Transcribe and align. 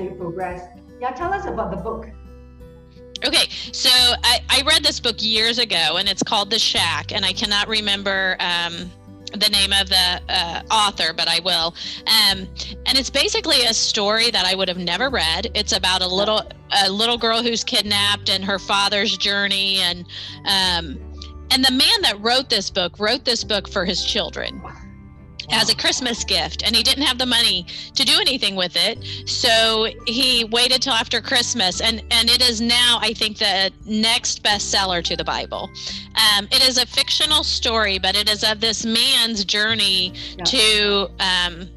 as 0.00 0.10
we 0.10 0.16
progress. 0.16 0.68
Yeah, 1.00 1.10
tell 1.12 1.32
us 1.32 1.46
about 1.46 1.70
the 1.70 1.76
book. 1.76 2.08
Okay, 3.24 3.48
so 3.72 3.90
I, 4.22 4.40
I 4.50 4.62
read 4.66 4.84
this 4.84 5.00
book 5.00 5.16
years 5.18 5.58
ago, 5.58 5.96
and 5.96 6.08
it's 6.08 6.22
called 6.22 6.50
The 6.50 6.58
Shack, 6.58 7.12
and 7.12 7.24
I 7.24 7.32
cannot 7.32 7.66
remember 7.66 8.36
um, 8.40 8.90
the 9.32 9.48
name 9.50 9.72
of 9.72 9.88
the 9.88 10.20
uh, 10.28 10.62
author, 10.70 11.14
but 11.14 11.26
I 11.26 11.40
will. 11.40 11.74
Um, 12.06 12.46
and 12.84 12.98
it's 12.98 13.10
basically 13.10 13.64
a 13.64 13.72
story 13.72 14.30
that 14.30 14.44
I 14.44 14.54
would 14.54 14.68
have 14.68 14.78
never 14.78 15.08
read. 15.08 15.50
It's 15.54 15.72
about 15.72 16.02
a 16.02 16.06
little 16.06 16.42
a 16.82 16.90
little 16.90 17.16
girl 17.16 17.42
who's 17.42 17.64
kidnapped 17.64 18.28
and 18.28 18.44
her 18.44 18.58
father's 18.58 19.16
journey, 19.16 19.78
and 19.78 20.00
um, 20.44 21.00
and 21.50 21.64
the 21.64 21.72
man 21.72 22.02
that 22.02 22.16
wrote 22.20 22.50
this 22.50 22.70
book 22.70 22.98
wrote 22.98 23.24
this 23.24 23.44
book 23.44 23.68
for 23.68 23.86
his 23.86 24.04
children 24.04 24.60
as 25.50 25.70
a 25.70 25.76
Christmas 25.76 26.24
gift, 26.24 26.62
and 26.64 26.74
he 26.74 26.82
didn't 26.82 27.04
have 27.04 27.18
the 27.18 27.26
money 27.26 27.66
to 27.94 28.04
do 28.04 28.18
anything 28.20 28.56
with 28.56 28.76
it. 28.76 29.28
So 29.28 29.88
he 30.06 30.44
waited 30.44 30.82
till 30.82 30.92
after 30.92 31.20
Christmas, 31.20 31.80
and 31.80 32.02
and 32.10 32.28
it 32.30 32.42
is 32.48 32.60
now, 32.60 32.98
I 33.00 33.12
think, 33.12 33.38
the 33.38 33.70
next 33.84 34.42
bestseller 34.42 35.02
to 35.04 35.16
the 35.16 35.24
Bible. 35.24 35.70
Um, 36.14 36.48
it 36.50 36.66
is 36.66 36.78
a 36.78 36.86
fictional 36.86 37.44
story, 37.44 37.98
but 37.98 38.16
it 38.16 38.28
is 38.28 38.44
of 38.44 38.60
this 38.60 38.84
man's 38.84 39.44
journey 39.44 40.12
yeah. 40.38 40.44
to. 40.44 41.10
Um, 41.20 41.68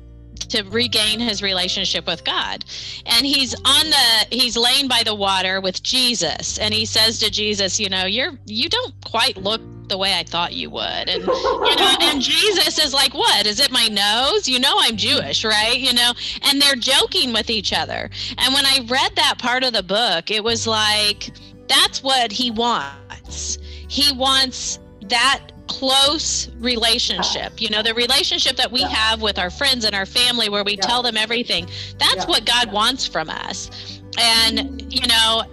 to 0.49 0.63
regain 0.63 1.19
his 1.19 1.41
relationship 1.41 2.07
with 2.07 2.23
God. 2.23 2.65
And 3.05 3.25
he's 3.25 3.53
on 3.55 3.89
the 3.89 4.35
he's 4.35 4.57
laying 4.57 4.87
by 4.87 5.03
the 5.03 5.15
water 5.15 5.61
with 5.61 5.83
Jesus 5.83 6.57
and 6.57 6.73
he 6.73 6.85
says 6.85 7.19
to 7.19 7.29
Jesus, 7.29 7.79
you 7.79 7.89
know, 7.89 8.05
you're 8.05 8.33
you 8.45 8.69
don't 8.69 8.93
quite 9.05 9.37
look 9.37 9.61
the 9.89 9.97
way 9.97 10.13
I 10.17 10.23
thought 10.23 10.53
you 10.53 10.69
would. 10.69 11.09
And 11.09 11.25
you 11.25 11.75
know, 11.75 11.95
and 12.01 12.21
Jesus 12.21 12.79
is 12.79 12.93
like, 12.93 13.13
What? 13.13 13.45
Is 13.45 13.59
it 13.59 13.71
my 13.71 13.87
nose? 13.87 14.47
You 14.47 14.59
know 14.59 14.75
I'm 14.77 14.95
Jewish, 14.95 15.43
right? 15.43 15.77
You 15.77 15.93
know, 15.93 16.13
and 16.43 16.61
they're 16.61 16.75
joking 16.75 17.33
with 17.33 17.49
each 17.49 17.73
other. 17.73 18.09
And 18.37 18.53
when 18.53 18.65
I 18.65 18.85
read 18.87 19.15
that 19.15 19.35
part 19.39 19.63
of 19.63 19.73
the 19.73 19.83
book, 19.83 20.31
it 20.31 20.43
was 20.43 20.65
like, 20.67 21.31
that's 21.67 22.01
what 22.01 22.31
he 22.31 22.51
wants. 22.51 23.57
He 23.87 24.13
wants 24.15 24.79
that 25.03 25.51
close 25.69 26.49
relationship 26.59 27.61
you 27.61 27.69
know 27.69 27.83
the 27.83 27.93
relationship 27.93 28.55
that 28.55 28.71
we 28.71 28.81
yeah. 28.81 28.89
have 28.89 29.21
with 29.21 29.37
our 29.37 29.49
friends 29.49 29.85
and 29.85 29.95
our 29.95 30.05
family 30.05 30.49
where 30.49 30.63
we 30.63 30.75
yeah. 30.75 30.81
tell 30.81 31.01
them 31.03 31.15
everything 31.15 31.65
that's 31.97 32.15
yeah. 32.15 32.25
what 32.25 32.45
god 32.45 32.71
wants 32.71 33.05
from 33.05 33.29
us 33.29 33.69
and 34.17 34.91
you 34.91 35.07
know 35.07 35.43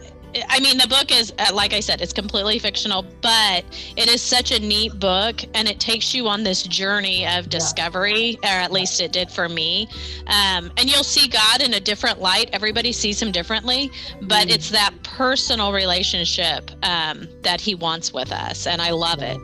I 0.48 0.60
mean, 0.60 0.78
the 0.78 0.88
book 0.88 1.12
is, 1.12 1.32
uh, 1.38 1.50
like 1.54 1.72
I 1.72 1.80
said, 1.80 2.00
it's 2.00 2.12
completely 2.12 2.58
fictional, 2.58 3.04
but 3.20 3.64
it 3.96 4.08
is 4.08 4.20
such 4.20 4.52
a 4.52 4.58
neat 4.58 4.98
book 4.98 5.40
and 5.54 5.68
it 5.68 5.80
takes 5.80 6.14
you 6.14 6.28
on 6.28 6.42
this 6.42 6.62
journey 6.62 7.26
of 7.26 7.48
discovery, 7.48 8.38
or 8.42 8.48
at 8.48 8.72
least 8.72 9.00
it 9.00 9.12
did 9.12 9.30
for 9.30 9.48
me. 9.48 9.88
Um, 10.26 10.70
and 10.76 10.90
you'll 10.90 11.04
see 11.04 11.28
God 11.28 11.62
in 11.62 11.74
a 11.74 11.80
different 11.80 12.20
light. 12.20 12.50
Everybody 12.52 12.92
sees 12.92 13.20
him 13.20 13.32
differently, 13.32 13.90
but 14.22 14.48
mm. 14.48 14.54
it's 14.54 14.70
that 14.70 14.92
personal 15.02 15.72
relationship 15.72 16.70
um, 16.82 17.28
that 17.42 17.60
he 17.60 17.74
wants 17.74 18.12
with 18.12 18.32
us. 18.32 18.66
And 18.66 18.82
I 18.82 18.90
love 18.90 19.22
it. 19.22 19.38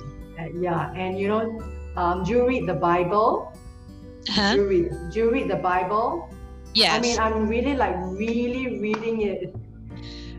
Yeah. 0.55 0.92
And 0.95 1.19
you 1.19 1.28
know, 1.28 1.61
um, 1.97 2.25
do 2.25 2.33
you 2.33 2.47
read 2.47 2.67
the 2.67 2.75
Bible? 2.75 3.53
Huh? 4.28 4.55
Do, 4.55 4.62
you 4.62 4.69
read, 4.69 4.92
do 5.12 5.19
you 5.19 5.31
read 5.31 5.50
the 5.50 5.56
Bible? 5.56 6.28
Yes. 6.75 6.97
I 6.97 7.00
mean, 7.00 7.19
I'm 7.19 7.48
really 7.48 7.75
like 7.75 7.97
really 7.97 8.80
reading 8.80 9.23
it 9.23 9.55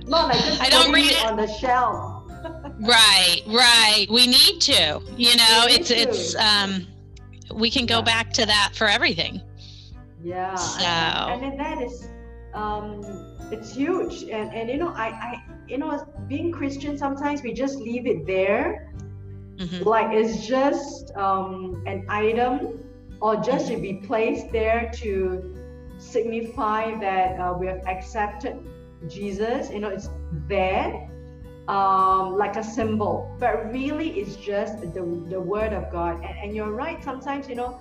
not 0.08 0.28
like 0.28 0.44
just 0.44 0.62
I 0.62 0.70
don't 0.70 0.92
read 0.92 1.12
it 1.12 1.26
on 1.26 1.38
the 1.38 1.48
shelf. 1.48 2.24
right, 2.82 3.42
right. 3.48 4.06
We 4.10 4.28
need 4.28 4.60
to. 4.62 5.02
You 5.18 5.36
know, 5.38 5.66
it's 5.68 5.90
to. 5.90 5.96
it's 5.96 6.36
um 6.36 6.88
we 7.54 7.70
can 7.70 7.86
go 7.86 8.00
yeah. 8.00 8.06
back 8.06 8.34
to 8.34 8.46
that 8.46 8.74
for 8.76 8.88
everything. 8.88 9.42
Yeah. 10.22 10.56
So 10.56 10.84
and, 10.84 11.42
then 11.42 11.58
that 11.58 11.82
is 11.82 12.10
um 12.54 13.02
it's 13.52 13.74
huge. 13.74 14.24
And 14.24 14.54
and 14.54 14.70
you 14.70 14.78
know, 14.78 14.90
I 14.90 15.08
I 15.08 15.44
you 15.68 15.78
know, 15.78 16.06
being 16.28 16.52
Christian 16.52 16.98
sometimes 16.98 17.42
we 17.44 17.54
just 17.54 17.78
leave 17.78 18.06
it 18.06 18.26
there. 18.26 18.92
Mm-hmm. 19.58 19.84
Like 19.84 20.14
it's 20.14 20.46
just 20.46 21.16
um 21.16 21.84
an 21.86 22.06
item 22.10 22.80
or 23.22 23.36
just 23.38 23.68
to 23.68 23.78
be 23.78 23.94
placed 23.94 24.52
there 24.52 24.92
to 24.96 25.56
signify 25.98 27.00
that 27.00 27.40
uh, 27.40 27.54
we 27.58 27.68
have 27.68 27.86
accepted 27.88 28.58
Jesus, 29.08 29.70
you 29.70 29.80
know, 29.80 29.90
it's 29.90 30.10
there 30.48 31.10
um, 31.68 32.38
like 32.38 32.56
a 32.58 32.64
symbol, 32.64 33.34
but 33.40 33.72
really 33.72 34.20
it's 34.20 34.36
just 34.36 34.82
the, 34.82 35.02
the 35.30 35.40
word 35.40 35.74
of 35.74 35.92
God. 35.92 36.16
And, 36.24 36.38
and 36.40 36.56
you're 36.56 36.72
right, 36.72 37.02
sometimes, 37.04 37.48
you 37.48 37.56
know, 37.56 37.80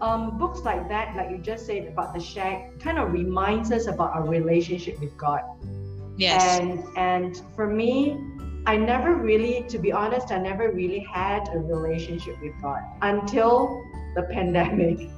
um, 0.00 0.38
books 0.38 0.60
like 0.60 0.88
that, 0.88 1.16
like 1.16 1.30
you 1.30 1.38
just 1.38 1.66
said 1.66 1.86
about 1.86 2.14
the 2.14 2.20
shack, 2.20 2.78
kind 2.78 2.98
of 2.98 3.12
reminds 3.12 3.72
us 3.72 3.86
about 3.86 4.12
our 4.12 4.26
relationship 4.26 5.00
with 5.00 5.16
God. 5.16 5.40
Yes. 6.16 6.60
And 6.60 6.84
and 6.96 7.42
for 7.56 7.66
me, 7.66 8.16
I 8.66 8.76
never 8.76 9.14
really, 9.14 9.64
to 9.68 9.78
be 9.78 9.92
honest, 9.92 10.32
I 10.32 10.38
never 10.38 10.72
really 10.72 11.00
had 11.00 11.48
a 11.52 11.58
relationship 11.58 12.40
with 12.40 12.52
God 12.62 12.80
until 13.02 13.82
the 14.14 14.22
pandemic. 14.22 15.10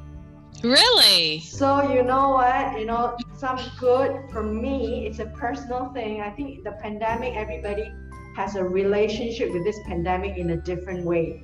Really? 0.62 1.40
So 1.40 1.92
you 1.92 2.02
know 2.02 2.30
what? 2.30 2.78
You 2.78 2.86
know, 2.86 3.16
some 3.36 3.58
good 3.78 4.18
for 4.30 4.42
me. 4.42 5.06
It's 5.06 5.20
a 5.20 5.26
personal 5.26 5.92
thing. 5.92 6.22
I 6.22 6.30
think 6.30 6.64
the 6.64 6.72
pandemic, 6.72 7.36
everybody 7.36 7.92
has 8.34 8.56
a 8.56 8.64
relationship 8.64 9.52
with 9.52 9.64
this 9.64 9.78
pandemic 9.86 10.36
in 10.36 10.50
a 10.50 10.56
different 10.56 11.04
way. 11.04 11.42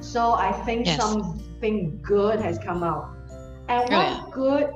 So 0.00 0.32
I 0.32 0.52
think 0.64 0.86
yes. 0.86 1.00
something 1.00 2.00
good 2.00 2.40
has 2.40 2.58
come 2.58 2.82
out. 2.82 3.16
And 3.68 3.82
what 3.82 3.92
oh, 3.92 4.00
yeah. 4.00 4.24
good 4.32 4.70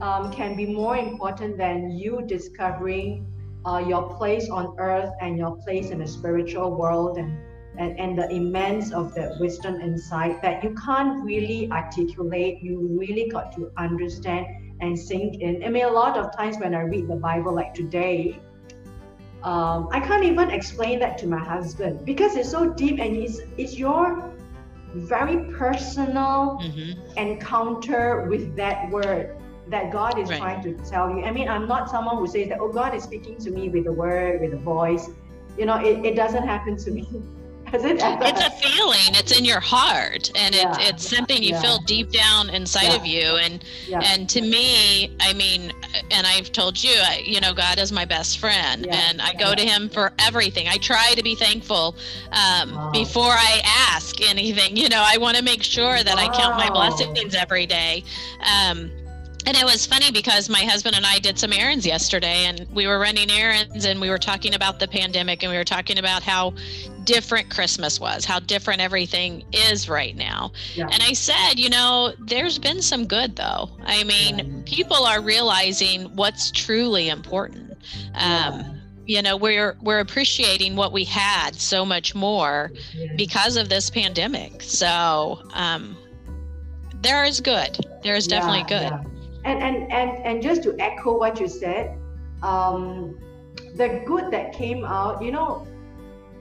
um, 0.00 0.32
can 0.32 0.56
be 0.56 0.66
more 0.66 0.96
important 0.96 1.58
than 1.58 1.90
you 1.90 2.22
discovering 2.26 3.26
uh, 3.64 3.84
your 3.86 4.14
place 4.16 4.48
on 4.50 4.74
earth 4.78 5.10
and 5.20 5.38
your 5.38 5.56
place 5.56 5.90
in 5.90 5.98
the 5.98 6.06
spiritual 6.06 6.76
world 6.76 7.18
and 7.18 7.36
and, 7.78 7.98
and 7.98 8.18
the 8.18 8.28
immense 8.28 8.92
of 8.92 9.14
that 9.14 9.38
wisdom 9.40 9.80
insight 9.80 10.42
that 10.42 10.62
you 10.62 10.74
can't 10.74 11.24
really 11.24 11.70
articulate. 11.72 12.62
You 12.62 12.86
really 12.98 13.30
got 13.30 13.52
to 13.56 13.70
understand 13.76 14.46
and 14.80 14.98
sink 14.98 15.40
in. 15.40 15.64
I 15.64 15.70
mean, 15.70 15.84
a 15.84 15.90
lot 15.90 16.18
of 16.18 16.36
times 16.36 16.58
when 16.58 16.74
I 16.74 16.82
read 16.82 17.08
the 17.08 17.16
Bible, 17.16 17.54
like 17.54 17.72
today, 17.72 18.38
um, 19.42 19.88
I 19.90 20.00
can't 20.00 20.24
even 20.24 20.50
explain 20.50 20.98
that 21.00 21.18
to 21.18 21.26
my 21.26 21.38
husband 21.38 22.04
because 22.04 22.36
it's 22.36 22.50
so 22.50 22.72
deep 22.74 23.00
and 23.00 23.16
it's, 23.16 23.40
it's 23.56 23.78
your 23.78 24.30
very 24.94 25.50
personal 25.54 26.60
mm-hmm. 26.62 27.18
encounter 27.18 28.26
with 28.28 28.54
that 28.56 28.90
word 28.90 29.41
that 29.68 29.92
God 29.92 30.18
is 30.18 30.28
right. 30.28 30.38
trying 30.38 30.62
to 30.62 30.74
tell 30.90 31.10
you. 31.10 31.24
I 31.24 31.30
mean, 31.30 31.48
I'm 31.48 31.66
not 31.66 31.90
someone 31.90 32.16
who 32.16 32.26
says 32.26 32.48
that, 32.48 32.60
oh, 32.60 32.68
God 32.68 32.94
is 32.94 33.02
speaking 33.02 33.36
to 33.38 33.50
me 33.50 33.68
with 33.68 33.86
a 33.86 33.92
word, 33.92 34.40
with 34.40 34.52
a 34.52 34.56
voice. 34.56 35.08
You 35.56 35.66
know, 35.66 35.76
it, 35.76 36.04
it 36.04 36.16
doesn't 36.16 36.46
happen 36.46 36.76
to 36.78 36.90
me. 36.90 37.08
it 37.74 37.98
it's 38.02 38.46
a 38.46 38.50
feeling 38.50 38.98
it's 39.14 39.36
in 39.36 39.46
your 39.46 39.60
heart 39.60 40.30
and 40.34 40.54
yeah. 40.54 40.74
it, 40.74 40.90
it's 40.90 41.08
something 41.08 41.42
you 41.42 41.50
yeah. 41.50 41.60
feel 41.62 41.78
deep 41.78 42.10
down 42.10 42.50
inside 42.50 42.88
yeah. 42.88 42.96
of 42.96 43.06
you 43.06 43.22
and 43.36 43.64
and 44.04 44.28
to 44.28 44.42
me 44.42 45.16
i 45.20 45.32
mean 45.32 45.72
and 46.10 46.26
i've 46.26 46.52
told 46.52 46.82
you 46.82 46.94
you 47.24 47.40
know 47.40 47.54
god 47.54 47.78
is 47.78 47.90
my 47.90 48.04
best 48.04 48.38
friend 48.38 48.86
and 48.88 49.22
i 49.22 49.32
go 49.34 49.54
to 49.54 49.62
him 49.62 49.88
for 49.88 50.12
everything 50.18 50.68
i 50.68 50.76
try 50.76 51.14
to 51.14 51.22
be 51.22 51.34
thankful 51.34 51.96
um, 52.32 52.74
wow. 52.74 52.90
before 52.92 53.32
i 53.32 53.62
ask 53.64 54.20
anything 54.20 54.76
you 54.76 54.90
know 54.90 55.02
i 55.06 55.16
want 55.16 55.34
to 55.34 55.42
make 55.42 55.62
sure 55.62 56.02
that 56.02 56.16
wow. 56.16 56.28
i 56.28 56.36
count 56.36 56.56
my 56.58 56.68
blessings 56.68 57.34
every 57.34 57.64
day 57.64 58.04
um, 58.40 58.90
and 59.46 59.56
it 59.56 59.64
was 59.64 59.86
funny 59.86 60.10
because 60.12 60.48
my 60.48 60.62
husband 60.62 60.94
and 60.94 61.04
I 61.04 61.18
did 61.18 61.38
some 61.38 61.52
errands 61.52 61.84
yesterday 61.84 62.44
and 62.46 62.66
we 62.72 62.86
were 62.86 62.98
running 62.98 63.30
errands 63.30 63.84
and 63.84 64.00
we 64.00 64.08
were 64.08 64.18
talking 64.18 64.54
about 64.54 64.78
the 64.78 64.86
pandemic 64.86 65.42
and 65.42 65.50
we 65.50 65.58
were 65.58 65.64
talking 65.64 65.98
about 65.98 66.22
how 66.22 66.54
different 67.04 67.50
Christmas 67.50 67.98
was, 67.98 68.24
how 68.24 68.38
different 68.38 68.80
everything 68.80 69.44
is 69.52 69.88
right 69.88 70.16
now. 70.16 70.52
Yeah. 70.74 70.88
And 70.90 71.02
I 71.02 71.12
said, 71.12 71.58
you 71.58 71.70
know, 71.70 72.12
there's 72.20 72.58
been 72.58 72.82
some 72.82 73.06
good 73.06 73.34
though. 73.34 73.70
I 73.84 74.04
mean, 74.04 74.38
yeah. 74.38 74.62
people 74.64 75.04
are 75.04 75.20
realizing 75.20 76.04
what's 76.14 76.50
truly 76.50 77.08
important. 77.08 77.72
Um, 78.14 78.60
yeah. 78.60 78.74
You 79.04 79.22
know, 79.22 79.36
we're 79.36 79.76
we're 79.82 79.98
appreciating 79.98 80.76
what 80.76 80.92
we 80.92 81.02
had 81.04 81.56
so 81.56 81.84
much 81.84 82.14
more 82.14 82.70
because 83.16 83.56
of 83.56 83.68
this 83.68 83.90
pandemic. 83.90 84.62
So 84.62 85.42
um, 85.54 85.96
there 87.02 87.24
is 87.24 87.40
good. 87.40 87.76
There 88.04 88.14
is 88.14 88.28
definitely 88.28 88.62
good. 88.62 88.92
And, 89.44 89.60
and 89.62 89.92
and 89.92 90.10
and 90.24 90.42
just 90.42 90.62
to 90.64 90.76
echo 90.78 91.18
what 91.18 91.40
you 91.40 91.48
said, 91.48 91.98
um, 92.42 93.18
the 93.74 94.02
good 94.06 94.30
that 94.30 94.52
came 94.52 94.84
out, 94.84 95.22
you 95.22 95.32
know, 95.32 95.66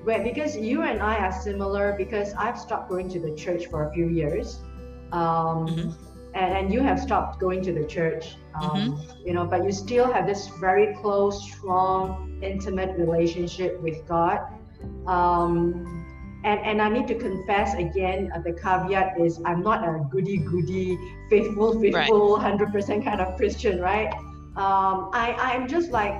where 0.03 0.23
because 0.23 0.55
you 0.55 0.83
and 0.83 1.01
I 1.01 1.17
are 1.17 1.31
similar 1.31 1.95
because 1.97 2.33
I've 2.37 2.59
stopped 2.59 2.89
going 2.89 3.09
to 3.09 3.19
the 3.19 3.33
church 3.35 3.67
for 3.67 3.89
a 3.89 3.93
few 3.93 4.07
years, 4.07 4.59
um, 5.11 5.67
mm-hmm. 5.67 5.89
and, 6.35 6.57
and 6.57 6.73
you 6.73 6.81
have 6.81 6.99
stopped 6.99 7.39
going 7.39 7.61
to 7.63 7.73
the 7.73 7.85
church, 7.85 8.35
um, 8.61 8.69
mm-hmm. 8.69 9.27
you 9.27 9.33
know, 9.33 9.45
but 9.45 9.63
you 9.63 9.71
still 9.71 10.11
have 10.11 10.27
this 10.27 10.47
very 10.59 10.95
close, 10.95 11.51
strong, 11.51 12.39
intimate 12.41 12.97
relationship 12.97 13.81
with 13.81 14.05
God. 14.07 14.41
And, 16.43 16.59
and 16.61 16.81
I 16.81 16.89
need 16.89 17.07
to 17.07 17.15
confess 17.15 17.75
again, 17.75 18.31
uh, 18.35 18.39
the 18.39 18.53
caveat 18.53 19.19
is 19.19 19.39
I'm 19.45 19.61
not 19.61 19.83
a 19.87 20.03
goody 20.09 20.37
goody, 20.37 20.97
faithful, 21.29 21.79
faithful, 21.79 22.37
right. 22.37 22.57
100% 22.57 23.03
kind 23.03 23.21
of 23.21 23.37
Christian, 23.37 23.79
right? 23.79 24.11
um, 24.55 25.09
I 25.13 25.33
I'm 25.39 25.67
just 25.67 25.91
like 25.91 26.15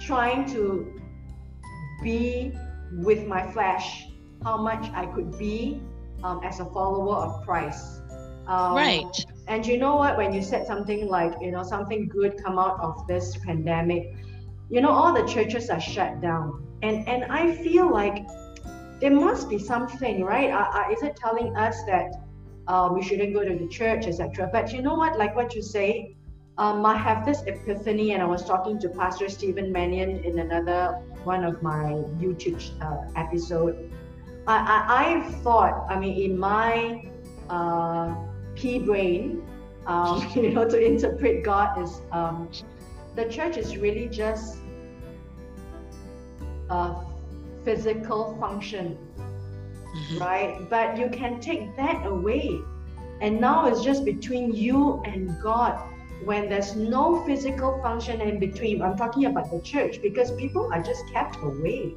trying 0.00 0.46
to 0.52 1.00
be 2.02 2.52
with 2.98 3.26
my 3.26 3.50
flesh 3.50 4.06
how 4.44 4.56
much 4.56 4.88
I 4.94 5.06
could 5.06 5.36
be 5.36 5.80
um, 6.22 6.40
as 6.44 6.60
a 6.60 6.64
follower 6.66 7.16
of 7.16 7.44
Christ. 7.44 8.02
Um, 8.46 8.74
right. 8.74 9.24
And 9.48 9.66
you 9.66 9.78
know 9.78 9.96
what? 9.96 10.16
When 10.16 10.32
you 10.32 10.42
said 10.42 10.66
something 10.66 11.08
like, 11.08 11.34
you 11.40 11.50
know, 11.50 11.62
something 11.64 12.08
good 12.08 12.42
come 12.42 12.58
out 12.58 12.78
of 12.80 13.06
this 13.08 13.36
pandemic, 13.38 14.14
you 14.70 14.80
know, 14.80 14.90
all 14.90 15.12
the 15.12 15.26
churches 15.26 15.68
are 15.68 15.80
shut 15.80 16.20
down, 16.20 16.64
and 16.82 17.06
and 17.08 17.24
I 17.24 17.52
feel 17.56 17.90
like 17.90 18.24
there 19.02 19.10
must 19.10 19.50
be 19.50 19.58
something, 19.58 20.22
right? 20.22 20.50
Uh, 20.52 20.78
uh, 20.78 20.92
is 20.92 21.02
it 21.02 21.16
telling 21.16 21.56
us 21.56 21.82
that 21.86 22.14
uh, 22.68 22.88
we 22.94 23.02
shouldn't 23.02 23.34
go 23.34 23.44
to 23.44 23.56
the 23.56 23.66
church, 23.66 24.06
etc.? 24.06 24.48
But 24.52 24.72
you 24.72 24.80
know 24.80 24.94
what? 24.94 25.18
Like 25.18 25.34
what 25.34 25.56
you 25.56 25.60
say, 25.60 26.14
um, 26.56 26.86
I 26.86 26.96
have 26.96 27.26
this 27.26 27.42
epiphany, 27.48 28.12
and 28.12 28.22
I 28.22 28.26
was 28.26 28.44
talking 28.44 28.78
to 28.78 28.88
Pastor 28.88 29.28
Stephen 29.28 29.72
Mannion 29.72 30.22
in 30.24 30.38
another 30.38 31.02
one 31.24 31.42
of 31.42 31.60
my 31.64 31.98
YouTube 32.22 32.62
uh, 32.80 33.20
episode. 33.20 33.90
I, 34.46 34.56
I 34.56 35.04
I've 35.04 35.34
thought, 35.42 35.84
I 35.90 35.98
mean, 35.98 36.30
in 36.30 36.38
my 36.38 37.04
uh, 37.50 38.14
pea 38.54 38.78
brain, 38.78 39.42
um, 39.86 40.30
you 40.36 40.50
know, 40.50 40.68
to 40.68 40.80
interpret 40.80 41.42
God 41.42 41.76
is 41.82 42.02
um, 42.12 42.48
the 43.16 43.24
church 43.24 43.56
is 43.56 43.76
really 43.76 44.06
just 44.06 44.58
a 46.70 47.11
physical 47.64 48.36
function, 48.40 48.98
mm-hmm. 49.16 50.18
right? 50.18 50.70
But 50.70 50.98
you 50.98 51.08
can 51.08 51.40
take 51.40 51.76
that 51.76 52.06
away, 52.06 52.58
and 53.20 53.40
now 53.40 53.66
it's 53.66 53.82
just 53.82 54.04
between 54.04 54.54
you 54.54 55.02
and 55.04 55.30
God 55.42 55.78
when 56.24 56.48
there's 56.48 56.76
no 56.76 57.24
physical 57.24 57.80
function 57.82 58.20
in 58.20 58.38
between. 58.38 58.82
I'm 58.82 58.96
talking 58.96 59.26
about 59.26 59.50
the 59.50 59.60
church 59.60 60.00
because 60.00 60.30
people 60.32 60.72
are 60.72 60.82
just 60.82 61.02
kept 61.12 61.36
away. 61.42 61.94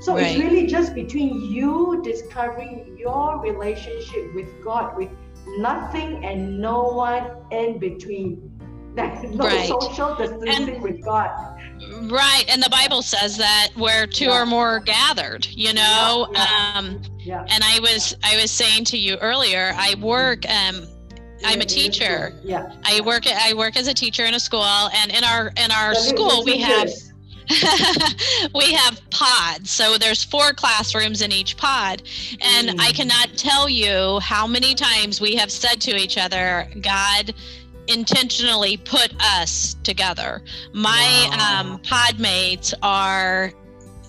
So 0.00 0.14
right. 0.14 0.26
it's 0.26 0.38
really 0.38 0.66
just 0.66 0.94
between 0.94 1.40
you 1.40 2.00
discovering 2.04 2.96
your 2.98 3.40
relationship 3.40 4.34
with 4.34 4.46
God, 4.62 4.96
with 4.96 5.10
nothing 5.58 6.24
and 6.24 6.60
no 6.60 6.82
one 6.82 7.30
in 7.50 7.78
between. 7.78 8.52
That 8.96 9.22
no 9.30 9.44
right. 9.44 9.68
social 9.68 10.14
distancing 10.16 10.74
and, 10.74 10.82
with 10.82 11.04
God. 11.04 11.30
Right, 12.10 12.44
and 12.48 12.62
the 12.62 12.70
Bible 12.70 13.02
says 13.02 13.36
that 13.36 13.68
where 13.74 14.06
two 14.06 14.26
yeah. 14.26 14.42
or 14.42 14.46
more 14.46 14.76
are 14.76 14.80
gathered, 14.80 15.46
you 15.50 15.74
know. 15.74 16.28
Yeah, 16.32 16.72
yeah. 16.72 16.78
Um, 16.78 17.02
yeah. 17.18 17.46
And 17.48 17.62
I 17.62 17.78
was 17.80 18.16
I 18.24 18.40
was 18.40 18.50
saying 18.50 18.84
to 18.86 18.98
you 18.98 19.16
earlier, 19.16 19.72
I 19.76 19.94
work 20.00 20.48
um, 20.48 20.86
I'm 21.44 21.60
a 21.60 21.64
teacher. 21.64 22.32
Yeah. 22.42 22.72
I 22.84 23.00
work 23.02 23.24
I 23.26 23.52
work 23.54 23.76
as 23.76 23.88
a 23.88 23.94
teacher 23.94 24.24
in 24.24 24.34
a 24.34 24.40
school 24.40 24.62
and 24.62 25.12
in 25.12 25.24
our 25.24 25.52
in 25.56 25.70
our 25.70 25.94
school 25.94 26.44
we 26.44 26.58
have 26.58 26.88
we 28.54 28.72
have 28.72 29.00
pods. 29.10 29.70
So 29.70 29.98
there's 29.98 30.24
four 30.24 30.52
classrooms 30.52 31.22
in 31.22 31.32
each 31.32 31.56
pod. 31.56 32.02
And 32.40 32.70
mm. 32.70 32.80
I 32.80 32.92
cannot 32.92 33.36
tell 33.36 33.68
you 33.68 34.18
how 34.20 34.46
many 34.46 34.74
times 34.74 35.20
we 35.20 35.36
have 35.36 35.50
said 35.50 35.80
to 35.82 35.96
each 35.96 36.18
other, 36.18 36.68
God 36.80 37.34
intentionally 37.88 38.76
put 38.76 39.12
us 39.20 39.74
together. 39.82 40.42
My 40.72 41.28
wow. 41.30 41.60
um, 41.60 41.78
pod 41.80 42.18
mates 42.18 42.74
are 42.82 43.52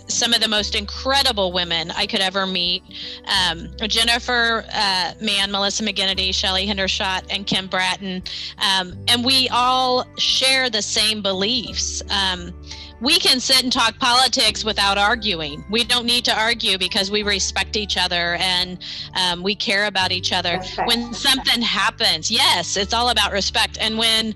some 0.08 0.34
of 0.34 0.42
the 0.42 0.48
most 0.48 0.76
incredible 0.76 1.52
women 1.52 1.92
I 1.92 2.06
could 2.06 2.22
ever 2.22 2.48
meet. 2.48 2.84
Um, 3.26 3.70
Jennifer 3.88 4.66
uh, 4.74 5.14
Mann, 5.22 5.52
Melissa 5.52 5.84
McGinnity, 5.84 6.34
Shelley 6.34 6.66
Hendershot, 6.66 7.26
and 7.30 7.46
Kim 7.46 7.68
Bratton. 7.68 8.24
Um, 8.58 8.98
and 9.08 9.24
we 9.24 9.50
all 9.50 10.06
share 10.18 10.70
the 10.70 10.82
same 10.82 11.22
beliefs. 11.22 12.02
Um, 12.10 12.54
we 13.00 13.20
can 13.20 13.40
sit 13.40 13.64
and 13.64 13.72
talk 13.72 13.98
politics 14.00 14.64
without 14.64 14.98
arguing. 14.98 15.64
We 15.70 15.84
don't 15.84 16.06
need 16.06 16.26
to 16.26 16.40
argue 16.40 16.78
because 16.78 17.12
we 17.12 17.24
respect 17.24 17.76
each 17.76 17.98
other 17.98 18.36
and 18.40 18.80
um, 19.16 19.44
we 19.44 19.56
care 19.56 19.86
about 19.86 20.12
each 20.12 20.34
other. 20.34 20.58
Respect. 20.58 20.88
When 20.88 21.14
something 21.14 21.62
happens, 21.62 22.32
yes, 22.32 22.78
it's 22.78 22.94
all 22.94 23.10
about 23.10 23.32
respect. 23.32 23.78
And 23.80 23.98
when 23.98 24.34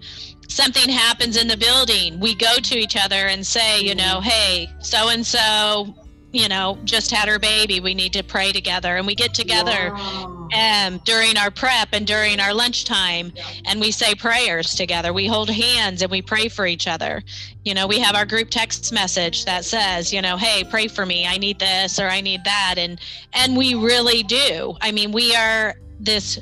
something 0.48 0.90
happens 0.90 1.38
in 1.38 1.48
the 1.48 1.58
building, 1.58 2.19
we 2.19 2.36
go 2.36 2.56
to 2.56 2.78
each 2.78 2.96
other 2.98 3.28
and 3.28 3.46
say, 3.46 3.81
you 3.81 3.96
know, 3.96 4.19
mm-hmm. 4.19 4.30
hey, 4.30 4.69
so 4.80 5.10
and 5.10 5.25
so 5.25 5.96
you 6.34 6.48
know, 6.48 6.78
just 6.86 7.12
had 7.12 7.28
her 7.28 7.40
baby. 7.40 7.80
We 7.80 7.94
need 7.94 8.14
to 8.14 8.24
pray 8.24 8.52
together. 8.52 8.96
And 8.96 9.06
we 9.06 9.16
get 9.16 9.34
together 9.34 9.92
wow. 9.94 10.41
Um, 10.53 11.00
during 11.06 11.38
our 11.38 11.51
prep 11.51 11.89
and 11.94 12.06
during 12.06 12.39
our 12.39 12.53
lunchtime 12.53 13.31
and 13.65 13.80
we 13.80 13.92
say 13.92 14.15
prayers 14.15 14.75
together. 14.75 15.13
We 15.13 15.27
hold 15.27 15.50
hands 15.50 16.01
and 16.01 16.12
we 16.12 16.21
pray 16.21 16.48
for 16.48 16.65
each 16.65 16.88
other. 16.88 17.24
You 17.63 17.74
know, 17.74 17.88
we 17.88 18.00
have 18.00 18.15
our 18.15 18.25
group 18.25 18.50
text 18.50 18.92
message 18.92 19.45
that 19.45 19.65
says, 19.65 20.12
you 20.12 20.21
know, 20.21 20.38
hey, 20.38 20.63
pray 20.63 20.88
for 20.88 21.06
me. 21.06 21.25
I 21.27 21.38
need 21.38 21.59
this 21.59 22.00
or 22.00 22.07
I 22.07 22.21
need 22.21 22.44
that. 22.44 22.75
And 22.77 23.00
and 23.33 23.56
we 23.56 23.75
really 23.75 24.24
do. 24.24 24.75
I 24.81 24.92
mean, 24.92 25.12
we 25.12 25.36
are 25.36 25.75
this 26.00 26.39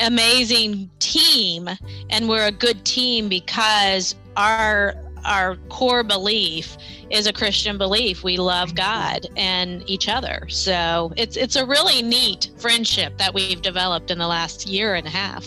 amazing 0.00 0.90
team 0.98 1.68
and 2.10 2.28
we're 2.28 2.46
a 2.46 2.52
good 2.52 2.84
team 2.84 3.28
because 3.28 4.14
our 4.36 4.94
our 5.24 5.56
core 5.68 6.02
belief 6.02 6.76
is 7.10 7.26
a 7.26 7.32
Christian 7.32 7.78
belief. 7.78 8.24
We 8.24 8.36
love 8.36 8.70
mm-hmm. 8.70 8.76
God 8.76 9.26
and 9.36 9.88
each 9.88 10.08
other. 10.08 10.46
So 10.48 11.12
it's 11.16 11.36
it's 11.36 11.56
a 11.56 11.66
really 11.66 12.02
neat 12.02 12.50
friendship 12.56 13.16
that 13.18 13.32
we've 13.32 13.62
developed 13.62 14.10
in 14.10 14.18
the 14.18 14.26
last 14.26 14.66
year 14.66 14.94
and 14.94 15.06
a 15.06 15.10
half. 15.10 15.46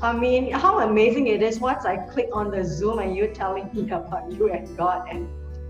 I 0.00 0.12
mean, 0.12 0.52
how 0.52 0.80
amazing 0.80 1.26
it 1.26 1.42
is 1.42 1.58
once 1.58 1.84
I 1.84 1.96
click 1.96 2.28
on 2.32 2.52
the 2.52 2.64
Zoom 2.64 3.00
and 3.00 3.16
you're 3.16 3.34
telling 3.34 3.68
me 3.74 3.90
about 3.90 4.30
you 4.30 4.52
and 4.52 4.76
God 4.76 5.08
and 5.10 5.28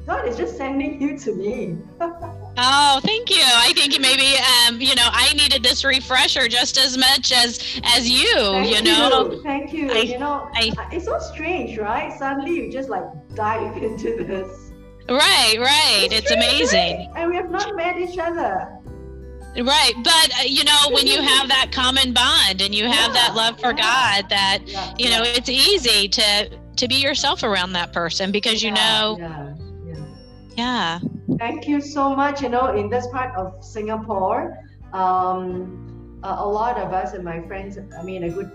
God 0.09 0.27
is 0.27 0.39
just 0.39 0.57
sending 0.57 1.03
you 1.03 1.19
to 1.19 1.35
me. 1.35 1.77
oh, 2.01 3.01
thank 3.05 3.29
you. 3.29 3.43
I 3.43 3.75
think 3.75 4.01
maybe 4.01 4.37
um, 4.67 4.81
you 4.81 4.95
know 4.95 5.07
I 5.13 5.35
needed 5.35 5.63
this 5.63 5.85
refresher 5.85 6.49
just 6.49 6.79
as 6.79 6.97
much 6.97 7.31
as 7.31 7.79
as 7.85 8.09
you. 8.09 8.35
Thank 8.35 8.75
you 8.75 8.83
know. 8.85 9.31
You. 9.31 9.43
Thank 9.43 9.75
you. 9.75 9.93
I, 9.93 9.99
you 9.99 10.19
know, 10.19 10.49
I, 10.55 10.73
it's 10.91 11.05
so 11.05 11.19
strange, 11.19 11.77
right? 11.77 12.11
Suddenly 12.19 12.55
you 12.55 12.73
just 12.73 12.89
like 12.89 13.05
dive 13.35 13.77
into 13.83 14.25
this. 14.25 14.73
Right, 15.11 15.57
right. 15.59 16.09
It's, 16.11 16.15
it's 16.15 16.31
amazing. 16.31 17.13
And 17.15 17.29
we 17.29 17.37
have 17.37 17.51
not 17.51 17.77
met 17.77 17.99
each 17.99 18.19
other. 18.19 18.67
Right, 19.59 19.93
but 20.03 20.41
uh, 20.41 20.45
you 20.47 20.65
know 20.65 20.79
when 20.91 21.07
you 21.07 21.21
have 21.21 21.49
that 21.49 21.71
common 21.71 22.15
bond 22.15 22.63
and 22.63 22.75
you 22.75 22.85
have 22.85 23.15
yeah, 23.15 23.29
that 23.29 23.35
love 23.35 23.61
for 23.61 23.73
yeah. 23.77 24.21
God, 24.23 24.31
that 24.31 24.61
yeah, 24.65 24.95
you 24.99 25.11
know 25.11 25.23
it's 25.23 25.51
easy 25.51 26.09
to 26.09 26.49
to 26.77 26.89
be 26.89 26.95
yourself 26.95 27.43
around 27.43 27.73
that 27.73 27.93
person 27.93 28.33
because 28.33 28.63
you 28.63 28.71
know 28.71 29.57
yeah. 30.59 30.99
Thank 31.39 31.69
you 31.69 31.81
so 31.81 32.17
much. 32.17 32.43
You 32.43 32.49
know, 32.49 32.75
in 32.75 32.91
this 32.91 33.07
part 33.09 33.35
of 33.37 33.65
Singapore, 33.65 34.59
um, 34.93 36.21
a, 36.25 36.47
lot 36.47 36.77
of 36.79 36.93
us 36.93 37.15
and 37.15 37.25
my 37.25 37.41
friends, 37.47 37.79
I 37.97 38.03
mean, 38.03 38.25
a 38.25 38.31
good, 38.31 38.51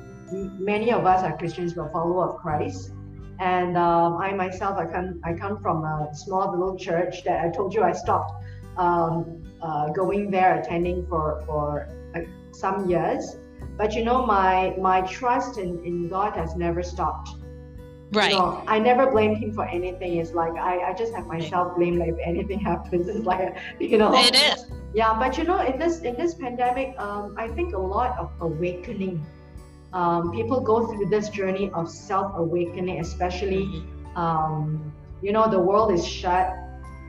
many 0.59 0.91
of 0.91 1.05
us 1.05 1.23
are 1.23 1.37
Christians, 1.37 1.73
but 1.73 1.93
follower 1.93 2.29
of 2.29 2.41
Christ. 2.41 2.91
And 3.39 3.77
um, 3.77 4.17
I 4.17 4.33
myself, 4.33 4.77
I 4.77 4.85
come, 4.85 5.21
I 5.23 5.33
come 5.33 5.61
from 5.61 5.85
a 5.85 6.09
small 6.13 6.51
little 6.51 6.77
church 6.77 7.23
that 7.23 7.45
I 7.45 7.49
told 7.49 7.73
you 7.73 7.83
I 7.83 7.93
stopped 7.93 8.33
um, 8.77 9.41
uh, 9.61 9.89
going 9.89 10.29
there, 10.29 10.59
attending 10.59 11.07
for 11.07 11.41
for 11.45 11.87
uh, 12.15 12.19
some 12.51 12.89
years. 12.89 13.37
But 13.77 13.93
you 13.95 14.03
know, 14.03 14.25
my 14.25 14.75
my 14.77 15.01
trust 15.01 15.57
in, 15.57 15.83
in 15.85 16.09
God 16.09 16.35
has 16.35 16.55
never 16.55 16.83
stopped. 16.83 17.29
Right. 18.13 18.31
You 18.31 18.37
know, 18.37 18.63
I 18.67 18.77
never 18.77 19.09
blame 19.09 19.35
him 19.35 19.53
for 19.53 19.65
anything. 19.65 20.17
It's 20.17 20.33
like 20.33 20.53
I, 20.53 20.91
I 20.91 20.93
just 20.93 21.13
have 21.13 21.25
myself 21.25 21.75
blame 21.75 21.97
like 21.97 22.09
if 22.09 22.17
anything 22.23 22.59
happens. 22.71 23.07
It's 23.07 23.25
like 23.25 23.55
you 23.79 23.97
know. 23.97 24.13
It 24.15 24.35
is. 24.35 24.65
Yeah, 24.93 25.17
but 25.17 25.37
you 25.37 25.43
know, 25.43 25.59
in 25.61 25.79
this 25.79 26.01
in 26.01 26.15
this 26.15 26.35
pandemic, 26.35 26.95
um, 26.99 27.35
I 27.37 27.47
think 27.47 27.73
a 27.73 27.79
lot 27.79 28.17
of 28.19 28.31
awakening. 28.39 29.25
Um, 29.93 30.31
people 30.31 30.59
go 30.59 30.87
through 30.87 31.07
this 31.07 31.29
journey 31.29 31.71
of 31.71 31.89
self 31.89 32.33
awakening, 32.35 32.99
especially. 32.99 33.65
Mm-hmm. 33.65 34.17
Um, 34.17 34.93
you 35.23 35.31
know, 35.31 35.49
the 35.49 35.59
world 35.59 35.91
is 35.91 36.05
shut, 36.05 36.53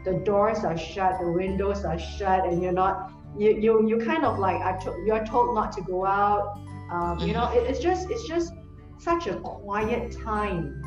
the 0.04 0.14
doors 0.24 0.64
are 0.64 0.78
shut, 0.78 1.18
the 1.20 1.30
windows 1.30 1.84
are 1.84 1.98
shut, 1.98 2.46
and 2.46 2.62
you're 2.62 2.72
not. 2.72 3.12
You 3.36 3.50
you 3.50 3.86
you 3.86 3.98
kind 3.98 4.24
of 4.24 4.38
like 4.38 4.60
are 4.62 4.78
to, 4.80 5.04
you're 5.04 5.26
told 5.26 5.54
not 5.54 5.72
to 5.72 5.82
go 5.82 6.06
out. 6.06 6.58
Um, 6.90 7.18
you 7.18 7.34
know, 7.34 7.46
mm-hmm. 7.46 7.66
it, 7.66 7.70
it's 7.70 7.80
just 7.80 8.10
it's 8.10 8.26
just 8.26 8.54
such 8.98 9.26
a 9.26 9.34
quiet 9.36 10.16
time 10.24 10.82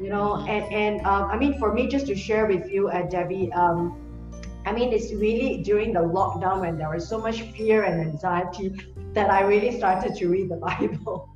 you 0.00 0.08
know 0.08 0.36
and 0.46 0.64
and 0.72 1.06
um, 1.06 1.24
i 1.30 1.36
mean 1.36 1.58
for 1.58 1.72
me 1.72 1.86
just 1.86 2.06
to 2.06 2.14
share 2.14 2.46
with 2.46 2.70
you 2.70 2.88
uh, 2.88 3.02
debbie 3.08 3.52
um, 3.52 3.78
i 4.66 4.72
mean 4.72 4.92
it's 4.92 5.12
really 5.12 5.62
during 5.62 5.92
the 5.92 6.00
lockdown 6.00 6.60
when 6.60 6.76
there 6.76 6.90
was 6.90 7.08
so 7.08 7.18
much 7.18 7.42
fear 7.56 7.84
and 7.84 8.00
anxiety 8.00 8.72
that 9.14 9.30
i 9.30 9.40
really 9.42 9.76
started 9.76 10.14
to 10.14 10.28
read 10.28 10.48
the 10.48 10.56
bible. 10.68 11.30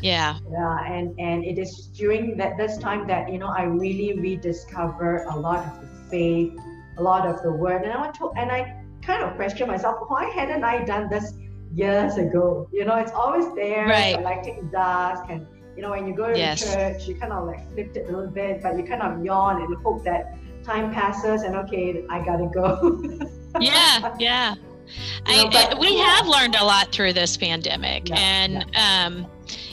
Yeah. 0.00 0.38
Yeah 0.50 0.78
and 0.86 1.18
and 1.18 1.44
it 1.44 1.58
is 1.58 1.88
during 1.88 2.36
that 2.36 2.56
this 2.56 2.78
time 2.78 3.06
that 3.08 3.32
you 3.32 3.38
know 3.38 3.48
i 3.48 3.62
really 3.62 4.18
rediscover 4.18 5.24
a 5.24 5.36
lot 5.36 5.66
of 5.66 5.80
the 5.80 5.88
faith 6.10 6.52
a 6.98 7.02
lot 7.02 7.26
of 7.26 7.42
the 7.42 7.50
word 7.50 7.82
and 7.82 7.92
i 7.92 7.96
want 7.96 8.14
to 8.16 8.30
and 8.36 8.52
i 8.52 8.60
kind 9.02 9.24
of 9.24 9.34
question 9.34 9.66
myself 9.66 9.96
why 10.08 10.26
hadn't 10.26 10.62
i 10.62 10.84
done 10.84 11.08
this 11.08 11.34
years 11.76 12.16
ago? 12.16 12.68
You 12.72 12.84
know 12.84 12.96
it's 12.96 13.12
always 13.12 13.54
there 13.54 13.86
right. 13.86 14.16
collecting 14.16 14.68
dust 14.72 15.22
and 15.28 15.46
You 15.76 15.82
know, 15.82 15.90
when 15.90 16.06
you 16.06 16.14
go 16.14 16.32
to 16.32 16.38
Yes. 16.38 16.62
church, 16.74 17.06
you 17.06 17.14
kind 17.16 17.32
of 17.32 17.46
like 17.46 17.70
flipped 17.74 17.96
it 17.96 18.08
a 18.08 18.12
little 18.12 18.30
bit, 18.30 18.62
but 18.62 18.76
you 18.78 18.84
kind 18.84 19.02
of 19.02 19.22
yawn 19.24 19.60
and 19.62 19.76
hope 19.82 20.02
that 20.04 20.34
time 20.64 20.92
passes 20.92 21.42
and 21.42 21.54
okay, 21.56 22.04
I 22.10 22.24
gotta 22.24 22.48
go. 22.52 23.02
yeah 23.60 24.14
yeah 24.18 24.54
You 24.54 25.36
know, 25.36 25.48
I, 25.48 25.68
but- 25.70 25.78
we 25.78 25.96
have 25.98 26.26
learned 26.26 26.54
a 26.56 26.64
lot 26.64 26.92
through 26.92 27.12
this 27.14 27.36
pandemic 27.36 28.08
Yeah, 28.08 28.16
and 28.18 28.64
um 28.76 29.26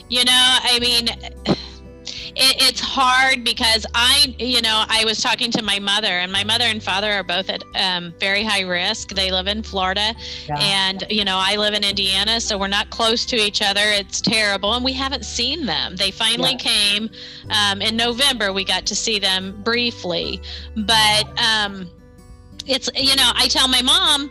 you 0.08 0.24
know 0.24 0.58
i 0.72 0.78
mean 0.80 1.08
it, 2.36 2.56
it's 2.62 2.80
hard 2.80 3.44
because 3.44 3.86
i 3.94 4.34
you 4.38 4.60
know 4.62 4.84
i 4.88 5.04
was 5.04 5.20
talking 5.22 5.50
to 5.50 5.62
my 5.62 5.78
mother 5.78 6.08
and 6.08 6.30
my 6.32 6.42
mother 6.44 6.64
and 6.64 6.82
father 6.82 7.10
are 7.12 7.22
both 7.22 7.48
at 7.48 7.62
um, 7.76 8.12
very 8.18 8.42
high 8.42 8.62
risk. 8.62 9.10
They 9.10 9.30
live 9.30 9.46
in 9.46 9.62
florida 9.62 10.14
Yeah. 10.48 10.56
and 10.58 11.04
you 11.10 11.24
know 11.24 11.38
i 11.40 11.56
live 11.56 11.74
in 11.74 11.84
indiana 11.84 12.40
so 12.40 12.58
we're 12.58 12.68
not 12.68 12.90
close 12.90 13.24
to 13.26 13.36
each 13.36 13.62
other. 13.62 13.82
It's 13.84 14.20
terrible 14.20 14.74
and 14.74 14.84
we 14.84 14.92
haven't 14.92 15.24
seen 15.24 15.66
them. 15.66 15.96
They 15.96 16.10
finally 16.10 16.52
Yeah. 16.52 16.56
came 16.72 17.10
um, 17.50 17.80
in 17.82 17.96
november. 17.96 18.52
We 18.52 18.64
got 18.64 18.86
to 18.86 18.94
see 18.94 19.18
them 19.18 19.60
briefly. 19.62 20.40
But 20.76 21.24
um, 21.40 21.88
it's 22.66 22.88
you 22.96 23.14
know 23.16 23.30
i 23.34 23.46
tell 23.48 23.68
my 23.68 23.82
mom 23.82 24.30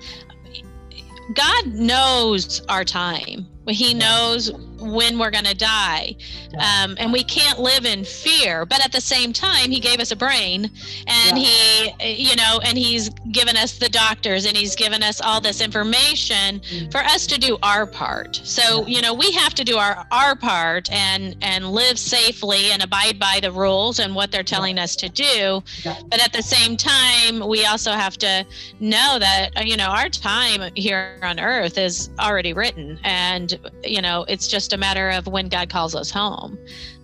god 1.35 1.67
knows 1.67 2.61
our 2.67 2.83
time 2.83 3.47
he 3.67 3.93
knows 3.93 4.51
when 4.79 5.17
we're 5.17 5.31
going 5.31 5.45
to 5.45 5.55
die 5.55 6.13
um, 6.59 6.95
and 6.99 7.13
we 7.13 7.23
can't 7.23 7.59
live 7.59 7.85
in 7.85 8.03
fear 8.03 8.65
but 8.65 8.83
at 8.83 8.91
the 8.91 8.99
same 8.99 9.31
time 9.31 9.71
he 9.71 9.79
gave 9.79 9.99
us 10.01 10.11
a 10.11 10.15
brain 10.15 10.69
and 11.07 11.37
he 11.37 11.91
you 12.03 12.35
know 12.35 12.59
and 12.65 12.77
he's 12.77 13.09
given 13.31 13.55
us 13.55 13.77
the 13.77 13.87
doctors 13.89 14.45
and 14.45 14.57
he's 14.57 14.75
given 14.75 15.01
us 15.01 15.21
all 15.21 15.39
this 15.39 15.61
information 15.61 16.59
Mm. 16.63 16.91
for 16.91 16.99
us 16.99 17.25
to 17.27 17.39
do 17.39 17.57
our 17.63 17.85
part. 17.85 18.39
So 18.43 18.85
you 18.87 19.01
know 19.01 19.13
we 19.13 19.31
have 19.31 19.53
to 19.55 19.63
do 19.63 19.77
our 19.77 20.05
our 20.11 20.35
part 20.35 20.91
and 20.91 21.35
and 21.41 21.71
live 21.71 21.97
safely 21.99 22.71
and 22.71 22.81
abide 22.83 23.19
by 23.19 23.39
the 23.41 23.51
rules 23.51 23.99
and 23.99 24.13
what 24.15 24.31
they're 24.31 24.43
telling 24.43 24.77
us 24.79 24.95
to 24.97 25.09
do. 25.09 25.63
Yeah. 25.83 25.95
but 26.09 26.21
at 26.23 26.33
the 26.33 26.41
same 26.43 26.77
time 26.77 27.47
we 27.47 27.65
also 27.65 27.91
have 27.91 28.17
to 28.19 28.45
know 28.79 29.17
that 29.19 29.65
you 29.65 29.77
know 29.77 29.87
our 29.87 30.09
time 30.09 30.71
here 30.75 31.19
on 31.23 31.39
earth 31.39 31.77
is 31.77 32.09
already 32.19 32.53
written 32.53 32.99
and 33.03 33.52
you 33.83 34.01
know 34.01 34.25
it's 34.27 34.47
just 34.47 34.73
a 34.73 34.77
matter 34.77 35.09
of 35.09 35.27
when 35.27 35.47
god 35.49 35.69
calls 35.69 35.93
us 35.95 36.09
home 36.11 36.57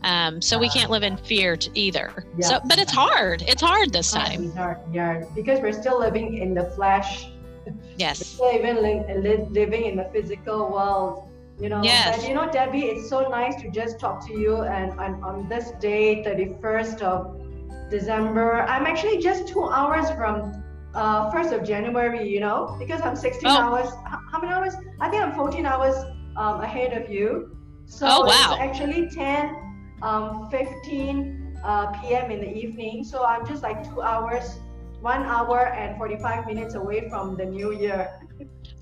um, 0.04 0.42
so 0.42 0.58
we 0.58 0.70
can't 0.70 0.90
live 0.92 1.04
in 1.04 1.18
fear 1.18 1.58
either 1.76 2.24
Yeah. 2.38 2.48
so 2.48 2.60
but 2.68 2.78
it's 2.80 2.92
hard 2.92 3.42
it's 3.48 3.62
hard 3.62 3.92
this 3.92 4.12
time 4.12 4.38
Sweetheart, 4.46 4.80
Yeah, 4.94 5.24
because 5.36 5.60
we're 5.60 5.74
still 5.74 6.00
living 6.00 6.38
in 6.38 6.54
the 6.54 6.66
flesh. 6.76 7.28
We're 7.66 7.74
yes 7.98 8.26
still 8.26 8.52
even 8.54 8.82
li- 8.82 9.04
li- 9.26 9.46
living 9.52 9.84
in 9.86 9.96
the 9.98 10.06
physical 10.14 10.72
world. 10.72 11.26
You 11.60 11.68
know, 11.68 11.84
Yes. 11.84 12.16
but 12.18 12.28
you 12.28 12.34
know, 12.34 12.50
Debbie, 12.50 12.86
it's 12.92 13.10
so 13.10 13.28
nice 13.28 13.62
to 13.62 13.70
just 13.70 14.00
talk 14.00 14.26
to 14.28 14.34
you. 14.34 14.62
And, 14.62 14.98
and 14.98 15.22
on 15.24 15.50
this 15.50 15.72
day, 15.82 16.24
31st 16.24 17.02
of 17.02 17.18
December, 17.90 18.62
I'm 18.64 18.86
actually 18.86 19.18
just 19.18 19.48
two 19.48 19.66
hours 19.66 20.10
from 20.12 20.64
uh, 20.96 21.30
1st 21.32 21.52
of 21.60 21.64
January, 21.68 22.28
you 22.28 22.40
know, 22.40 22.76
because 22.80 23.02
I'm 23.02 23.16
16 23.16 23.48
Oh. 23.50 23.52
hours. 23.64 23.90
How 24.32 24.40
many 24.42 24.54
hours? 24.54 24.74
I 25.02 25.10
think 25.10 25.22
I'm 25.22 25.34
14 25.34 25.66
hours 25.66 25.96
um, 26.40 26.62
ahead 26.64 26.94
of 26.98 27.12
you. 27.12 27.58
So 27.88 28.08
Oh, 28.08 28.24
wow. 28.26 28.58
it's 28.62 28.62
actually 28.68 29.10
10, 29.10 29.58
um, 30.02 30.50
15 30.52 31.60
uh, 31.64 31.88
p.m. 32.00 32.32
in 32.32 32.42
the 32.42 32.52
evening. 32.52 33.04
So 33.04 33.26
I'm 33.26 33.46
just 33.46 33.64
like 33.64 33.84
two 33.90 34.02
hours, 34.02 34.62
one 35.02 35.24
hour 35.26 35.68
and 35.74 35.98
45 35.98 36.48
minutes 36.48 36.76
away 36.76 37.10
from 37.10 37.38
the 37.38 37.46
new 37.46 37.72
year. 37.74 38.10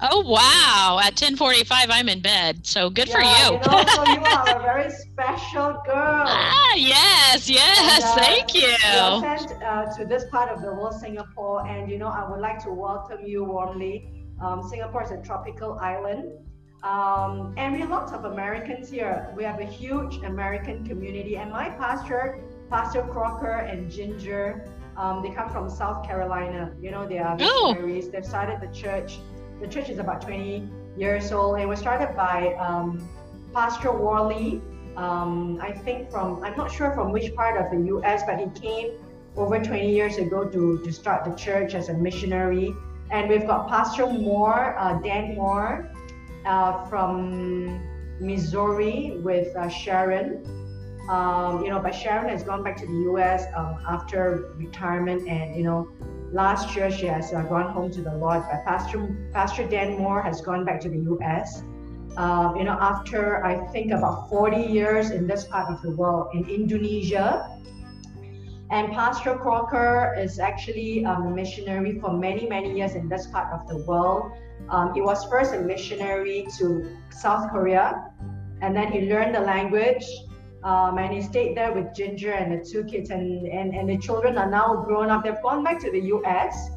oh 0.02 0.22
wow 0.22 1.00
at 1.04 1.16
10:45 1.16 1.88
i'm 1.90 2.10
in 2.10 2.22
bed 2.22 2.66
so 2.66 2.90
good 2.90 3.10
for 3.10 3.22
Yeah, 3.22 3.52
you, 3.52 3.56
You 3.56 3.60
know, 3.60 3.84
so 3.86 4.04
you 4.06 4.24
are 4.26 4.60
a 4.60 4.62
very 4.70 4.90
special 4.90 5.82
girl. 5.86 6.28
ah 6.28 6.74
yes 6.76 7.50
yes 7.50 8.04
And, 8.04 8.04
uh, 8.04 8.16
thank 8.16 8.54
you 8.54 8.74
You 8.86 9.12
sent 9.20 9.52
uh, 9.64 9.86
to 9.98 10.06
this 10.06 10.26
part 10.32 10.50
of 10.50 10.62
the 10.62 10.74
world, 10.74 10.96
Singapore, 10.96 11.66
and 11.68 11.90
you 11.90 11.98
know 11.98 12.08
I 12.08 12.30
would 12.30 12.40
like 12.40 12.60
to 12.64 12.72
welcome 12.72 13.22
you 13.26 13.44
warmly. 13.46 13.96
Um, 14.42 14.62
Singapore 14.64 15.04
is 15.04 15.12
a 15.12 15.22
tropical 15.22 15.78
island, 15.80 16.24
um, 16.84 17.54
and 17.58 17.74
we 17.74 17.80
have 17.80 17.90
lots 17.90 18.12
of 18.14 18.26
Americans 18.26 18.90
here. 18.90 19.28
We 19.36 19.44
have 19.44 19.60
a 19.60 19.66
huge 19.66 20.18
American 20.24 20.86
community, 20.86 21.38
and 21.38 21.52
my 21.52 21.70
pastor, 21.72 22.40
Pastor 22.70 23.02
Crocker 23.04 23.58
and 23.72 23.90
Ginger, 23.92 24.66
um, 24.96 25.22
they 25.24 25.30
come 25.32 25.50
from 25.50 25.70
South 25.70 26.06
Carolina. 26.06 26.72
You 26.82 26.92
know, 26.92 27.08
they 27.08 27.20
are 27.20 27.36
Oh. 27.40 27.74
missionaries. 27.74 28.10
They've 28.10 28.26
started 28.26 28.62
the 28.62 28.68
church. 28.76 29.20
The 29.62 29.68
church 29.68 29.90
is 29.90 30.00
about 30.00 30.22
20 30.22 30.70
years 30.98 31.32
old. 31.32 31.60
It 31.60 31.68
was 31.68 31.80
started 31.80 32.16
by 32.16 32.54
um, 32.56 33.08
Pastor 33.54 33.92
Worley. 33.92 34.62
Um, 34.96 35.60
I 35.62 35.72
think 35.72 36.10
from 36.10 36.44
I'm 36.44 36.56
not 36.58 36.72
sure 36.72 36.92
from 36.94 37.12
which 37.12 37.34
part 37.36 37.60
of 37.64 37.70
the 37.72 37.86
U.S., 37.88 38.24
but 38.28 38.40
he 38.40 38.48
came 38.60 38.92
over 39.36 39.60
20 39.60 39.92
years 39.92 40.18
ago 40.18 40.46
to 40.46 40.80
to 40.84 40.92
start 40.92 41.26
the 41.26 41.32
church 41.36 41.76
as 41.76 41.90
a 41.90 41.94
missionary. 41.94 42.74
And 43.12 43.30
we've 43.30 43.46
got 43.48 43.68
Pastor 43.68 44.06
Moore, 44.08 44.76
uh, 44.78 44.96
Dan 45.02 45.36
Moore, 45.36 45.90
uh, 46.48 46.86
from 46.86 47.82
Missouri 48.20 49.20
with 49.22 49.56
uh, 49.56 49.68
Sharon. 49.68 50.44
Um, 51.10 51.64
you 51.64 51.70
know, 51.70 51.80
but 51.80 51.94
Sharon 51.94 52.30
has 52.30 52.44
gone 52.44 52.64
back 52.64 52.78
to 52.78 52.86
the 52.86 53.00
U.S. 53.12 53.46
Um, 53.56 53.78
after 53.88 54.54
retirement, 54.56 55.28
and 55.28 55.56
you 55.56 55.64
know, 55.64 55.90
last 56.32 56.76
year 56.76 56.92
she 56.92 57.06
has 57.06 57.34
uh, 57.34 57.44
gone 57.44 57.72
home 57.72 57.92
to 57.92 58.02
the 58.02 58.16
Lord. 58.16 58.44
But 58.50 58.66
Pastor 58.66 59.16
Pastor 59.32 59.68
Dan 59.68 59.98
Moore 59.98 60.22
has 60.22 60.42
gone 60.42 60.66
back 60.66 60.82
to 60.82 60.90
the 60.90 61.00
U.S. 61.14 61.64
Um, 62.18 62.58
you 62.58 62.64
know, 62.64 62.78
after 62.82 63.46
I 63.46 63.68
think 63.68 63.92
about 63.92 64.30
40 64.30 64.58
years 64.58 65.12
in 65.12 65.28
this 65.28 65.46
part 65.46 65.70
of 65.72 65.82
the 65.82 65.92
world, 65.92 66.30
in 66.34 66.50
Indonesia. 66.50 67.54
And 68.70 68.92
Pastor 68.92 69.36
Crocker 69.36 70.14
is 70.20 70.40
actually 70.40 71.06
um, 71.06 71.28
a 71.28 71.30
missionary 71.30 72.00
for 72.02 72.12
many, 72.12 72.50
many 72.50 72.76
years 72.76 72.96
in 72.96 73.08
this 73.08 73.26
part 73.28 73.54
of 73.54 73.66
the 73.70 73.78
world. 73.86 74.34
Um, 74.70 74.94
he 74.94 75.02
was 75.02 75.24
first 75.26 75.54
a 75.54 75.60
missionary 75.60 76.48
to 76.58 76.90
South 77.10 77.50
Korea, 77.52 78.06
and 78.62 78.76
then 78.76 78.92
he 78.92 79.10
learned 79.10 79.36
the 79.36 79.40
language. 79.42 80.06
Um, 80.64 80.98
and 80.98 81.14
he 81.14 81.22
stayed 81.22 81.56
there 81.56 81.72
with 81.72 81.94
Ginger 81.96 82.32
and 82.34 82.52
the 82.52 82.66
two 82.66 82.84
kids, 82.84 83.10
and, 83.12 83.48
and, 83.48 83.74
and 83.74 83.88
the 83.88 83.98
children 83.98 84.38
are 84.38 84.50
now 84.50 84.84
grown 84.86 85.10
up. 85.10 85.24
They've 85.24 85.42
gone 85.42 85.64
back 85.64 85.80
to 85.82 85.92
the 85.92 86.02
US. 86.16 86.70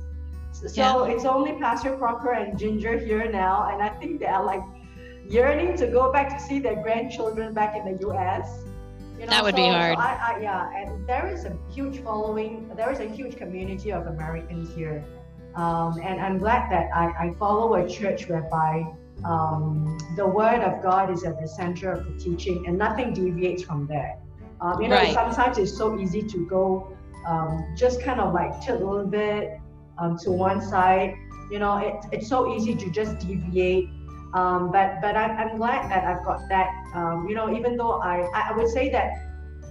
So 0.52 0.66
Yeah. 0.75 1.06
it's 1.06 1.25
only 1.25 1.52
Pastor 1.58 1.96
Crocker 1.96 2.32
and 2.32 2.58
Ginger 2.58 2.99
here 2.99 3.30
now, 3.30 3.68
and 3.72 3.82
I 3.82 3.88
think 3.88 4.20
they 4.20 4.26
are 4.26 4.44
like 4.44 4.62
yearning 5.28 5.76
to 5.78 5.87
go 5.87 6.12
back 6.12 6.28
to 6.37 6.38
see 6.38 6.58
their 6.60 6.76
grandchildren 6.82 7.54
back 7.54 7.75
in 7.76 7.84
the 7.90 7.96
US. 8.08 8.64
You 9.18 9.26
That 9.26 9.42
would 9.42 9.54
be 9.56 9.62
so- 9.62 9.72
so 9.72 9.78
hard. 9.78 9.99
I, 9.99 10.34
I, 10.37 10.40
yeah, 10.40 10.70
and 10.76 11.06
there 11.06 11.28
is 11.28 11.44
a 11.44 11.56
huge 11.70 12.00
following. 12.02 12.68
There 12.76 12.90
is 12.92 13.00
a 13.00 13.08
huge 13.08 13.37
community 13.37 13.92
of 13.92 14.06
Americans 14.06 14.75
here, 14.75 15.04
um, 15.54 15.99
and 16.02 16.21
I'm 16.21 16.38
glad 16.38 16.71
that 16.71 16.88
I, 16.95 17.07
I 17.28 17.33
follow 17.38 17.75
a 17.75 17.88
church 17.88 18.28
whereby 18.28 18.85
um, 19.25 19.99
the 20.16 20.26
Word 20.26 20.61
of 20.61 20.83
God 20.83 21.11
is 21.11 21.25
at 21.25 21.40
the 21.40 21.49
center 21.49 21.92
of 21.92 22.04
the 22.07 22.19
teaching, 22.19 22.64
and 22.66 22.78
nothing 22.78 23.12
deviates 23.12 23.62
from 23.62 23.87
there. 23.87 24.16
Um, 24.61 24.80
you 24.80 24.88
know, 24.88 24.97
Right. 24.97 25.12
sometimes 25.12 25.59
it's 25.59 25.76
so 25.76 25.99
easy 25.99 26.23
to 26.23 26.47
go 26.47 26.97
um, 27.26 27.75
just 27.76 28.02
kind 28.02 28.21
of 28.21 28.33
like 28.33 28.61
tilt 28.61 28.80
a 28.80 28.87
little 28.87 29.07
bit 29.07 29.50
um, 29.99 30.16
to 30.19 30.30
one 30.30 30.61
side. 30.61 31.14
You 31.50 31.59
know, 31.59 31.78
it, 31.78 31.95
it's 32.12 32.28
so 32.28 32.54
easy 32.54 32.75
to 32.76 32.90
just 32.90 33.19
deviate. 33.19 33.88
Um, 34.35 34.71
but 34.71 35.00
but 35.00 35.16
I, 35.16 35.25
I'm 35.25 35.57
glad 35.59 35.90
that 35.90 36.04
I've 36.04 36.25
got 36.25 36.49
that. 36.49 36.69
Um, 36.95 37.26
you 37.28 37.35
know, 37.35 37.54
even 37.54 37.76
though 37.76 38.00
I 38.00 38.28
I 38.35 38.52
would 38.57 38.69
say 38.69 38.90
that 38.90 39.11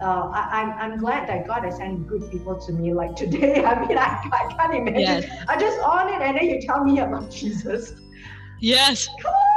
uh, 0.02 0.30
I, 0.34 0.62
I'm 0.62 0.92
I'm 0.94 1.00
glad 1.00 1.28
that 1.30 1.48
God 1.48 1.64
has 1.64 1.78
sent 1.78 2.08
good 2.08 2.30
people 2.32 2.56
to 2.60 2.72
me. 2.74 2.94
Like 2.94 3.16
today, 3.16 3.64
I 3.72 3.88
mean, 3.88 3.98
I, 3.98 4.22
I 4.32 4.54
can't 4.58 4.76
imagine. 4.76 5.02
Yes. 5.02 5.46
I 5.48 5.60
just 5.60 5.80
on 5.80 6.08
it, 6.14 6.22
and 6.22 6.38
then 6.38 6.46
you 6.50 6.62
tell 6.62 6.84
me 6.84 7.00
about 7.00 7.30
Jesus. 7.40 7.94
yes 8.60 9.08
Come 9.22 9.34
on. 9.34 9.50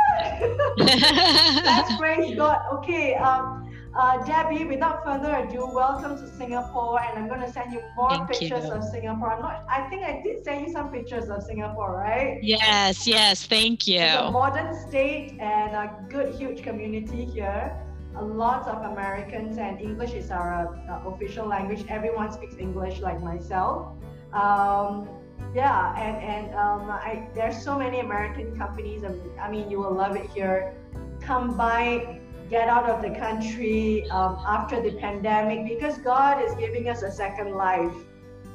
Let's 0.79 1.97
praise 1.97 2.37
God. 2.37 2.61
Okay, 2.75 3.15
um, 3.15 3.69
uh, 3.95 4.25
Debbie, 4.25 4.65
without 4.65 5.05
further 5.05 5.35
ado, 5.37 5.69
welcome 5.73 6.17
to 6.17 6.29
Singapore, 6.37 7.01
and 7.01 7.19
I'm 7.19 7.29
going 7.29 7.41
to 7.41 7.51
send 7.53 7.73
you 7.73 7.83
more 7.97 8.11
Thank 8.11 8.29
pictures 8.31 8.65
you. 8.65 8.73
of 8.73 8.85
Singapore. 8.85 9.33
I'm 9.35 9.43
not. 9.43 9.65
I 9.69 9.89
think 9.89 10.03
I 10.03 10.23
did 10.23 10.45
send 10.45 10.67
you 10.67 10.73
some 10.73 10.91
pictures 10.91 11.29
of 11.29 11.43
Singapore, 11.43 11.97
right? 11.97 12.39
yes 12.43 13.07
yes 13.07 13.45
thank 13.47 13.87
you 13.87 14.01
It's 14.01 14.17
a 14.17 14.31
modern 14.31 14.75
state 14.89 15.39
and 15.41 15.75
a 15.77 15.95
good, 16.09 16.35
huge 16.35 16.63
community 16.63 17.25
here. 17.25 17.77
A 18.17 18.25
lot 18.25 18.69
of 18.69 18.93
Americans, 18.93 19.59
and 19.59 19.81
English 19.81 20.13
is 20.13 20.31
our 20.31 20.69
uh, 20.91 21.09
official 21.09 21.47
language. 21.47 21.85
Everyone 21.89 22.31
speaks 22.31 22.57
English, 22.57 23.01
like 23.01 23.21
myself. 23.23 23.97
Um, 24.33 25.09
yeah, 25.55 25.95
and 25.99 26.17
and 26.23 26.55
um, 26.55 26.91
I, 26.91 27.29
there's 27.35 27.63
so 27.63 27.79
many 27.79 28.01
American 28.01 28.57
companies. 28.57 29.03
I 29.41 29.51
mean, 29.51 29.71
you 29.71 29.79
will 29.79 29.95
love 29.95 30.17
it 30.17 30.29
here. 30.31 30.75
Come 31.21 31.57
by, 31.57 32.21
get 32.51 32.69
out 32.69 32.89
of 32.89 33.03
the 33.03 33.11
country 33.19 34.09
um, 34.11 34.39
after 34.47 34.81
the 34.81 34.93
pandemic 34.93 35.67
because 35.67 35.99
God 35.99 36.45
is 36.45 36.55
giving 36.57 36.89
us 36.89 37.03
a 37.03 37.11
second 37.11 37.55
life. 37.55 37.95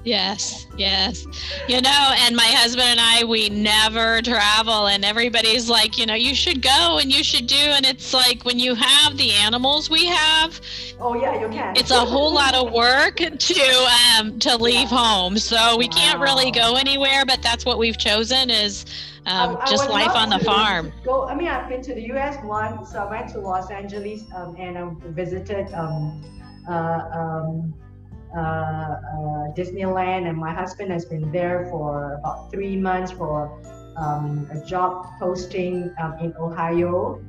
Yes, 0.07 0.67
yes. 0.77 1.27
You 1.67 1.81
know, 1.81 2.13
and 2.19 2.33
my 2.33 2.45
husband 2.45 2.87
and 2.87 2.99
I, 3.01 3.25
we 3.25 3.49
never 3.49 4.21
travel, 4.21 4.87
and 4.87 5.03
everybody's 5.03 5.69
like, 5.69 5.97
you 5.97 6.05
know, 6.05 6.13
you 6.13 6.33
should 6.33 6.61
go 6.61 6.97
and 7.01 7.11
you 7.11 7.25
should 7.25 7.45
do. 7.45 7.57
And 7.57 7.85
it's 7.85 8.13
like 8.13 8.45
when 8.45 8.57
you 8.57 8.73
have 8.73 9.17
the 9.17 9.33
animals 9.33 9.89
we 9.89 10.05
have, 10.05 10.61
oh 11.01 11.13
yeah, 11.13 11.41
you 11.41 11.49
can. 11.49 11.75
It's 11.75 11.91
a 11.91 11.99
whole 11.99 12.33
lot 12.33 12.55
of 12.55 12.71
work 12.71 13.17
to 13.17 13.89
um, 14.17 14.39
to 14.39 14.55
leave 14.55 14.89
yeah. 14.89 14.97
home, 14.97 15.37
so 15.37 15.75
we 15.75 15.89
wow. 15.89 15.97
can't 15.97 16.19
really 16.21 16.51
go 16.51 16.75
anywhere. 16.75 17.25
But 17.25 17.41
that's 17.41 17.65
what 17.65 17.77
we've 17.77 17.97
chosen 17.97 18.49
is 18.49 18.85
um, 19.25 19.57
I, 19.59 19.69
just 19.69 19.89
life 19.89 20.15
on 20.15 20.29
the 20.29 20.39
farm. 20.39 20.93
Go. 21.03 21.27
I 21.27 21.35
mean, 21.35 21.49
I've 21.49 21.67
been 21.67 21.81
to 21.81 21.93
the 21.93 22.03
U.S. 22.13 22.37
once. 22.45 22.93
So 22.93 22.99
I 22.99 23.09
went 23.09 23.27
to 23.33 23.39
Los 23.39 23.69
Angeles 23.69 24.23
um, 24.33 24.55
and 24.57 24.77
I 24.77 24.89
visited. 25.09 25.67
Um, 25.73 26.23
uh, 26.69 26.71
um, 27.13 27.73
uh, 27.73 27.86
Disneyland, 28.35 30.27
and 30.27 30.37
my 30.37 30.53
husband 30.53 30.91
has 30.91 31.05
been 31.05 31.31
there 31.31 31.67
for 31.69 32.15
about 32.15 32.51
three 32.51 32.75
months 32.75 33.11
for 33.11 33.61
um, 33.97 34.47
a 34.51 34.65
job 34.65 35.05
posting 35.19 35.93
um, 36.01 36.17
in 36.19 36.33
Ohio. 36.39 37.21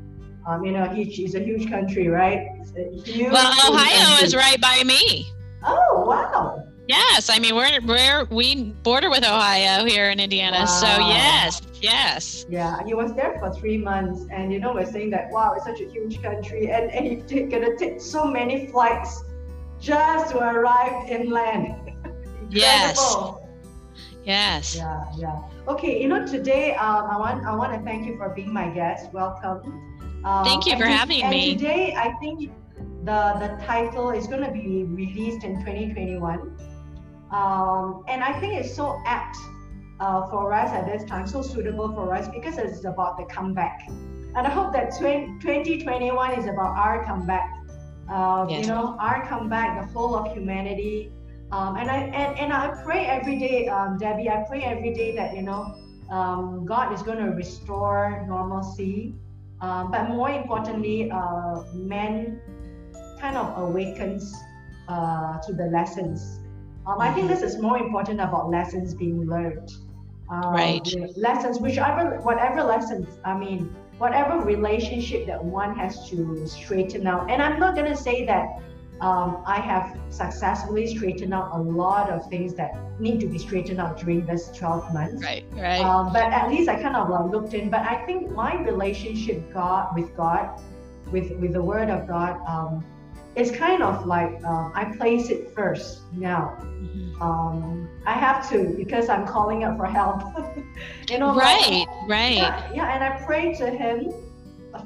Um, 0.47 0.64
you 0.64 0.73
know, 0.73 0.88
he, 0.88 1.02
it's 1.02 1.35
a 1.35 1.40
huge 1.40 1.69
country, 1.69 2.09
right? 2.09 2.49
Huge 3.05 3.33
well, 3.33 3.73
Ohio 3.73 4.07
country. 4.07 4.26
is 4.26 4.37
right 4.37 4.61
by 4.61 4.83
me. 4.85 5.26
Oh, 5.64 6.05
wow. 6.07 6.64
Yes, 6.88 7.28
I 7.28 7.38
mean 7.38 7.55
we're 7.55 7.81
we're 7.85 8.25
we 8.31 8.73
border 8.83 9.11
with 9.11 9.23
Ohio 9.23 9.85
here 9.85 10.09
in 10.09 10.19
Indiana, 10.19 10.61
wow. 10.61 10.64
so 10.64 10.87
yes, 10.87 11.61
yes. 11.83 12.47
Yeah, 12.49 12.83
he 12.87 12.95
was 12.95 13.12
there 13.12 13.37
for 13.38 13.52
three 13.52 13.76
months, 13.76 14.25
and 14.33 14.50
you 14.50 14.59
know 14.59 14.73
we're 14.73 14.90
saying 14.90 15.11
that 15.11 15.31
wow, 15.31 15.52
it's 15.55 15.67
such 15.67 15.83
a 15.83 15.90
huge 15.90 16.23
country, 16.23 16.71
and 16.71 16.90
and 16.90 17.07
he's 17.07 17.50
gonna 17.50 17.76
take 17.76 18.00
so 18.00 18.25
many 18.25 18.69
flights 18.69 19.23
just 19.80 20.32
to 20.32 20.38
arrive 20.38 21.08
inland. 21.08 21.75
yes. 22.50 22.99
Yes. 24.25 24.76
Yeah, 24.76 25.04
yeah. 25.16 25.40
Okay, 25.68 26.02
you 26.02 26.08
know, 26.08 26.26
today 26.26 26.75
um, 26.75 27.06
I 27.06 27.16
want 27.16 27.47
I 27.47 27.54
want 27.54 27.73
to 27.73 27.80
thank 27.80 28.06
you 28.06 28.16
for 28.16 28.28
being 28.28 28.52
my 28.52 28.68
guest. 28.68 29.12
Welcome. 29.12 29.61
Um, 30.25 30.44
thank 30.44 30.66
you 30.66 30.76
for 30.76 30.85
having 30.85 31.23
and 31.23 31.30
me. 31.30 31.54
Today, 31.54 31.94
I 31.97 32.12
think 32.20 32.50
the 33.04 33.20
the 33.40 33.64
title 33.64 34.11
is 34.11 34.26
going 34.26 34.44
to 34.44 34.50
be 34.50 34.85
released 34.85 35.44
in 35.44 35.56
2021, 35.64 36.20
um, 37.30 38.04
and 38.08 38.23
I 38.23 38.38
think 38.38 38.54
it's 38.54 38.75
so 38.75 39.00
apt 39.06 39.37
uh, 40.00 40.28
for 40.28 40.52
us 40.52 40.70
at 40.73 40.85
this 40.87 41.04
time, 41.04 41.26
so 41.26 41.40
suitable 41.40 41.88
for 41.94 42.14
us 42.14 42.28
because 42.28 42.58
it's 42.58 42.85
about 42.85 43.16
the 43.16 43.25
comeback. 43.25 43.88
And 43.88 44.47
I 44.47 44.50
hope 44.50 44.73
that 44.75 44.97
20, 44.99 45.38
2021 45.40 46.38
is 46.38 46.44
about 46.44 46.76
our 46.76 47.04
comeback 47.04 47.57
uh, 48.10 48.46
yes. 48.48 48.62
you 48.62 48.72
know, 48.72 48.96
our 48.98 49.26
comeback, 49.26 49.80
the 49.80 49.92
whole 49.92 50.14
of 50.16 50.32
humanity. 50.32 51.12
Um, 51.50 51.76
and 51.76 51.90
I 51.90 51.96
and, 51.96 52.38
and 52.38 52.52
I 52.52 52.82
pray 52.84 53.06
every 53.06 53.38
day, 53.38 53.68
um, 53.68 53.96
Debbie. 53.98 54.28
I 54.28 54.44
pray 54.48 54.62
every 54.62 54.92
day 54.92 55.14
that 55.16 55.34
you 55.34 55.42
know 55.42 55.74
um, 56.10 56.66
God 56.66 56.92
is 56.92 57.02
going 57.02 57.18
to 57.18 57.30
restore 57.30 58.24
normalcy, 58.28 59.14
um, 59.60 59.90
but 59.90 60.08
more 60.10 60.30
importantly, 60.30 61.10
uh, 61.10 61.62
man 61.72 62.40
kind 63.18 63.36
of 63.36 63.58
awakens 63.58 64.34
uh, 64.88 65.38
to 65.40 65.52
the 65.52 65.64
lessons. 65.66 66.40
Um, 66.86 67.00
I 67.00 67.12
think 67.12 67.26
mm-hmm. 67.26 67.40
this 67.40 67.42
is 67.42 67.60
more 67.60 67.78
important 67.78 68.20
about 68.20 68.50
lessons 68.50 68.94
being 68.94 69.26
learned. 69.26 69.72
Um, 70.30 70.52
right. 70.52 70.94
Lessons, 71.16 71.58
whichever, 71.58 72.18
whatever 72.20 72.62
lessons. 72.62 73.08
I 73.24 73.36
mean, 73.36 73.74
whatever 73.99 74.38
relationship 74.38 75.26
that 75.26 75.43
one 75.43 75.76
has 75.76 76.09
to 76.11 76.47
straighten 76.47 77.07
out. 77.07 77.31
And 77.31 77.43
I'm 77.43 77.59
not 77.59 77.75
going 77.75 77.90
to 77.90 77.97
say 77.97 78.25
that 78.26 78.61
um, 79.00 79.43
I 79.47 79.61
have 79.61 79.97
successfully 80.11 80.87
straightened 80.87 81.33
out 81.33 81.50
a 81.52 81.59
lot 81.59 82.11
of 82.11 82.28
things 82.28 82.55
that 82.55 82.75
need 83.00 83.21
to 83.21 83.26
be 83.26 83.38
straightened 83.38 83.81
out 83.81 83.99
during 83.99 84.26
this 84.26 84.49
12 84.57 84.93
months. 84.93 85.23
Right, 85.23 85.45
right. 85.52 85.81
Um, 85.81 86.12
but 86.12 86.25
at 86.25 86.49
least 86.49 86.69
I 86.69 86.81
kind 86.81 86.97
of 86.97 87.11
uh, 87.11 87.25
looked 87.26 87.55
in. 87.55 87.71
But 87.71 87.83
I 87.83 88.05
think 88.07 88.33
my 88.33 88.61
relationship 88.62 89.52
God 89.52 89.95
with 89.95 90.17
God, 90.17 90.61
with 91.12 91.31
with 91.33 91.52
the 91.52 91.62
Word 91.62 91.90
of 91.90 92.09
God, 92.09 92.40
um, 92.47 92.85
is 93.37 93.50
kind 93.50 93.82
of 93.82 94.06
like 94.06 94.42
um, 94.44 94.73
I 94.75 94.97
place 94.97 95.30
it 95.30 95.54
first 95.54 96.00
now. 96.12 96.56
Mm-hmm. 96.61 97.23
Um, 97.23 97.88
I 98.06 98.12
have 98.12 98.49
to 98.50 98.75
because 98.76 99.08
I'm 99.08 99.26
calling 99.26 99.64
out 99.64 99.76
for 99.76 99.86
help. 99.86 100.23
you 101.10 101.19
know, 101.19 101.34
right, 101.34 101.86
like, 101.86 102.08
right. 102.08 102.36
Yeah, 102.36 102.73
yeah, 102.75 102.95
and 102.95 103.04
I 103.04 103.25
pray 103.25 103.54
to 103.56 103.71
Him 103.71 104.12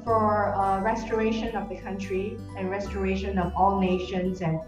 for 0.03 0.55
uh, 0.55 0.81
restoration 0.81 1.55
of 1.55 1.69
the 1.69 1.77
country 1.77 2.37
and 2.57 2.69
restoration 2.69 3.37
of 3.37 3.53
all 3.55 3.79
nations 3.79 4.41
and 4.41 4.59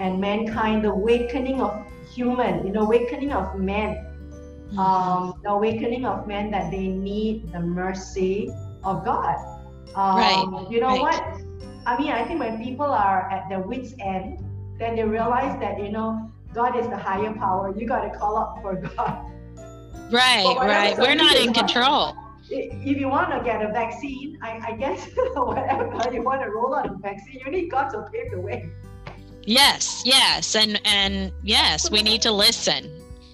and 0.00 0.20
mankind, 0.20 0.84
the 0.84 0.90
awakening 0.90 1.60
of 1.60 1.86
human, 2.12 2.66
you 2.66 2.72
know, 2.72 2.82
awakening 2.82 3.32
of 3.32 3.58
men, 3.58 3.94
mm-hmm. 3.94 4.78
um, 4.78 5.40
the 5.42 5.50
awakening 5.50 6.04
of 6.04 6.26
men 6.26 6.50
that 6.50 6.70
they 6.70 6.88
need 6.88 7.52
the 7.52 7.60
mercy 7.60 8.50
of 8.84 9.04
God. 9.04 9.36
Um, 9.94 10.16
right. 10.16 10.66
You 10.70 10.80
know 10.80 10.88
right. 10.88 11.00
what? 11.00 11.41
I 11.86 11.98
mean, 11.98 12.12
I 12.12 12.24
think 12.24 12.40
when 12.40 12.62
people 12.62 12.86
are 12.86 13.30
at 13.30 13.48
their 13.48 13.60
wits' 13.60 13.94
end, 14.00 14.44
then 14.78 14.96
they 14.96 15.04
realize 15.04 15.58
that 15.60 15.78
you 15.78 15.90
know 15.90 16.30
God 16.54 16.78
is 16.78 16.86
the 16.88 16.96
higher 16.96 17.32
power. 17.34 17.74
You 17.76 17.86
got 17.86 18.02
to 18.10 18.18
call 18.18 18.36
up 18.36 18.58
for 18.62 18.76
God. 18.76 19.28
Right, 20.10 20.44
right. 20.58 20.98
We're 20.98 21.14
not 21.14 21.36
in 21.36 21.54
control. 21.54 22.14
If 22.50 22.98
you 22.98 23.08
want 23.08 23.30
to 23.30 23.42
get 23.42 23.64
a 23.64 23.68
vaccine, 23.68 24.38
I, 24.42 24.60
I 24.62 24.72
guess 24.76 25.08
whatever 25.34 26.12
you 26.12 26.20
want 26.22 26.42
to 26.42 26.50
roll 26.50 26.74
out 26.74 26.84
a 26.84 26.94
vaccine, 26.98 27.40
you 27.42 27.50
need 27.50 27.70
God 27.70 27.88
to 27.92 28.02
pave 28.12 28.30
the 28.30 28.38
way. 28.38 28.68
Yes, 29.44 30.02
yes, 30.04 30.54
and 30.54 30.78
and 30.84 31.32
yes, 31.42 31.90
we 31.90 32.02
need 32.02 32.20
to 32.22 32.30
listen. 32.30 32.90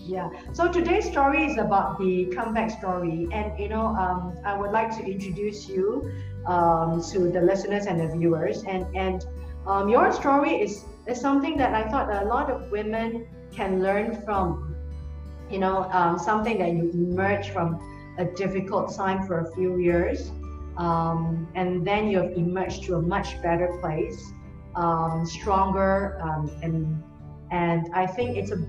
Yeah. 0.06 0.30
So 0.52 0.72
today's 0.72 1.04
story 1.04 1.44
is 1.46 1.58
about 1.58 1.98
the 1.98 2.26
comeback 2.26 2.70
story, 2.70 3.28
and 3.32 3.58
you 3.58 3.68
know, 3.68 3.87
um, 3.88 4.38
I 4.44 4.56
would 4.56 4.70
like 4.70 4.96
to 4.98 5.04
introduce 5.04 5.68
you 5.68 6.12
um, 6.48 7.02
to 7.12 7.30
the 7.30 7.40
listeners 7.40 7.87
and 7.87 8.00
the 8.00 8.08
viewers. 8.08 8.64
And 8.64 8.84
and 8.96 9.24
um, 9.66 9.88
your 9.88 10.11
story 10.12 10.54
is 10.62 10.84
is 11.06 11.20
something 11.20 11.56
that 11.58 11.74
I 11.74 11.88
thought 11.88 12.11
a 12.11 12.26
lot 12.26 12.50
of 12.50 12.70
women 12.70 13.26
can 13.52 13.82
learn 13.82 14.20
from. 14.22 14.74
You 15.50 15.58
know, 15.61 15.88
um, 15.92 16.18
something 16.18 16.58
that 16.58 16.72
you 16.72 16.90
emerge 16.90 17.48
from 17.50 17.80
a 18.18 18.24
difficult 18.24 18.94
time 18.94 19.26
for 19.26 19.40
a 19.40 19.54
few 19.54 19.78
years, 19.78 20.30
um, 20.76 21.48
and 21.54 21.87
then 21.87 22.08
you've 22.08 22.32
emerged 22.32 22.82
to 22.84 22.96
a 22.96 23.02
much 23.02 23.40
better 23.40 23.78
place, 23.80 24.30
um, 24.74 25.24
stronger, 25.24 26.18
um, 26.20 26.50
and 26.62 27.02
and 27.50 27.88
I 27.94 28.06
think 28.06 28.37
it's 28.37 28.50
a 28.50 28.61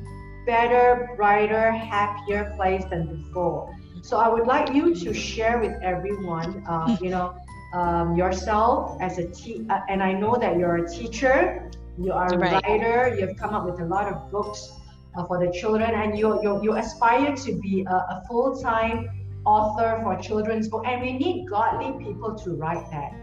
better, 0.46 1.10
brighter, 1.18 1.72
happier 1.72 2.54
place 2.56 2.86
than 2.90 3.24
before. 3.24 3.76
So 4.02 4.18
I 4.18 4.30
would 4.30 4.48
like 4.48 4.74
you 4.74 4.96
to 4.96 5.14
share 5.14 5.60
with 5.60 5.74
everyone, 5.84 6.64
uh, 6.68 6.98
you 7.02 7.10
know, 7.10 7.36
um, 7.74 8.16
yourself 8.16 8.98
as 9.02 9.18
a 9.18 9.28
te- 9.28 9.66
uh, 9.70 9.82
and 9.90 10.02
I 10.02 10.14
know 10.14 10.36
that 10.38 10.58
you're 10.58 10.78
a 10.78 10.90
teacher, 10.90 11.70
you 11.98 12.12
are 12.14 12.34
a 12.34 12.38
right. 12.38 12.64
writer, 12.64 13.16
you've 13.20 13.38
come 13.38 13.54
up 13.54 13.66
with 13.66 13.80
a 13.80 13.86
lot 13.86 14.12
of 14.12 14.32
books 14.32 14.74
uh, 15.16 15.26
for 15.26 15.44
the 15.44 15.52
children, 15.52 15.92
and 15.92 16.18
you, 16.18 16.42
you, 16.42 16.64
you 16.64 16.76
aspire 16.76 17.36
to 17.36 17.60
be 17.60 17.86
a, 17.88 17.94
a 17.94 18.24
full 18.28 18.60
time 18.60 19.10
author 19.46 20.00
for 20.04 20.16
children's 20.22 20.68
book, 20.68 20.84
and 20.86 21.02
we 21.02 21.14
need 21.14 21.48
godly 21.50 22.04
people 22.04 22.36
to 22.36 22.52
write 22.52 22.90
that. 22.92 23.14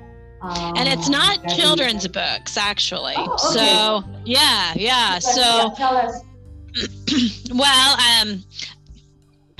Um, 0.42 0.74
and 0.76 0.88
it's 0.88 1.08
not 1.08 1.48
children's 1.48 2.06
books, 2.06 2.56
actually. 2.56 3.14
Oh, 3.16 3.32
okay. 3.32 3.58
So, 3.58 4.04
yeah, 4.24 4.74
yeah. 4.76 5.18
So, 5.18 5.40
yeah, 5.40 5.74
tell 5.76 5.96
us. 5.96 6.22
well, 7.54 7.92
um, 7.94 8.44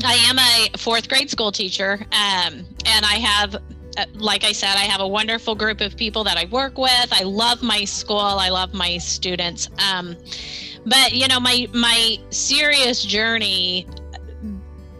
I 0.04 0.14
am 0.28 0.38
a 0.38 0.78
fourth 0.78 1.08
grade 1.08 1.30
school 1.30 1.50
teacher, 1.50 1.94
um, 2.12 2.66
and 2.84 3.04
I 3.04 3.18
have 3.18 3.56
like 4.14 4.44
I 4.44 4.52
said, 4.52 4.74
I 4.76 4.84
have 4.84 5.00
a 5.00 5.08
wonderful 5.08 5.54
group 5.54 5.80
of 5.80 5.96
people 5.96 6.24
that 6.24 6.36
I 6.36 6.46
work 6.46 6.78
with. 6.78 7.08
I 7.12 7.22
love 7.22 7.62
my 7.62 7.84
school. 7.84 8.18
I 8.18 8.48
love 8.48 8.74
my 8.74 8.98
students. 8.98 9.68
Um, 9.92 10.16
but 10.86 11.12
you 11.12 11.28
know, 11.28 11.40
my 11.40 11.66
my 11.72 12.18
serious 12.30 13.04
journey 13.04 13.86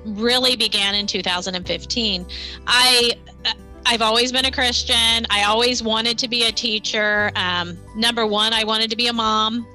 really 0.04 0.56
began 0.56 0.94
in 0.94 1.06
2015. 1.06 2.26
I 2.66 3.12
uh, 3.44 3.52
I've 3.84 4.02
always 4.02 4.32
been 4.32 4.44
a 4.46 4.50
Christian. 4.50 5.26
I 5.30 5.44
always 5.44 5.82
wanted 5.82 6.18
to 6.18 6.28
be 6.28 6.44
a 6.44 6.52
teacher. 6.52 7.30
Um, 7.36 7.78
number 7.94 8.26
one, 8.26 8.52
I 8.52 8.64
wanted 8.64 8.90
to 8.90 8.96
be 8.96 9.06
a 9.06 9.12
mom. 9.12 9.66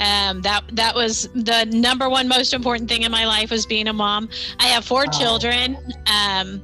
Um, 0.00 0.40
that 0.42 0.64
that 0.72 0.94
was 0.94 1.28
the 1.34 1.64
number 1.72 2.08
one 2.08 2.28
most 2.28 2.52
important 2.52 2.88
thing 2.88 3.02
in 3.02 3.10
my 3.10 3.26
life 3.26 3.50
was 3.50 3.66
being 3.66 3.88
a 3.88 3.92
mom. 3.92 4.28
I 4.60 4.66
have 4.66 4.84
four 4.84 5.06
children, 5.06 5.76
um, 6.06 6.62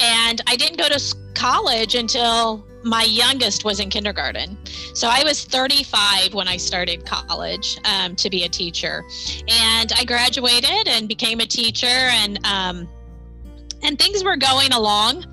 and 0.00 0.40
I 0.46 0.56
didn't 0.56 0.78
go 0.78 0.88
to 0.88 0.98
college 1.34 1.94
until 1.94 2.64
my 2.84 3.04
youngest 3.04 3.64
was 3.64 3.80
in 3.80 3.90
kindergarten. 3.90 4.58
So 4.94 5.08
I 5.08 5.22
was 5.24 5.44
35 5.44 6.34
when 6.34 6.48
I 6.48 6.56
started 6.56 7.06
college 7.06 7.78
um, 7.84 8.16
to 8.16 8.28
be 8.28 8.44
a 8.44 8.48
teacher, 8.48 9.04
and 9.48 9.92
I 9.96 10.04
graduated 10.04 10.88
and 10.88 11.08
became 11.08 11.40
a 11.40 11.46
teacher, 11.46 11.86
and 11.86 12.44
um, 12.44 12.88
and 13.82 13.98
things 13.98 14.24
were 14.24 14.36
going 14.36 14.72
along. 14.72 15.24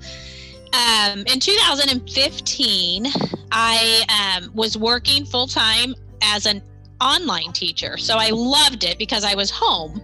Um, 0.72 1.24
in 1.26 1.40
2015, 1.40 3.06
I 3.50 4.38
um, 4.38 4.50
was 4.54 4.76
working 4.76 5.24
full 5.24 5.48
time 5.48 5.94
as 6.22 6.46
an 6.46 6.62
online 7.00 7.52
teacher. 7.52 7.96
So 7.96 8.16
I 8.16 8.30
loved 8.30 8.84
it 8.84 8.98
because 8.98 9.24
I 9.24 9.34
was 9.34 9.50
home 9.50 10.00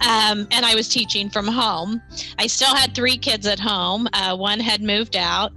um, 0.00 0.46
and 0.50 0.64
I 0.66 0.74
was 0.74 0.88
teaching 0.88 1.30
from 1.30 1.46
home. 1.46 2.02
I 2.38 2.46
still 2.46 2.74
had 2.74 2.94
three 2.94 3.16
kids 3.16 3.46
at 3.46 3.60
home, 3.60 4.08
uh, 4.12 4.36
one 4.36 4.60
had 4.60 4.82
moved 4.82 5.16
out, 5.16 5.52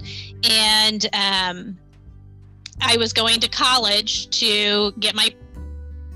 and 0.49 1.05
um, 1.13 1.77
I 2.81 2.97
was 2.97 3.13
going 3.13 3.39
to 3.39 3.47
college 3.47 4.29
to 4.39 4.91
get 4.99 5.15
my 5.15 5.33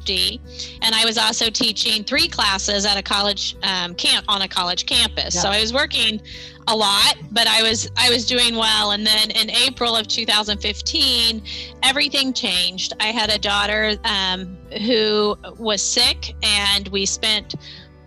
PhD, 0.10 0.40
and 0.82 0.96
I 0.96 1.06
was 1.06 1.18
also 1.18 1.50
teaching 1.50 2.04
three 2.04 2.28
classes 2.28 2.86
at 2.86 2.98
a 2.98 3.04
college 3.04 3.56
um, 3.64 3.96
camp 3.96 4.26
on 4.28 4.42
a 4.42 4.48
college 4.48 4.86
campus. 4.86 5.36
Yeah. 5.36 5.42
So 5.42 5.50
I 5.50 5.62
was 5.62 5.74
working 5.74 6.22
a 6.70 6.76
lot, 6.76 7.18
but 7.32 7.48
I 7.48 7.64
was 7.64 7.92
I 7.98 8.10
was 8.10 8.26
doing 8.26 8.56
well. 8.56 8.92
And 8.92 9.06
then 9.06 9.32
in 9.32 9.50
April 9.50 9.96
of 9.96 10.08
2015, 10.08 11.42
everything 11.84 12.32
changed. 12.32 12.94
I 13.00 13.08
had 13.08 13.30
a 13.32 13.40
daughter 13.40 13.98
um, 14.06 14.58
who 14.86 15.36
was 15.58 15.82
sick, 15.82 16.36
and 16.44 16.88
we 16.90 17.06
spent 17.06 17.56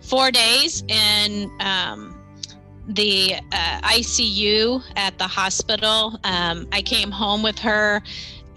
four 0.01 0.31
days 0.31 0.83
in. 0.87 1.51
Um, 1.59 2.19
the 2.85 3.35
uh, 3.53 3.79
ICU 3.83 4.83
at 4.97 5.17
the 5.17 5.23
hospital. 5.23 6.19
Um, 6.25 6.67
I 6.73 6.81
came 6.81 7.11
home 7.11 7.41
with 7.41 7.57
her 7.59 8.03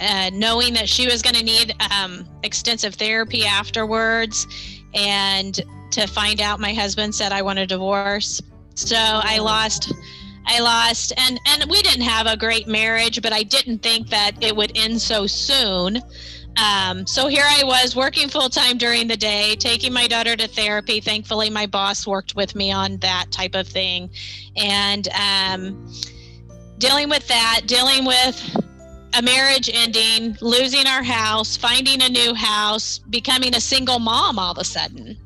uh, 0.01 0.31
knowing 0.33 0.75
that 0.75 0.88
she 0.88 1.07
was 1.07 1.23
going 1.23 1.37
to 1.37 1.45
need 1.45 1.75
um, 1.92 2.29
extensive 2.42 2.95
therapy 2.95 3.45
afterwards, 3.45 4.47
and 4.95 5.61
to 5.92 6.07
find 6.09 6.40
out 6.40 6.61
my 6.61 6.75
husband 6.75 7.14
said 7.14 7.31
I 7.31 7.42
want 7.42 7.61
a 7.61 7.66
divorce. 7.66 8.42
So 8.77 8.97
I 8.97 9.39
lost. 9.39 9.93
I 10.49 10.61
lost, 10.61 11.12
and 11.17 11.41
and 11.45 11.69
we 11.69 11.83
didn't 11.83 12.05
have 12.05 12.29
a 12.29 12.37
great 12.37 12.69
marriage, 12.69 13.21
but 13.21 13.33
I 13.33 13.43
didn't 13.43 13.79
think 13.79 14.09
that 14.11 14.41
it 14.41 14.55
would 14.55 14.79
end 14.79 15.01
so 15.03 15.27
soon. 15.27 16.01
Um, 16.57 17.05
so 17.05 17.27
here 17.27 17.45
I 17.45 17.65
was 17.65 17.97
working 17.97 18.29
full 18.29 18.49
time 18.49 18.79
during 18.79 19.09
the 19.09 19.17
day, 19.17 19.57
taking 19.57 19.93
my 19.93 20.07
daughter 20.07 20.37
to 20.37 20.47
therapy. 20.47 21.01
Thankfully, 21.01 21.51
my 21.51 21.67
boss 21.67 22.07
worked 22.07 22.37
with 22.37 22.55
me 22.55 22.71
on 22.71 22.99
that 22.99 23.33
type 23.33 23.57
of 23.57 23.67
thing, 23.67 24.09
and 24.57 25.09
um, 25.09 25.91
dealing 26.79 27.09
with 27.09 27.27
that, 27.27 27.62
dealing 27.67 28.05
with 28.05 28.57
a 29.15 29.23
marriage 29.23 29.71
ending, 29.73 30.37
losing 30.41 30.87
our 30.87 31.03
house, 31.03 31.57
finding 31.57 32.03
a 32.03 32.09
new 32.09 32.35
house, 32.35 32.99
becoming 32.99 33.55
a 33.57 33.61
single 33.61 33.99
mom 33.99 34.39
all 34.39 34.53
of 34.53 34.59
a 34.59 34.65
sudden. 34.65 35.17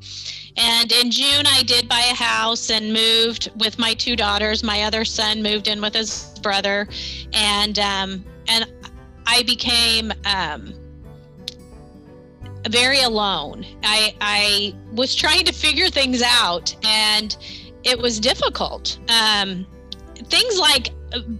And 0.63 0.91
in 0.91 1.09
June, 1.09 1.47
I 1.47 1.63
did 1.63 1.89
buy 1.89 2.01
a 2.11 2.13
house 2.13 2.69
and 2.69 2.93
moved 2.93 3.51
with 3.57 3.79
my 3.79 3.95
two 3.95 4.15
daughters. 4.15 4.63
My 4.63 4.83
other 4.83 5.03
son 5.03 5.41
moved 5.41 5.67
in 5.67 5.81
with 5.81 5.95
his 5.95 6.37
brother, 6.43 6.87
and 7.33 7.79
um, 7.79 8.23
and 8.47 8.71
I 9.25 9.41
became 9.41 10.13
um, 10.23 10.75
very 12.69 13.01
alone. 13.01 13.65
I 13.81 14.15
I 14.21 14.75
was 14.93 15.15
trying 15.15 15.45
to 15.45 15.51
figure 15.51 15.89
things 15.89 16.21
out, 16.21 16.75
and 16.85 17.35
it 17.83 17.97
was 17.97 18.19
difficult. 18.19 18.99
Um, 19.09 19.65
things 20.27 20.59
like 20.59 20.89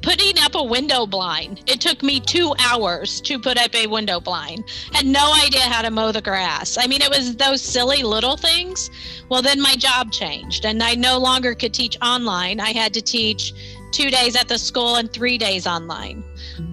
putting 0.01 0.37
up 0.39 0.55
a 0.55 0.63
window 0.63 1.05
blind. 1.05 1.63
It 1.67 1.81
took 1.81 2.03
me 2.03 2.19
two 2.19 2.53
hours 2.59 3.21
to 3.21 3.39
put 3.39 3.57
up 3.57 3.73
a 3.75 3.87
window 3.87 4.19
blind. 4.19 4.63
Had 4.91 5.05
no 5.05 5.33
idea 5.33 5.61
how 5.61 5.81
to 5.81 5.91
mow 5.91 6.11
the 6.11 6.21
grass. 6.21 6.77
I 6.77 6.87
mean, 6.87 7.01
it 7.01 7.09
was 7.09 7.35
those 7.35 7.61
silly 7.61 8.03
little 8.03 8.37
things. 8.37 8.89
Well, 9.29 9.41
then 9.41 9.61
my 9.61 9.75
job 9.75 10.11
changed, 10.11 10.65
and 10.65 10.81
I 10.83 10.95
no 10.95 11.17
longer 11.17 11.55
could 11.55 11.73
teach 11.73 11.97
online. 12.01 12.59
I 12.59 12.71
had 12.71 12.93
to 12.93 13.01
teach 13.01 13.53
two 13.91 14.09
days 14.09 14.35
at 14.35 14.47
the 14.47 14.57
school 14.57 14.95
and 14.95 15.11
three 15.11 15.37
days 15.37 15.67
online. 15.67 16.23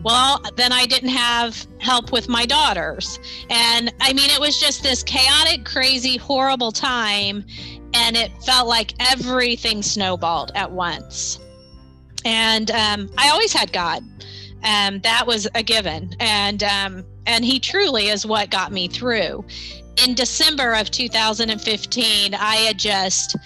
Well, 0.03 0.41
then 0.57 0.73
I 0.73 0.87
didn't 0.87 1.09
have 1.11 1.67
help 1.79 2.13
with 2.13 2.29
my 2.29 2.47
daughters. 2.47 3.19
And 3.51 3.93
I 4.01 4.13
mean, 4.13 4.31
it 4.31 4.41
was 4.41 4.61
just 4.61 4.83
this 4.83 5.03
chaotic, 5.03 5.65
crazy, 5.65 6.17
horrible 6.17 6.73
time. 6.73 7.45
And 7.95 8.17
it 8.17 8.31
felt 8.45 8.69
like 8.69 8.95
everything 9.01 9.83
snowballed 9.83 10.53
at 10.55 10.71
once 10.71 11.41
and 12.25 12.71
um, 12.71 13.11
I 13.17 13.31
always 13.31 13.53
had 13.53 13.73
God. 13.73 14.03
Um, 14.65 15.01
that 15.01 15.27
was 15.27 15.49
a 15.55 15.63
given, 15.63 16.15
and 16.19 16.63
um, 16.65 17.05
and 17.27 17.45
He 17.45 17.61
truly 17.61 18.09
is 18.09 18.27
what 18.27 18.51
got 18.51 18.73
me 18.73 18.89
through. 18.89 19.45
In 20.05 20.15
December 20.15 20.75
of 20.75 20.91
2015, 20.91 22.35
I 22.35 22.57
had 22.57 22.79
just 22.79 23.37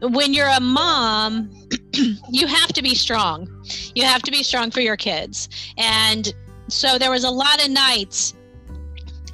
when 0.00 0.32
you're 0.32 0.48
a 0.48 0.60
mom, 0.60 1.50
you 2.30 2.46
have 2.46 2.72
to 2.72 2.82
be 2.82 2.94
strong. 2.94 3.48
You 3.94 4.04
have 4.04 4.22
to 4.22 4.30
be 4.30 4.42
strong 4.42 4.70
for 4.70 4.80
your 4.80 4.96
kids, 4.96 5.48
and 5.76 6.32
so 6.68 6.98
there 6.98 7.10
was 7.10 7.24
a 7.24 7.30
lot 7.30 7.62
of 7.64 7.70
nights 7.70 8.34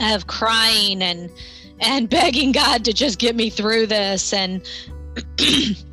of 0.01 0.27
crying 0.27 1.03
and 1.03 1.31
and 1.81 2.09
begging 2.11 2.53
God 2.53 2.85
to 2.87 2.93
just 2.93 3.19
get 3.19 3.37
me 3.37 3.51
through 3.51 3.87
this 3.87 4.33
and 4.33 4.67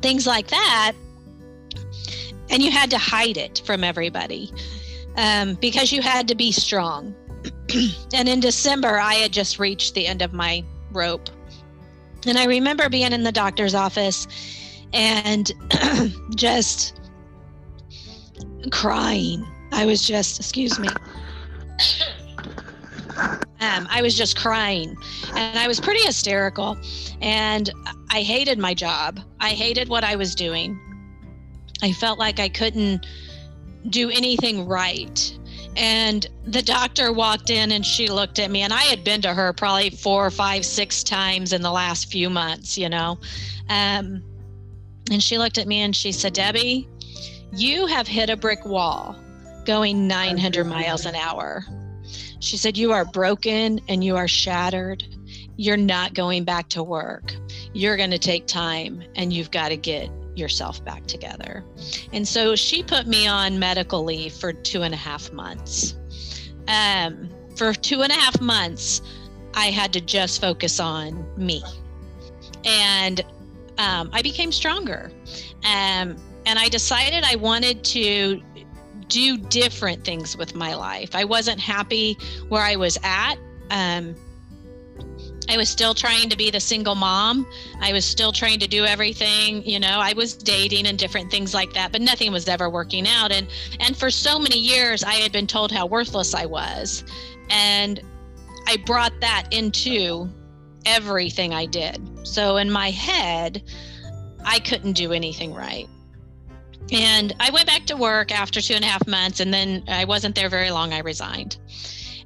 things 0.00 0.26
like 0.26 0.48
that 0.48 0.92
and 2.54 2.62
you 2.62 2.70
had 2.70 2.88
to 2.88 2.98
hide 2.98 3.36
it 3.36 3.60
from 3.66 3.82
everybody 3.82 4.52
um, 5.16 5.54
because 5.54 5.90
you 5.90 6.00
had 6.00 6.28
to 6.28 6.36
be 6.36 6.52
strong. 6.52 7.12
and 8.14 8.28
in 8.28 8.38
December, 8.38 8.96
I 8.96 9.14
had 9.14 9.32
just 9.32 9.58
reached 9.58 9.94
the 9.94 10.06
end 10.06 10.22
of 10.22 10.32
my 10.32 10.64
rope. 10.92 11.28
And 12.28 12.38
I 12.38 12.44
remember 12.44 12.88
being 12.88 13.12
in 13.12 13.24
the 13.24 13.32
doctor's 13.32 13.74
office 13.74 14.28
and 14.92 15.50
just 16.36 17.00
crying. 18.70 19.44
I 19.72 19.84
was 19.84 20.06
just, 20.06 20.38
excuse 20.38 20.78
me. 20.78 20.88
Um, 23.60 23.88
I 23.90 24.00
was 24.00 24.16
just 24.16 24.36
crying 24.36 24.96
and 25.34 25.58
I 25.58 25.66
was 25.66 25.80
pretty 25.80 26.04
hysterical. 26.04 26.76
And 27.20 27.68
I 28.10 28.22
hated 28.22 28.60
my 28.60 28.74
job. 28.74 29.18
I 29.40 29.50
hated 29.50 29.88
what 29.88 30.04
I 30.04 30.14
was 30.14 30.36
doing. 30.36 30.78
I 31.84 31.92
felt 31.92 32.18
like 32.18 32.40
I 32.40 32.48
couldn't 32.48 33.06
do 33.90 34.08
anything 34.08 34.66
right. 34.66 35.38
And 35.76 36.26
the 36.46 36.62
doctor 36.62 37.12
walked 37.12 37.50
in 37.50 37.72
and 37.72 37.84
she 37.84 38.08
looked 38.08 38.38
at 38.38 38.50
me, 38.50 38.62
and 38.62 38.72
I 38.72 38.80
had 38.84 39.04
been 39.04 39.20
to 39.20 39.34
her 39.34 39.52
probably 39.52 39.90
four, 39.90 40.30
five, 40.30 40.64
six 40.64 41.02
times 41.04 41.52
in 41.52 41.60
the 41.60 41.70
last 41.70 42.10
few 42.10 42.30
months, 42.30 42.78
you 42.78 42.88
know. 42.88 43.18
Um, 43.68 44.22
and 45.10 45.22
she 45.22 45.36
looked 45.36 45.58
at 45.58 45.66
me 45.66 45.82
and 45.82 45.94
she 45.94 46.10
said, 46.10 46.32
Debbie, 46.32 46.88
you 47.52 47.84
have 47.84 48.08
hit 48.08 48.30
a 48.30 48.36
brick 48.36 48.64
wall 48.64 49.14
going 49.66 50.08
900 50.08 50.64
miles 50.64 51.04
an 51.04 51.14
hour. 51.16 51.66
She 52.40 52.56
said, 52.56 52.78
You 52.78 52.92
are 52.92 53.04
broken 53.04 53.78
and 53.88 54.02
you 54.02 54.16
are 54.16 54.28
shattered. 54.28 55.04
You're 55.56 55.76
not 55.76 56.14
going 56.14 56.44
back 56.44 56.70
to 56.70 56.82
work. 56.82 57.34
You're 57.74 57.98
going 57.98 58.10
to 58.10 58.18
take 58.18 58.46
time 58.46 59.02
and 59.16 59.34
you've 59.34 59.50
got 59.50 59.68
to 59.68 59.76
get 59.76 60.08
yourself 60.36 60.84
back 60.84 61.06
together. 61.06 61.64
And 62.12 62.26
so 62.26 62.56
she 62.56 62.82
put 62.82 63.06
me 63.06 63.26
on 63.26 63.58
medical 63.58 64.04
leave 64.04 64.32
for 64.32 64.52
two 64.52 64.82
and 64.82 64.94
a 64.94 64.96
half 64.96 65.32
months. 65.32 65.96
Um, 66.68 67.28
for 67.56 67.72
two 67.72 68.02
and 68.02 68.10
a 68.10 68.16
half 68.16 68.40
months, 68.40 69.02
I 69.54 69.66
had 69.66 69.92
to 69.92 70.00
just 70.00 70.40
focus 70.40 70.80
on 70.80 71.24
me. 71.36 71.62
And 72.64 73.20
um, 73.78 74.10
I 74.12 74.22
became 74.22 74.52
stronger. 74.52 75.10
Um, 75.64 76.16
and 76.46 76.58
I 76.58 76.68
decided 76.68 77.24
I 77.24 77.36
wanted 77.36 77.84
to 77.84 78.42
do 79.08 79.36
different 79.36 80.04
things 80.04 80.36
with 80.36 80.54
my 80.54 80.74
life. 80.74 81.14
I 81.14 81.24
wasn't 81.24 81.60
happy 81.60 82.18
where 82.48 82.62
I 82.62 82.76
was 82.76 82.98
at. 83.02 83.36
Um, 83.70 84.14
I 85.48 85.56
was 85.56 85.68
still 85.68 85.94
trying 85.94 86.28
to 86.30 86.36
be 86.36 86.50
the 86.50 86.60
single 86.60 86.94
mom. 86.94 87.46
I 87.80 87.92
was 87.92 88.04
still 88.04 88.32
trying 88.32 88.58
to 88.60 88.66
do 88.66 88.84
everything, 88.84 89.64
you 89.66 89.78
know, 89.78 89.98
I 90.00 90.12
was 90.14 90.34
dating 90.34 90.86
and 90.86 90.98
different 90.98 91.30
things 91.30 91.52
like 91.52 91.72
that, 91.74 91.92
but 91.92 92.00
nothing 92.00 92.32
was 92.32 92.48
ever 92.48 92.70
working 92.70 93.06
out 93.06 93.30
and 93.32 93.46
and 93.80 93.96
for 93.96 94.10
so 94.10 94.38
many 94.38 94.58
years 94.58 95.04
I 95.04 95.14
had 95.14 95.32
been 95.32 95.46
told 95.46 95.70
how 95.70 95.86
worthless 95.86 96.34
I 96.34 96.46
was. 96.46 97.04
And 97.50 98.00
I 98.66 98.78
brought 98.86 99.12
that 99.20 99.48
into 99.50 100.30
everything 100.86 101.52
I 101.52 101.66
did. 101.66 102.00
So 102.26 102.56
in 102.56 102.70
my 102.70 102.90
head, 102.90 103.62
I 104.44 104.58
couldn't 104.60 104.92
do 104.92 105.12
anything 105.12 105.54
right. 105.54 105.88
And 106.92 107.34
I 107.40 107.50
went 107.50 107.66
back 107.66 107.86
to 107.86 107.96
work 107.96 108.30
after 108.30 108.60
two 108.60 108.74
and 108.74 108.84
a 108.84 108.88
half 108.88 109.06
months, 109.06 109.40
and 109.40 109.52
then 109.52 109.84
I 109.88 110.04
wasn't 110.04 110.34
there 110.34 110.50
very 110.50 110.70
long. 110.70 110.92
I 110.92 110.98
resigned 110.98 111.56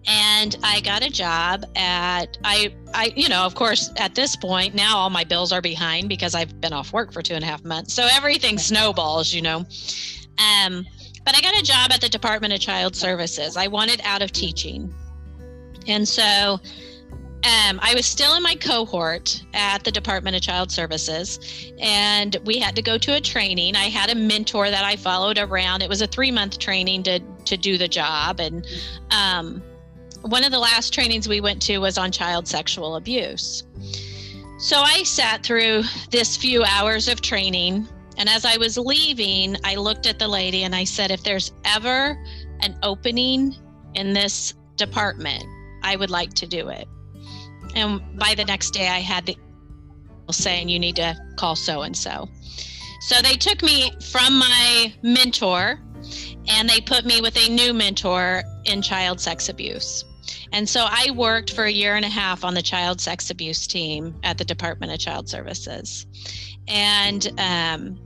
and 0.07 0.57
I 0.63 0.81
got 0.81 1.03
a 1.03 1.11
job 1.11 1.65
at 1.77 2.39
I 2.45 2.75
I 2.95 3.13
you 3.17 3.29
know 3.29 3.45
of 3.45 3.55
course 3.55 3.91
at 3.97 4.15
this 4.15 4.37
point 4.37 4.75
now 4.75 4.97
all 4.97 5.11
my 5.11 5.25
bills 5.25 5.53
are 5.53 5.61
behind 5.61 6.09
because 6.09 6.35
I've 6.35 6.61
been 6.61 6.73
off 6.73 6.93
work 6.93 7.13
for 7.13 7.23
two 7.23 7.35
and 7.35 7.45
a 7.45 7.47
half 7.47 7.65
months. 7.65 7.95
So 7.95 8.07
everything 8.11 8.59
snowballs 8.59 9.33
you 9.33 9.43
know. 9.43 9.65
Um 10.39 10.87
but 11.25 11.37
I 11.37 11.43
got 11.43 11.59
a 11.59 11.63
job 11.63 11.91
at 11.93 12.01
the 12.01 12.09
Department 12.09 12.55
of 12.55 12.61
Child 12.61 12.97
Services. 12.97 13.57
I 13.57 13.67
wanted 13.67 14.01
out 14.03 14.23
of 14.23 14.33
teaching. 14.33 14.95
And 15.87 16.09
so 16.09 16.59
um, 17.45 17.79
I 17.83 17.93
was 17.95 18.05
still 18.05 18.35
in 18.35 18.43
my 18.43 18.57
cohort 18.57 19.45
at 19.55 19.85
the 19.85 19.93
Department 19.93 20.35
of 20.35 20.43
Child 20.43 20.73
Services, 20.73 21.71
and 21.79 22.37
we 22.45 22.59
had 22.59 22.75
to 22.75 22.83
go 22.83 22.99
to 22.99 23.15
a 23.15 23.21
training. 23.21 23.77
I 23.77 23.85
had 23.85 24.11
a 24.11 24.15
mentor 24.15 24.71
that 24.71 24.85
I 24.85 24.97
followed 24.97 25.39
around. 25.39 25.83
It 25.83 25.89
was 25.89 26.03
a 26.03 26.07
three 26.09 26.33
month 26.33 26.59
training 26.59 27.05
to 27.05 27.21
to 27.21 27.57
do 27.57 27.79
the 27.79 27.87
job, 27.87 28.41
and 28.41 28.67
um, 29.13 29.63
one 30.29 30.45
of 30.45 30.53
the 30.53 30.59
last 30.59 30.93
trainings 30.93 31.29
we 31.29 31.41
went 31.41 31.63
to 31.63 31.79
was 31.79 31.97
on 31.97 32.13
child 32.13 32.47
sexual 32.47 32.97
abuse. 32.97 33.65
So 34.59 34.81
I 34.81 35.03
sat 35.05 35.43
through 35.43 35.85
this 36.11 36.37
few 36.37 36.65
hours 36.65 37.09
of 37.09 37.21
training. 37.21 37.89
And 38.19 38.29
as 38.29 38.45
I 38.45 38.57
was 38.57 38.77
leaving, 38.77 39.57
I 39.65 39.77
looked 39.77 40.07
at 40.07 40.19
the 40.19 40.29
lady 40.29 40.65
and 40.65 40.75
I 40.75 40.85
said, 40.85 41.11
if 41.11 41.23
there's 41.23 41.53
ever 41.65 42.19
an 42.61 42.77
opening 42.83 43.57
in 43.95 44.13
this 44.13 44.55
department, 44.77 45.45
I 45.83 45.97
would 45.97 46.11
like 46.11 46.35
to 46.35 46.47
do 46.47 46.69
it. 46.69 46.87
And 47.75 48.01
by 48.19 48.35
the 48.35 48.45
next 48.45 48.73
day, 48.73 48.89
I 48.89 48.99
had 48.99 49.27
the 49.27 49.37
saying, 50.31 50.69
you 50.69 50.79
need 50.79 50.97
to 50.97 51.17
call 51.37 51.57
so 51.57 51.83
and 51.83 51.97
so. 51.97 52.29
So 53.01 53.23
they 53.23 53.35
took 53.35 53.63
me 53.63 53.93
from 54.13 54.39
my 54.39 54.93
mentor 55.03 55.81
and 56.49 56.69
they 56.69 56.81
put 56.81 57.07
me 57.07 57.21
with 57.21 57.37
a 57.37 57.49
new 57.49 57.73
mentor 57.73 58.43
in 58.65 58.83
child 58.83 59.21
sex 59.21 59.49
abuse. 59.49 60.05
And 60.53 60.69
so 60.69 60.87
I 60.89 61.11
worked 61.11 61.53
for 61.53 61.65
a 61.65 61.71
year 61.71 61.97
and 61.97 62.05
a 62.05 62.09
half 62.09 62.45
on 62.45 62.55
the 62.55 62.63
child 62.63 63.01
sex 63.01 63.31
abuse 63.31 63.67
team 63.67 64.15
at 64.23 64.39
the 64.39 64.45
Department 64.45 64.93
of 64.93 64.99
Child 64.99 65.29
Services. 65.29 66.07
And 66.67 67.33
um, 67.39 67.99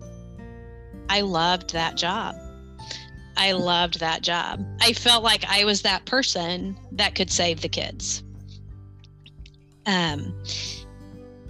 I 1.08 1.20
loved 1.20 1.72
that 1.72 1.96
job. 1.96 2.34
I 3.36 3.52
loved 3.52 4.00
that 4.00 4.22
job. 4.22 4.64
I 4.80 4.92
felt 4.92 5.24
like 5.24 5.44
I 5.48 5.64
was 5.64 5.82
that 5.82 6.04
person 6.04 6.76
that 6.92 7.14
could 7.14 7.30
save 7.30 7.60
the 7.60 7.68
kids. 7.68 8.22
Um, 9.86 10.34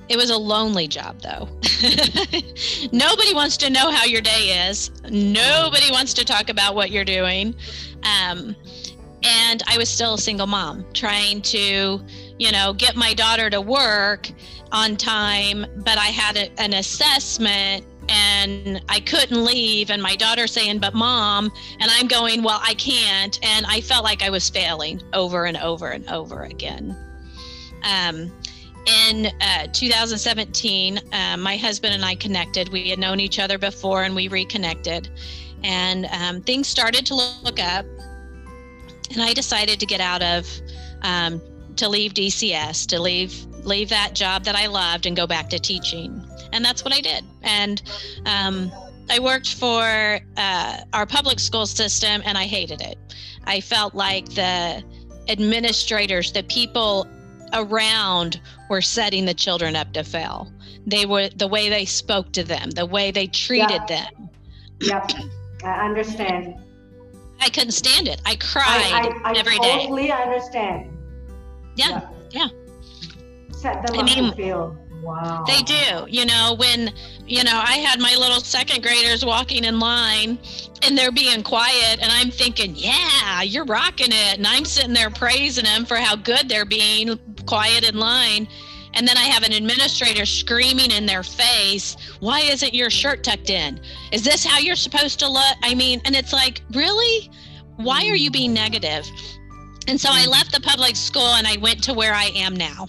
it 0.09 0.17
was 0.17 0.31
a 0.31 0.37
lonely 0.37 0.89
job, 0.89 1.21
though. 1.23 1.49
Nobody 2.93 3.35
wants 3.35 3.57
to 3.59 3.71
know 3.71 3.91
how 3.91 4.05
your 4.05 4.21
day 4.21 4.69
is. 4.69 4.91
Nobody 5.11 5.91
wants 5.91 6.13
to 6.15 6.25
talk 6.25 6.51
about 6.51 6.75
what 6.75 6.91
you're 6.91 7.05
doing. 7.05 7.55
Um, 8.03 8.55
and 9.25 9.63
I 9.67 9.79
was 9.79 9.89
still 9.89 10.15
a 10.15 10.19
single 10.19 10.47
mom 10.47 10.85
trying 10.93 11.43
to, 11.43 12.01
you 12.39 12.53
know, 12.53 12.73
get 12.73 12.97
my 12.97 13.15
daughter 13.15 13.51
to 13.51 13.61
work 13.61 14.31
on 14.73 14.97
time, 14.97 15.67
but 15.85 15.99
I 15.99 16.07
had 16.07 16.37
a, 16.37 16.61
an 16.61 16.73
assessment 16.75 17.85
and 18.09 18.83
I 18.89 19.01
couldn't 19.01 19.45
leave. 19.45 19.91
And 19.91 20.03
my 20.03 20.17
daughter 20.17 20.47
saying, 20.47 20.79
But 20.79 20.95
mom, 20.95 21.53
and 21.79 21.91
I'm 21.91 22.09
going, 22.09 22.43
Well, 22.43 22.61
I 22.63 22.75
can't. 22.75 23.39
And 23.45 23.65
I 23.67 23.81
felt 23.81 24.05
like 24.05 24.23
I 24.23 24.31
was 24.31 24.49
failing 24.49 25.03
over 25.13 25.45
and 25.45 25.57
over 25.59 25.91
and 25.91 26.09
over 26.09 26.45
again. 26.45 26.97
Um, 27.85 28.33
in 28.87 29.27
uh, 29.41 29.69
2017, 29.73 30.99
uh, 31.13 31.37
my 31.37 31.57
husband 31.57 31.95
and 31.95 32.05
I 32.05 32.17
connected. 32.17 32.69
We 32.71 32.91
had 32.91 32.99
known 32.99 33.21
each 33.21 33.39
other 33.39 33.59
before 33.59 34.03
and 34.03 34.15
we 34.15 34.27
reconnected. 34.27 35.09
And 35.63 36.07
um, 36.07 36.41
things 36.43 36.67
started 36.67 37.07
to 37.07 37.15
look 37.15 37.61
up. 37.61 37.87
And 39.12 39.22
I 39.22 39.33
decided 39.33 39.81
to 39.81 39.87
get 39.87 40.01
out 40.01 40.22
of, 40.22 40.48
um, 41.03 41.40
to 41.77 41.88
leave 41.88 42.14
DCS, 42.14 42.87
to 42.88 43.01
leave 43.01 43.46
leave 43.64 43.90
that 43.90 44.12
job 44.14 44.44
that 44.44 44.57
I 44.57 44.66
loved 44.66 45.07
and 45.07 45.16
go 45.16 45.27
back 45.27 45.48
to 45.51 45.59
teaching. 45.59 46.20
And 46.53 46.64
that's 46.64 46.85
what 46.85 46.92
I 46.92 47.01
did. 47.01 47.25
And 47.42 47.81
um, 48.27 48.72
I 49.09 49.20
worked 49.20 49.55
for 49.55 50.18
uh, 50.37 50.77
our 50.92 51.07
public 51.07 51.38
school 51.38 51.66
system 51.66 52.22
and 52.25 52.37
I 52.37 52.44
hated 52.44 52.81
it. 52.81 52.98
I 53.44 53.61
felt 53.61 53.94
like 53.94 54.29
the 54.31 54.83
administrators, 55.29 56.33
the 56.33 56.42
people 56.42 57.07
around 57.53 58.40
were 58.68 58.81
setting 58.81 59.27
the 59.27 59.35
children 59.35 59.77
up 59.77 59.92
to 59.92 60.03
fail. 60.03 60.53
They 60.87 61.07
were 61.07 61.29
the 61.29 61.46
way 61.46 61.68
they 61.68 61.85
spoke 61.85 62.33
to 62.33 62.42
them, 62.42 62.70
the 62.70 62.87
way 62.87 63.11
they 63.11 63.27
treated 63.29 63.83
Yeah. 63.88 64.07
them. 64.09 64.29
Yep, 64.81 65.12
I 65.64 65.85
understand. 65.87 66.57
I 67.43 67.51
couldn't 67.51 67.73
stand 67.73 68.09
it. 68.09 68.21
I 68.25 68.33
I, 68.33 68.37
cried 68.37 69.21
I, 69.25 69.33
I 69.33 69.37
every 69.37 69.59
day. 69.59 69.81
totally 69.83 70.13
understand. 70.13 70.97
Yeah, 71.77 72.09
yeah. 72.31 72.49
Set 73.51 73.87
them 73.87 73.99
I 73.99 74.03
mean, 74.03 74.35
feel. 74.35 74.79
Wow. 75.03 75.45
They 75.47 75.63
do. 75.63 76.07
You 76.09 76.27
know, 76.27 76.55
when, 76.59 76.93
you 77.27 77.43
know, 77.43 77.61
I 77.63 77.79
had 77.79 78.01
my 78.01 78.15
little 78.17 78.41
second 78.41 78.83
graders 78.83 79.25
walking 79.25 79.65
in 79.65 79.81
line 79.81 80.39
and 80.83 80.97
they're 80.97 81.11
being 81.13 81.43
quiet, 81.43 82.01
and 82.01 82.11
I'm 82.11 82.31
thinking, 82.31 82.75
yeah, 82.77 83.43
you're 83.43 83.65
rocking 83.65 84.11
it. 84.11 84.39
And 84.39 84.47
I'm 84.47 84.65
sitting 84.65 84.93
there 84.93 85.11
praising 85.11 85.65
them 85.65 85.85
for 85.85 85.97
how 85.97 86.15
good 86.15 86.49
they're 86.49 86.65
being 86.65 87.19
quiet 87.47 87.89
in 87.89 87.99
line. 87.99 88.47
And 88.95 89.07
then 89.09 89.17
I 89.17 89.25
have 89.25 89.43
an 89.43 89.53
administrator 89.53 90.27
screaming 90.27 90.91
in 90.91 91.07
their 91.07 91.23
face, 91.23 91.97
why 92.21 92.41
isn't 92.41 92.75
your 92.75 92.91
shirt 92.91 93.25
tucked 93.25 93.51
in? 93.51 93.81
Is 94.13 94.23
this 94.23 94.45
how 94.45 94.59
you're 94.59 94.77
supposed 94.77 95.19
to 95.21 95.29
look? 95.29 95.57
I 95.63 95.75
mean, 95.75 96.01
and 96.05 96.15
it's 96.15 96.33
like, 96.33 96.63
really? 96.73 97.31
Why 97.77 98.07
are 98.09 98.17
you 98.17 98.31
being 98.31 98.53
negative? 98.53 99.09
And 99.89 100.01
so 100.01 100.11
I 100.13 100.27
left 100.27 100.53
the 100.53 100.61
public 100.61 100.95
school 100.95 101.35
and 101.35 101.47
I 101.47 101.57
went 101.57 101.83
to 101.85 101.95
where 101.95 102.15
I 102.15 102.27
am 102.37 102.55
now. 102.55 102.87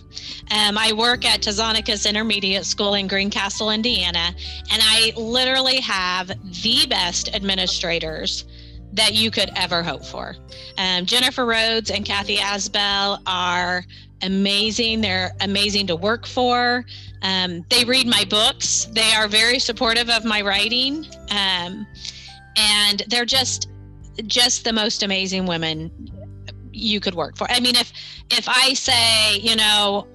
Um, 0.52 0.78
I 0.78 0.94
work 0.94 1.26
at 1.26 1.42
Tzouanakis 1.42 2.08
Intermediate 2.08 2.66
School 2.66 2.94
in 2.94 3.08
Greencastle, 3.08 3.72
Indiana, 3.72 4.36
and 4.72 4.82
I 4.84 5.14
literally 5.16 5.80
have 5.80 6.28
the 6.28 6.86
best 6.88 7.34
administrators 7.34 8.46
that 8.94 9.16
you 9.16 9.32
could 9.32 9.50
ever 9.56 9.82
hope 9.82 10.06
for. 10.06 10.36
Um, 10.78 11.06
Jennifer 11.06 11.46
Rhodes 11.46 11.90
and 11.90 12.06
Kathy 12.06 12.38
Asbell 12.38 13.20
are 13.26 13.84
amazing. 14.24 15.02
They're 15.02 15.32
amazing 15.42 15.88
to 15.88 15.96
work 15.96 16.26
for. 16.26 16.86
Um, 17.22 17.66
they 17.70 17.86
read 17.86 18.08
my 18.08 18.26
books. 18.26 18.86
They 18.94 19.14
are 19.14 19.28
very 19.28 19.60
supportive 19.60 20.10
of 20.10 20.26
my 20.26 20.42
writing, 20.42 21.06
um, 21.32 21.86
and 22.58 23.04
they're 23.08 23.26
just 23.26 23.70
just 24.28 24.64
the 24.64 24.74
most 24.74 25.02
amazing 25.02 25.46
women 25.46 25.92
you 26.72 27.00
could 27.00 27.16
work 27.16 27.38
for. 27.38 27.50
I 27.50 27.60
mean, 27.60 27.76
if 27.76 27.94
if 28.30 28.48
I 28.50 28.74
say, 28.74 29.38
you 29.38 29.56
know, 29.56 30.08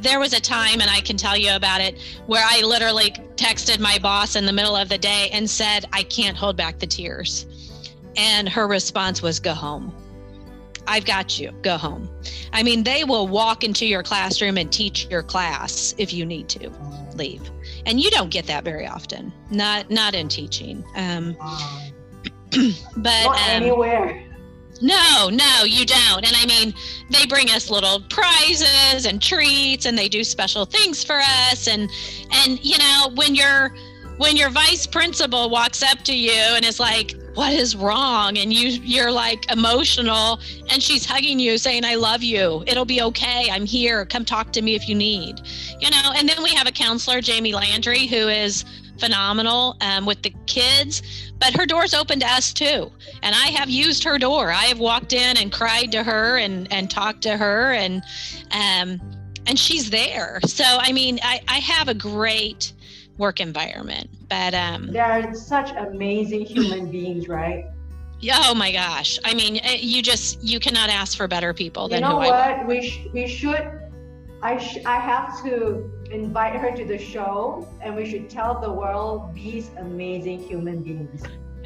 there 0.00 0.18
was 0.18 0.32
a 0.32 0.40
time, 0.40 0.80
and 0.80 0.90
I 0.90 1.00
can 1.00 1.16
tell 1.16 1.36
you 1.36 1.54
about 1.54 1.80
it, 1.80 2.00
where 2.26 2.44
I 2.46 2.60
literally 2.60 3.10
texted 3.36 3.78
my 3.78 3.98
boss 3.98 4.36
in 4.36 4.46
the 4.46 4.52
middle 4.52 4.76
of 4.76 4.88
the 4.88 4.98
day 4.98 5.28
and 5.32 5.48
said, 5.48 5.86
I 5.92 6.02
can't 6.02 6.36
hold 6.36 6.56
back 6.56 6.78
the 6.78 6.86
tears. 6.86 7.46
And 8.16 8.48
her 8.48 8.66
response 8.66 9.22
was, 9.22 9.40
Go 9.40 9.54
home. 9.54 9.94
I've 10.86 11.04
got 11.04 11.38
you. 11.38 11.52
Go 11.62 11.76
home. 11.76 12.08
I 12.52 12.62
mean, 12.62 12.82
they 12.82 13.04
will 13.04 13.28
walk 13.28 13.64
into 13.64 13.86
your 13.86 14.02
classroom 14.02 14.58
and 14.58 14.70
teach 14.70 15.06
your 15.08 15.22
class 15.22 15.94
if 15.98 16.12
you 16.12 16.26
need 16.26 16.48
to 16.50 16.70
leave. 17.14 17.50
And 17.86 18.00
you 18.00 18.10
don't 18.10 18.30
get 18.30 18.46
that 18.46 18.64
very 18.64 18.86
often. 18.86 19.32
Not 19.50 19.90
not 19.90 20.14
in 20.14 20.28
teaching. 20.28 20.84
Um, 20.96 21.36
but 22.96 23.26
um, 23.26 23.36
anywhere. 23.48 24.24
no, 24.80 25.30
no, 25.30 25.64
you 25.64 25.86
don't. 25.86 26.26
And 26.26 26.36
I 26.36 26.46
mean, 26.46 26.74
they 27.10 27.26
bring 27.26 27.50
us 27.50 27.70
little 27.70 28.00
prizes 28.08 29.06
and 29.06 29.20
treats 29.22 29.86
and 29.86 29.96
they 29.96 30.08
do 30.08 30.24
special 30.24 30.64
things 30.64 31.02
for 31.02 31.20
us 31.50 31.68
and 31.68 31.90
and 32.30 32.64
you 32.64 32.78
know, 32.78 33.10
when 33.14 33.34
your 33.34 33.74
when 34.18 34.36
your 34.36 34.50
vice 34.50 34.86
principal 34.86 35.50
walks 35.50 35.82
up 35.82 36.02
to 36.04 36.16
you 36.16 36.32
and 36.32 36.64
is 36.64 36.78
like, 36.78 37.14
"What 37.34 37.52
is 37.52 37.76
wrong?" 37.76 38.38
and 38.38 38.52
you 38.52 38.68
you're 38.68 39.10
like 39.10 39.50
emotional 39.50 40.40
and 40.70 40.82
she's 40.82 41.04
hugging 41.04 41.38
you 41.38 41.58
saying, 41.58 41.84
"I 41.84 41.94
love 41.94 42.22
you. 42.22 42.64
It'll 42.66 42.84
be 42.84 43.02
okay. 43.02 43.48
I'm 43.50 43.66
here. 43.66 44.04
Come 44.06 44.24
talk 44.24 44.52
to 44.52 44.62
me 44.62 44.74
if 44.74 44.88
you 44.88 44.94
need." 44.94 45.40
You 45.80 45.90
know, 45.90 46.12
and 46.16 46.28
then 46.28 46.42
we 46.42 46.50
have 46.50 46.66
a 46.66 46.72
counselor, 46.72 47.20
Jamie 47.20 47.54
Landry, 47.54 48.06
who 48.06 48.28
is 48.28 48.64
phenomenal 48.98 49.76
um, 49.80 50.06
with 50.06 50.22
the 50.22 50.32
kids, 50.46 51.02
but 51.40 51.56
her 51.56 51.66
door's 51.66 51.94
open 51.94 52.20
to 52.20 52.26
us 52.26 52.52
too 52.52 52.92
and 53.22 53.34
I 53.34 53.48
have 53.48 53.70
used 53.70 54.04
her 54.04 54.18
door. 54.18 54.50
I 54.50 54.64
have 54.64 54.78
walked 54.78 55.12
in 55.12 55.36
and 55.36 55.52
cried 55.52 55.92
to 55.92 56.02
her 56.02 56.38
and 56.38 56.70
and 56.72 56.90
talked 56.90 57.22
to 57.22 57.36
her 57.36 57.72
and 57.72 58.02
um 58.50 59.00
and 59.46 59.58
she's 59.58 59.90
there. 59.90 60.40
So 60.46 60.64
I 60.64 60.92
mean, 60.92 61.18
I 61.22 61.40
I 61.48 61.58
have 61.58 61.88
a 61.88 61.94
great 61.94 62.72
work 63.22 63.40
environment, 63.40 64.10
but 64.28 64.52
um 64.52 64.80
They 64.92 64.98
are 65.12 65.32
such 65.32 65.70
amazing 65.88 66.44
human 66.54 66.90
beings, 66.90 67.28
right? 67.28 67.62
yeah, 68.28 68.38
oh 68.50 68.54
my 68.54 68.70
gosh. 68.72 69.18
I 69.24 69.32
mean, 69.40 69.52
eh, 69.68 69.78
you 69.80 70.00
just 70.12 70.28
you 70.52 70.58
cannot 70.66 70.88
ask 70.90 71.16
for 71.16 71.26
better 71.36 71.52
people 71.62 71.84
than 71.88 72.02
You 72.02 72.08
know 72.08 72.16
who 72.20 72.26
I 72.26 72.30
what? 72.34 72.66
We 72.70 72.76
sh- 72.88 73.06
we 73.18 73.24
should. 73.38 73.64
I 74.50 74.58
sh- 74.66 74.84
I 74.84 74.98
have 75.12 75.28
to 75.44 75.54
invite 76.20 76.56
her 76.62 76.70
to 76.80 76.84
the 76.92 76.98
show, 76.98 77.66
and 77.82 77.90
we 77.98 78.04
should 78.10 78.26
tell 78.38 78.52
the 78.66 78.72
world 78.80 79.18
these 79.34 79.66
amazing 79.86 80.38
human 80.50 80.82
beings. 80.86 81.22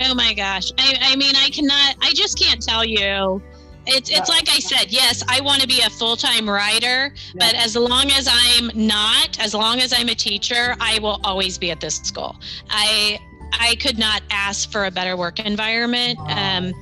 Oh 0.07 0.15
my 0.15 0.33
gosh. 0.35 0.67
I, 0.79 0.89
I 1.11 1.17
mean, 1.17 1.35
I 1.47 1.49
cannot, 1.57 1.97
I 2.03 2.11
just 2.23 2.39
can't 2.39 2.61
tell 2.71 2.85
you. 2.85 3.43
It's, 3.87 4.11
it's 4.11 4.29
like 4.29 4.49
I 4.49 4.59
said, 4.59 4.91
yes, 4.91 5.23
I 5.29 5.41
want 5.41 5.63
to 5.63 5.69
be 5.69 5.81
a 5.81 5.91
full 5.91 6.17
time 6.17 6.49
writer, 6.49 7.15
but 7.35 7.55
as 7.55 7.77
long 7.77 8.11
as 8.11 8.29
I'm 8.31 8.71
not, 8.75 9.39
as 9.41 9.55
long 9.55 9.81
as 9.81 9.93
I'm 9.93 10.09
a 10.09 10.15
teacher, 10.15 10.77
I 10.81 10.99
will 10.99 11.21
always 11.23 11.57
be 11.57 11.71
at 11.71 11.81
this 11.81 11.97
school. 11.97 12.37
I, 12.69 13.21
I 13.53 13.77
could 13.77 13.99
not 13.99 14.23
ask 14.31 14.71
for 14.71 14.87
a 14.87 14.91
better 14.91 15.17
work 15.17 15.39
environment. 15.39 16.19
Um, 16.27 16.73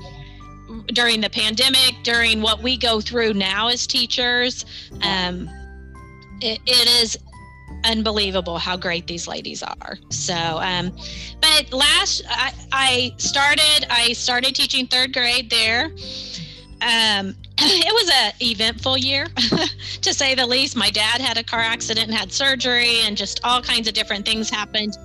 during 0.93 1.21
the 1.21 1.31
pandemic, 1.31 1.95
during 2.03 2.41
what 2.43 2.63
we 2.63 2.77
go 2.77 3.01
through 3.01 3.35
now 3.35 3.69
as 3.69 3.87
teachers, 3.87 4.65
um, 5.03 5.49
it, 6.41 6.61
it 6.67 6.89
is 7.03 7.19
unbelievable 7.85 8.59
how 8.59 8.77
great 8.77 9.07
these 9.07 9.29
ladies 9.29 9.63
are. 9.63 9.99
So, 10.11 10.35
um, 10.35 10.91
but 11.41 11.73
last 11.73 12.23
I, 12.29 12.53
I 12.73 13.15
started, 13.19 13.87
I 13.91 14.13
started 14.15 14.55
teaching 14.55 14.87
third 14.87 15.13
grade 15.13 15.51
there. 15.51 15.91
Um, 16.83 17.35
it 17.59 17.95
was 17.95 18.11
a 18.11 18.45
eventful 18.45 18.99
year, 18.99 19.27
to 20.03 20.15
say 20.15 20.35
the 20.35 20.47
least. 20.47 20.77
My 20.77 20.91
dad 20.91 21.21
had 21.21 21.39
a 21.39 21.45
car 21.45 21.61
accident 21.61 22.09
and 22.09 22.17
had 22.17 22.33
surgery, 22.33 23.01
and 23.03 23.17
just 23.17 23.41
all 23.45 23.63
kinds 23.63 23.89
of 23.89 23.95
different 23.95 24.27
things 24.27 24.51
happened. 24.51 24.97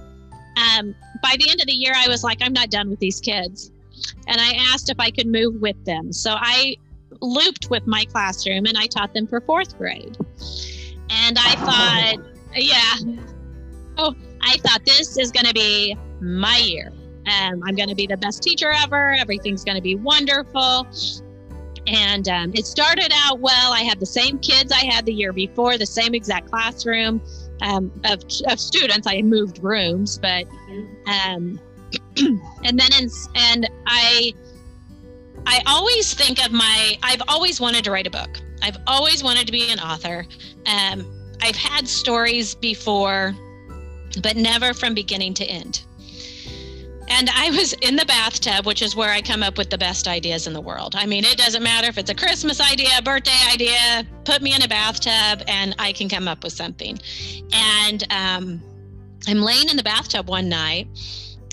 Um, 0.58 0.96
by 1.22 1.36
the 1.38 1.50
end 1.50 1.62
of 1.62 1.68
the 1.68 1.74
year, 1.74 1.94
I 1.96 2.08
was 2.08 2.24
like, 2.24 2.40
I'm 2.42 2.54
not 2.54 2.70
done 2.70 2.90
with 2.90 3.00
these 3.00 3.20
kids, 3.20 3.72
and 4.28 4.40
I 4.40 4.54
asked 4.74 4.90
if 4.90 5.00
I 5.00 5.12
could 5.12 5.28
move 5.28 5.62
with 5.62 5.84
them. 5.86 6.12
So 6.12 6.36
I 6.38 6.76
looped 7.22 7.70
with 7.70 7.86
my 7.88 8.06
classroom, 8.06 8.66
and 8.66 8.78
I 8.78 8.88
taught 8.88 9.14
them 9.14 9.28
for 9.28 9.42
fourth 9.42 9.78
grade. 9.78 10.18
And 11.10 11.38
I 11.40 11.56
thought, 12.16 12.16
yeah, 12.56 12.94
oh, 13.98 14.16
I 14.42 14.58
thought 14.58 14.86
this 14.86 15.18
is 15.18 15.32
going 15.32 15.46
to 15.46 15.54
be 15.54 15.96
my 16.22 16.58
year. 16.58 16.92
Um, 17.28 17.62
I'm 17.64 17.76
going 17.76 17.90
to 17.90 17.96
be 17.96 18.08
the 18.08 18.18
best 18.18 18.42
teacher 18.42 18.72
ever. 18.72 19.14
Everything's 19.14 19.64
going 19.64 19.76
to 19.76 19.82
be 19.82 19.96
wonderful. 19.96 20.88
And 21.90 22.30
um, 22.30 22.52
it 22.54 22.68
started 22.68 23.12
out 23.14 23.40
well. 23.40 23.74
I 23.74 23.82
had 23.82 24.00
the 24.00 24.06
same 24.06 24.38
kids 24.40 24.72
I 24.72 24.86
had 24.86 25.06
the 25.06 25.14
year 25.14 25.34
before, 25.34 25.78
the 25.78 25.88
same 25.88 26.14
exact 26.14 26.50
classroom 26.50 27.20
um, 27.62 27.92
of, 28.06 28.24
of 28.48 28.60
students. 28.60 29.08
I 29.08 29.24
moved 29.24 29.64
rooms, 29.64 30.20
but 30.20 30.46
um, 31.08 31.60
and 32.18 32.80
then 32.80 32.90
in, 33.00 33.10
and 33.36 33.68
I 33.88 34.34
I 35.48 35.62
always 35.66 36.14
think 36.14 36.46
of 36.46 36.52
my. 36.52 36.98
I've 37.02 37.24
always 37.28 37.60
wanted 37.60 37.84
to 37.86 37.92
write 37.92 38.06
a 38.06 38.12
book. 38.12 38.40
I've 38.62 38.78
always 38.86 39.24
wanted 39.24 39.48
to 39.48 39.52
be 39.52 39.72
an 39.72 39.80
author. 39.80 40.26
Um, 40.68 41.06
I've 41.42 41.56
had 41.56 41.88
stories 41.88 42.54
before, 42.54 43.34
but 44.22 44.36
never 44.36 44.74
from 44.74 44.94
beginning 44.94 45.34
to 45.36 45.46
end. 45.46 45.84
And 47.10 47.30
I 47.34 47.50
was 47.50 47.74
in 47.74 47.96
the 47.96 48.06
bathtub, 48.06 48.66
which 48.66 48.82
is 48.82 48.96
where 48.96 49.10
I 49.10 49.22
come 49.22 49.42
up 49.42 49.58
with 49.58 49.70
the 49.70 49.78
best 49.78 50.08
ideas 50.08 50.48
in 50.48 50.54
the 50.54 50.62
world. 50.62 50.96
I 50.96 51.06
mean, 51.06 51.26
it 51.26 51.38
doesn't 51.38 51.64
matter 51.64 51.88
if 51.88 51.98
it's 51.98 52.10
a 52.10 52.16
Christmas 52.16 52.62
idea, 52.62 52.90
a 52.98 53.02
birthday 53.02 53.38
idea, 53.52 54.06
put 54.26 54.42
me 54.42 54.54
in 54.54 54.62
a 54.62 54.68
bathtub 54.68 55.44
and 55.48 55.76
I 55.80 55.92
can 55.92 56.08
come 56.08 56.28
up 56.28 56.44
with 56.44 56.54
something. 56.54 57.00
And 57.52 58.06
um, 58.12 58.62
I'm 59.28 59.42
laying 59.42 59.70
in 59.70 59.78
the 59.78 59.84
bathtub 59.84 60.30
one 60.30 60.48
night 60.48 60.88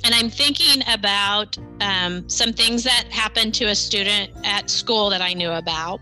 and 0.05 0.15
I'm 0.15 0.31
thinking 0.31 0.85
about 0.89 1.59
um, 1.81 2.29
some 2.29 2.53
things 2.53 2.85
that 2.85 3.07
happened 3.11 3.55
to 3.55 3.65
a 3.65 3.75
student 3.75 4.31
at 4.45 4.71
school 4.71 5.11
that 5.11 5.21
I 5.21 5.33
knew 5.33 5.51
about. 5.51 6.01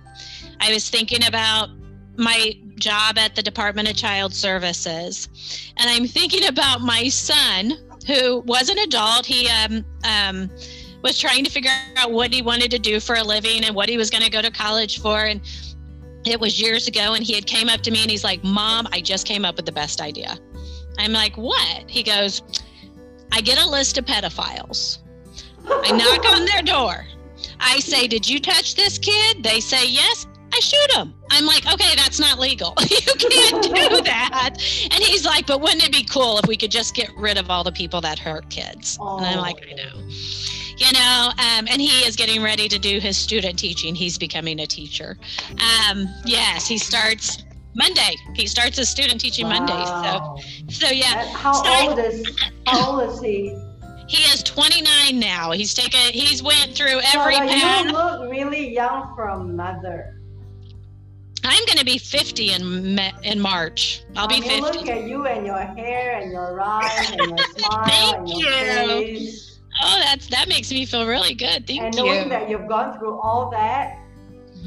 I 0.61 0.73
was 0.73 0.91
thinking 0.91 1.27
about 1.27 1.71
my 2.17 2.53
job 2.77 3.19
at 3.19 3.35
the 3.35 3.43
Department 3.43 3.89
of 3.89 3.97
Child 3.97 4.35
Services, 4.35 5.29
and 5.79 5.89
I'm 5.89 6.07
thinking 6.07 6.47
about 6.47 6.81
my 6.81 7.09
son 7.09 7.79
who 8.07 8.41
was 8.41 8.69
an 8.69 8.79
adult. 8.79 9.27
He 9.27 9.49
um, 9.49 9.85
um, 10.05 10.51
was 11.03 11.19
trying 11.19 11.45
to 11.45 11.51
figure 11.51 11.71
out 11.97 12.13
what 12.13 12.33
he 12.33 12.43
wanted 12.43 12.71
to 12.71 12.79
do 12.79 13.01
for 13.01 13.17
a 13.17 13.23
living 13.23 13.65
and 13.65 13.75
what 13.75 13.89
he 13.89 13.97
was 13.97 14.11
going 14.11 14.25
to 14.25 14.31
go 14.31 14.43
to 14.43 14.51
college 14.51 15.01
for. 15.01 15.25
And 15.25 15.41
it 16.25 16.41
was 16.41 16.61
years 16.61 16.89
ago, 16.89 17.15
and 17.15 17.23
he 17.23 17.35
had 17.35 17.47
came 17.47 17.69
up 17.69 17.81
to 17.83 17.91
me 17.91 18.03
and 18.03 18.11
he's 18.11 18.25
like, 18.25 18.43
"Mom, 18.43 18.89
I 18.93 19.01
just 19.01 19.27
came 19.27 19.45
up 19.45 19.57
with 19.57 19.67
the 19.67 19.73
best 19.73 20.01
idea." 20.01 20.39
I'm 20.99 21.13
like, 21.13 21.37
"What?" 21.37 21.85
He 21.89 22.03
goes, 22.03 22.43
"I 23.33 23.41
get 23.41 23.59
a 23.59 23.69
list 23.69 23.99
of 23.99 24.05
pedophiles. 24.07 24.99
I 25.69 25.91
knock 25.93 26.25
on 26.35 26.45
their 26.47 26.63
door. 26.63 27.07
I 27.61 27.81
say, 27.81 28.07
"Did 28.07 28.29
you 28.29 28.41
touch 28.41 28.75
this 28.75 28.99
kid?" 28.99 29.43
They 29.43 29.61
say, 29.61 29.87
"Yes." 29.87 30.27
I 30.55 30.61
shoot 30.61 30.93
him. 30.93 31.13
I'm 31.33 31.47
like, 31.47 31.67
okay, 31.67 31.97
that's 31.97 32.21
not 32.21 32.39
legal. 32.39 32.75
you 32.89 33.13
can't 33.19 33.63
do 33.65 34.03
that. 34.03 34.51
And 34.85 35.03
he's 35.03 35.27
like, 35.27 35.49
but 35.49 35.61
wouldn't 35.61 35.85
it 35.85 35.91
be 35.91 36.05
cool 36.05 36.39
if 36.39 36.47
we 36.47 36.57
could 36.57 36.71
just 36.71 36.95
get 36.95 37.11
rid 37.17 37.39
of 37.39 37.51
all 37.51 37.65
the 37.65 37.73
people 37.73 38.01
that 38.03 38.21
hurt 38.21 38.49
kids? 38.51 38.97
Oh. 39.01 39.17
And 39.17 39.27
I'm 39.27 39.39
like, 39.39 39.57
I 39.69 39.75
know. 39.75 40.09
You 40.77 40.93
know, 40.93 41.31
um, 41.39 41.67
and 41.69 41.81
he 41.81 42.07
is 42.07 42.15
getting 42.15 42.41
ready 42.41 42.69
to 42.69 42.79
do 42.79 43.01
his 43.01 43.17
student 43.17 43.59
teaching. 43.59 43.97
He's 43.97 44.17
becoming 44.17 44.61
a 44.61 44.67
teacher. 44.67 45.17
Um, 45.51 46.07
yes, 46.25 46.69
he 46.69 46.79
starts 46.79 47.45
Monday. 47.75 48.15
He 48.35 48.47
starts 48.47 48.79
his 48.79 48.89
student 48.89 49.21
teaching 49.21 49.47
wow. 49.47 49.59
Monday. 49.59 50.41
So, 50.71 50.87
so 50.87 50.93
yeah. 50.93 51.27
How 51.35 51.89
old 51.89 51.99
is 51.99 52.25
How 52.67 52.93
old 52.93 53.11
is 53.11 53.21
he? 53.21 53.57
He 54.07 54.23
is 54.33 54.43
29 54.45 55.19
now. 55.19 55.51
He's 55.51 55.75
taken. 55.75 56.13
He's 56.13 56.45
went 56.45 56.77
through 56.77 57.01
every 57.13 57.35
so, 57.35 57.41
path. 57.41 57.87
You 57.87 57.93
look 57.93 58.31
really 58.31 58.73
young 58.73 59.15
from 59.17 59.57
mother. 59.57 60.15
I'm 61.45 61.65
going 61.67 61.79
to 61.79 61.85
be 61.85 61.99
50 61.99 62.53
in 62.53 62.99
in 63.23 63.41
March. 63.41 64.03
I'll 64.17 64.27
be 64.27 64.41
50. 64.41 64.61
Look 64.61 64.89
at 64.89 65.07
you 65.07 65.27
and 65.27 65.45
your 65.45 65.61
hair 65.61 66.19
and 66.19 66.33
your 66.33 66.61
eyes 66.61 67.11
and 67.11 67.21
your 67.21 67.39
smile 67.57 67.85
Thank 67.87 68.17
and 68.17 68.29
your 68.29 68.51
you. 68.51 69.19
face. 69.19 69.59
Oh, 69.83 70.01
that's 70.03 70.27
that 70.29 70.49
makes 70.49 70.71
me 70.71 70.87
feel 70.87 71.07
really 71.07 71.35
good. 71.35 71.67
Thank 71.67 71.83
and 71.83 71.95
you. 71.95 72.07
And 72.07 72.17
knowing 72.17 72.29
that 72.31 72.49
you've 72.49 72.67
gone 72.67 72.99
through 72.99 73.19
all 73.19 73.51
that. 73.51 73.99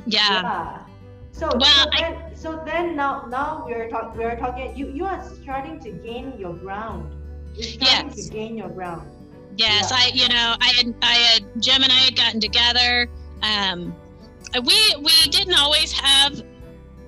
Yeah. 0.05 0.41
yeah. 0.41 0.83
So, 1.31 1.49
well, 1.59 1.85
so 1.85 1.89
then, 1.97 2.15
I, 2.15 2.33
so 2.33 2.63
then 2.65 2.95
now 2.95 3.25
now 3.27 3.63
we're 3.65 3.89
talking 3.89 4.19
we're 4.19 4.37
talking 4.37 4.75
you 4.75 4.89
you 4.89 5.05
are 5.05 5.23
starting 5.41 5.79
to 5.79 5.91
gain 5.91 6.37
your 6.37 6.53
ground. 6.53 7.15
You're 7.55 7.63
starting 7.63 8.09
yes. 8.09 8.25
to 8.25 8.31
gain 8.31 8.57
your 8.57 8.69
ground. 8.69 9.09
Yes, 9.55 9.89
yeah. 9.89 9.97
I 9.97 10.11
you 10.13 10.27
know 10.29 10.55
I 10.59 10.73
had 10.77 10.95
I 11.01 11.13
had 11.13 11.61
Jim 11.61 11.81
and 11.83 11.91
I 11.91 11.95
had 11.95 12.15
gotten 12.15 12.39
together. 12.39 13.09
Um, 13.41 13.95
we 14.53 14.95
we 15.01 15.29
didn't 15.29 15.55
always 15.55 15.91
have 15.91 16.41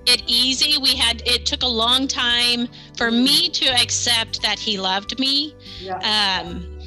it 0.06 0.22
easy. 0.26 0.78
We 0.78 0.94
had 0.94 1.22
it 1.26 1.46
took 1.46 1.62
a 1.62 1.68
long 1.68 2.08
time 2.08 2.68
for 2.96 3.10
me 3.10 3.48
to 3.50 3.66
accept 3.66 4.42
that 4.42 4.58
he 4.58 4.78
loved 4.78 5.18
me, 5.18 5.54
yeah. 5.80 6.42
um, 6.44 6.78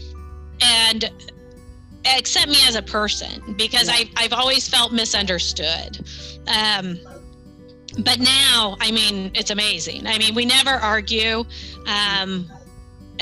and 0.62 1.12
accept 2.18 2.50
me 2.50 2.58
as 2.68 2.76
a 2.76 2.82
person 2.82 3.56
because 3.58 3.88
yeah. 3.88 3.96
I've 3.96 4.10
I've 4.18 4.34
always 4.34 4.68
felt 4.68 4.92
misunderstood. 4.92 6.06
Um, 6.48 6.98
but 8.00 8.20
now, 8.20 8.76
I 8.80 8.92
mean, 8.92 9.32
it's 9.36 9.52
amazing. 9.52 10.08
I 10.08 10.18
mean, 10.18 10.34
we 10.34 10.46
never 10.46 10.72
argue. 10.72 11.46
Um, 11.88 12.50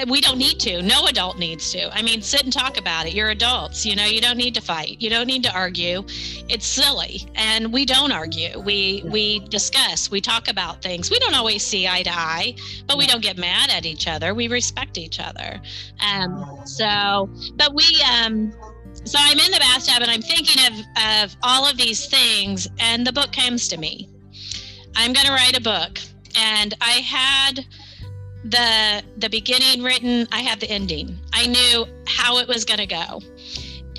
we 0.08 0.22
don't 0.22 0.38
need 0.38 0.60
to. 0.62 0.82
No 0.82 1.06
adult 1.08 1.38
needs 1.38 1.72
to. 1.74 1.94
I 1.96 2.02
mean 2.02 2.22
sit 2.22 2.44
and 2.44 2.54
talk 2.54 2.78
about 2.78 3.06
it. 3.06 3.14
You're 3.14 3.30
adults 3.30 3.86
you 3.86 3.96
know 3.96 4.06
you 4.06 4.22
don't 4.22 4.38
need 4.38 4.56
to 4.56 4.62
fight. 4.62 4.98
You 5.00 5.10
don't 5.10 5.28
need 5.28 5.44
to 5.44 5.54
argue. 5.54 6.04
It's 6.50 6.66
silly. 6.66 7.28
And 7.36 7.72
we 7.72 7.86
don't 7.86 8.12
argue. 8.12 8.60
We 8.60 9.04
we 9.06 9.40
discuss. 9.50 10.10
We 10.10 10.22
talk 10.22 10.48
about 10.48 10.82
things. 10.82 11.12
We 11.12 11.20
don't 11.20 11.36
always 11.36 11.64
see 11.64 11.88
eye 11.88 12.04
to 12.04 12.12
eye 12.12 12.56
but 12.88 12.98
we 12.98 13.08
don't 13.08 13.22
get 13.22 13.38
mad 13.38 13.70
at 13.70 13.86
each 13.86 14.08
other. 14.08 14.34
We 14.34 14.48
respect 14.48 14.98
each 14.98 15.20
other. 15.20 15.62
Um 16.00 16.62
so 16.66 17.30
but 17.56 17.74
we 17.74 17.86
um 18.20 18.54
so 19.04 19.18
i'm 19.20 19.40
in 19.40 19.52
the 19.52 19.60
bathtub 19.60 20.02
and 20.02 20.12
i'm 20.12 20.22
thinking 20.22 20.64
of 20.68 20.74
of 21.24 21.36
all 21.44 21.66
of 21.66 21.78
these 21.78 22.08
things 22.08 22.68
and 22.80 23.08
the 23.08 23.12
book 23.14 23.32
comes 23.32 23.68
to 23.70 23.78
me. 23.78 24.10
I'm 24.96 25.14
going 25.14 25.26
to 25.26 25.32
write 25.32 25.58
a 25.58 25.62
book. 25.62 26.00
And 26.36 26.74
i 26.82 26.92
had 27.02 27.66
the 28.44 29.04
the 29.18 29.30
beginning 29.30 29.84
written 29.84 30.28
i 30.32 30.40
had 30.40 30.60
the 30.60 30.70
ending. 30.70 31.18
I 31.34 31.48
knew 31.48 31.86
how 32.08 32.40
it 32.40 32.48
was 32.48 32.66
going 32.66 32.80
to 32.80 32.88
go. 32.88 33.22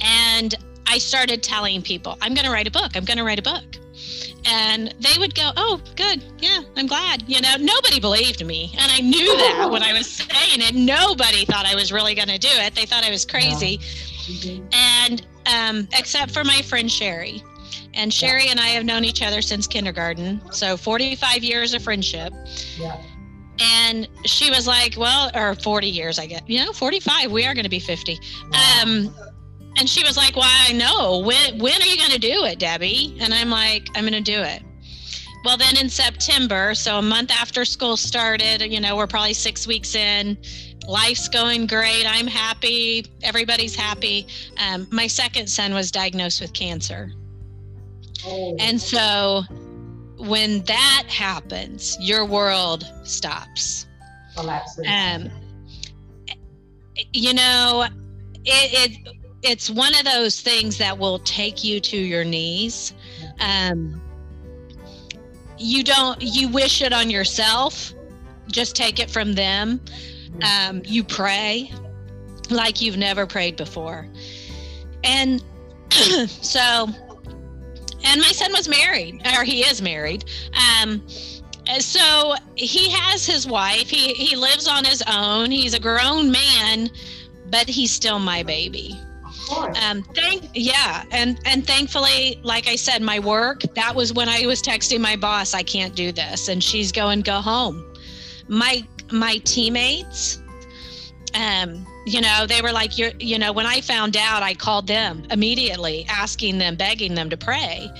And 0.03 0.55
i 0.87 0.99
started 0.99 1.43
telling 1.43 1.83
people 1.83 2.19
i'm 2.21 2.35
going 2.35 2.47
to 2.47 2.53
write 2.53 2.67
a 2.67 2.71
book. 2.71 2.97
I'm 2.97 3.05
going 3.05 3.19
to 3.19 3.25
write 3.25 3.39
a 3.39 3.43
book. 3.43 3.65
And 4.45 4.93
they 4.99 5.17
would 5.19 5.35
go 5.35 5.53
oh 5.57 5.81
good. 5.97 6.23
Yeah 6.39 6.63
i'm 6.77 6.87
glad. 6.87 7.29
You 7.29 7.41
know 7.41 7.55
nobody 7.59 8.01
believed 8.01 8.45
me. 8.45 8.75
And 8.79 8.91
i 8.91 9.01
knew 9.01 9.37
that 9.37 9.69
when 9.71 9.83
i 9.83 9.93
was 9.93 10.11
saying 10.11 10.61
it. 10.61 10.75
Nobody 10.75 11.45
thought 11.45 11.67
i 11.67 11.75
was 11.75 11.93
really 11.93 12.15
going 12.15 12.29
to 12.29 12.39
do 12.39 12.51
it. 12.51 12.75
They 12.75 12.87
thought 12.87 13.05
i 13.05 13.11
was 13.11 13.25
crazy. 13.25 13.79
Yeah. 14.27 14.61
and 14.73 15.27
um, 15.47 15.89
except 15.93 16.33
for 16.33 16.45
my 16.45 16.63
friend 16.63 16.91
sherry. 16.91 17.43
And 17.95 18.13
sherry 18.13 18.47
yeah. 18.47 18.53
and 18.53 18.61
i 18.61 18.69
have 18.69 18.85
known 18.85 19.05
each 19.05 19.23
other 19.23 19.41
since 19.41 19.69
kindergarten. 19.69 20.41
So 20.51 20.77
45 20.77 21.45
years 21.45 21.75
of 21.75 21.83
friendship. 21.85 22.33
Yeah 22.77 23.01
and 23.61 24.09
she 24.25 24.51
was 24.51 24.67
like 24.67 24.95
well 24.97 25.31
or 25.35 25.55
40 25.55 25.87
years 25.87 26.19
i 26.19 26.27
guess. 26.27 26.43
You 26.47 26.65
know 26.65 26.73
45 26.73 27.31
we 27.31 27.45
are 27.47 27.55
going 27.55 27.65
to 27.65 27.71
be 27.71 27.79
50 27.79 28.19
um 28.53 29.15
and 29.79 29.89
she 29.89 30.05
was 30.05 30.17
like 30.17 30.37
well 30.37 30.51
i 30.69 30.73
know. 30.73 31.19
When 31.19 31.59
when 31.59 31.81
are 31.81 31.87
you 31.87 31.97
going 31.97 32.11
to 32.11 32.19
do 32.19 32.45
it 32.45 32.59
debbie? 32.59 33.17
And 33.21 33.33
i'm 33.35 33.51
like 33.51 33.89
i'm 33.95 34.05
going 34.05 34.13
to 34.13 34.21
do 34.21 34.41
it. 34.41 34.63
Well 35.45 35.57
then 35.57 35.77
in 35.77 35.89
september 35.89 36.75
so 36.75 36.99
a 36.99 37.03
month 37.03 37.31
after 37.31 37.65
school 37.65 37.97
started 37.97 38.63
you 38.63 38.81
know 38.81 38.97
we're 38.97 39.07
probably 39.07 39.35
six 39.35 39.67
weeks 39.67 39.95
in. 39.95 40.39
Life's 40.89 41.29
going 41.29 41.69
great. 41.69 42.05
I'm 42.09 42.27
happy. 42.27 43.07
Everybody's 43.23 43.77
happy. 43.77 44.27
Um, 44.59 44.89
my 44.91 45.07
second 45.07 45.47
son 45.47 45.75
was 45.75 45.93
diagnosed 45.93 46.41
with 46.41 46.53
cancer. 46.55 47.13
Oh. 48.25 48.57
and 48.61 48.81
so 48.81 49.43
when 50.23 50.63
that 50.65 51.05
happens, 51.09 51.97
your 52.01 52.25
world 52.25 52.91
stops. 53.03 53.87
Collapses. 54.37 54.87
Um, 54.89 55.31
you 57.13 57.35
know, 57.35 57.87
it, 58.45 58.91
it 59.05 59.17
it's 59.43 59.69
one 59.69 59.95
of 59.97 60.05
those 60.05 60.41
things 60.41 60.79
that 60.79 60.97
will 60.97 61.19
take 61.21 61.65
you 61.65 61.81
to 61.81 61.97
your 61.97 62.25
knees. 62.25 62.95
Um, 63.41 64.01
you 65.59 65.83
don't 65.83 66.23
you 66.23 66.49
wish 66.49 66.83
it 66.83 66.93
on 66.93 67.11
yourself. 67.11 67.93
Just 68.51 68.77
take 68.77 69.01
it 69.01 69.11
from 69.11 69.33
them. 69.33 69.81
Um, 70.43 70.83
you 70.85 71.03
pray 71.03 71.73
like 72.49 72.81
you've 72.81 72.97
never 72.97 73.27
prayed 73.27 73.57
before, 73.57 74.09
and 75.03 75.43
so 76.29 76.87
and 78.05 78.21
my 78.21 78.33
son 78.33 78.53
was 78.53 78.69
married, 78.69 79.23
or 79.37 79.45
he 79.45 79.63
is 79.63 79.81
married. 79.83 80.25
Um, 80.77 81.03
so 81.79 82.35
he 82.55 82.91
has 82.91 83.25
his 83.25 83.47
wife. 83.47 83.89
He 83.89 84.15
he 84.15 84.37
lives 84.37 84.69
on 84.69 84.85
his 84.85 85.03
own. 85.09 85.51
He's 85.51 85.75
a 85.75 85.81
grown 85.81 86.31
man, 86.31 86.91
but 87.51 87.69
he's 87.69 87.91
still 87.93 88.19
my 88.19 88.43
baby. 88.43 88.99
Um, 89.83 90.03
thank 90.15 90.51
yeah, 90.55 91.05
and 91.11 91.39
and 91.45 91.67
thankfully, 91.67 92.41
like 92.43 92.69
I 92.69 92.77
said, 92.77 93.03
my 93.03 93.19
work 93.19 93.63
that 93.75 93.95
was 93.95 94.13
when 94.13 94.29
I 94.29 94.47
was 94.47 94.63
texting 94.63 95.01
my 95.01 95.17
boss, 95.17 95.55
I 95.55 95.63
can't 95.63 95.95
do 95.95 96.13
this, 96.13 96.49
and 96.49 96.63
she's 96.63 96.93
going, 96.93 97.21
go 97.21 97.41
home. 97.41 97.95
My 98.49 98.85
my 99.11 99.39
teammates, 99.39 100.41
um, 101.35 101.87
you 102.07 102.21
know, 102.21 102.47
they 102.47 102.63
were 102.63 102.73
like, 102.73 102.99
you're, 102.99 103.13
you 103.19 103.39
know, 103.39 103.53
when 103.53 103.67
I 103.67 103.81
found 103.81 104.17
out, 104.17 104.43
I 104.43 104.55
called 104.55 104.87
them 104.87 105.25
immediately, 105.31 106.07
asking 106.09 106.59
them, 106.59 106.77
begging 106.77 107.15
them 107.15 107.31
to 107.31 107.37
pray, 107.37 107.91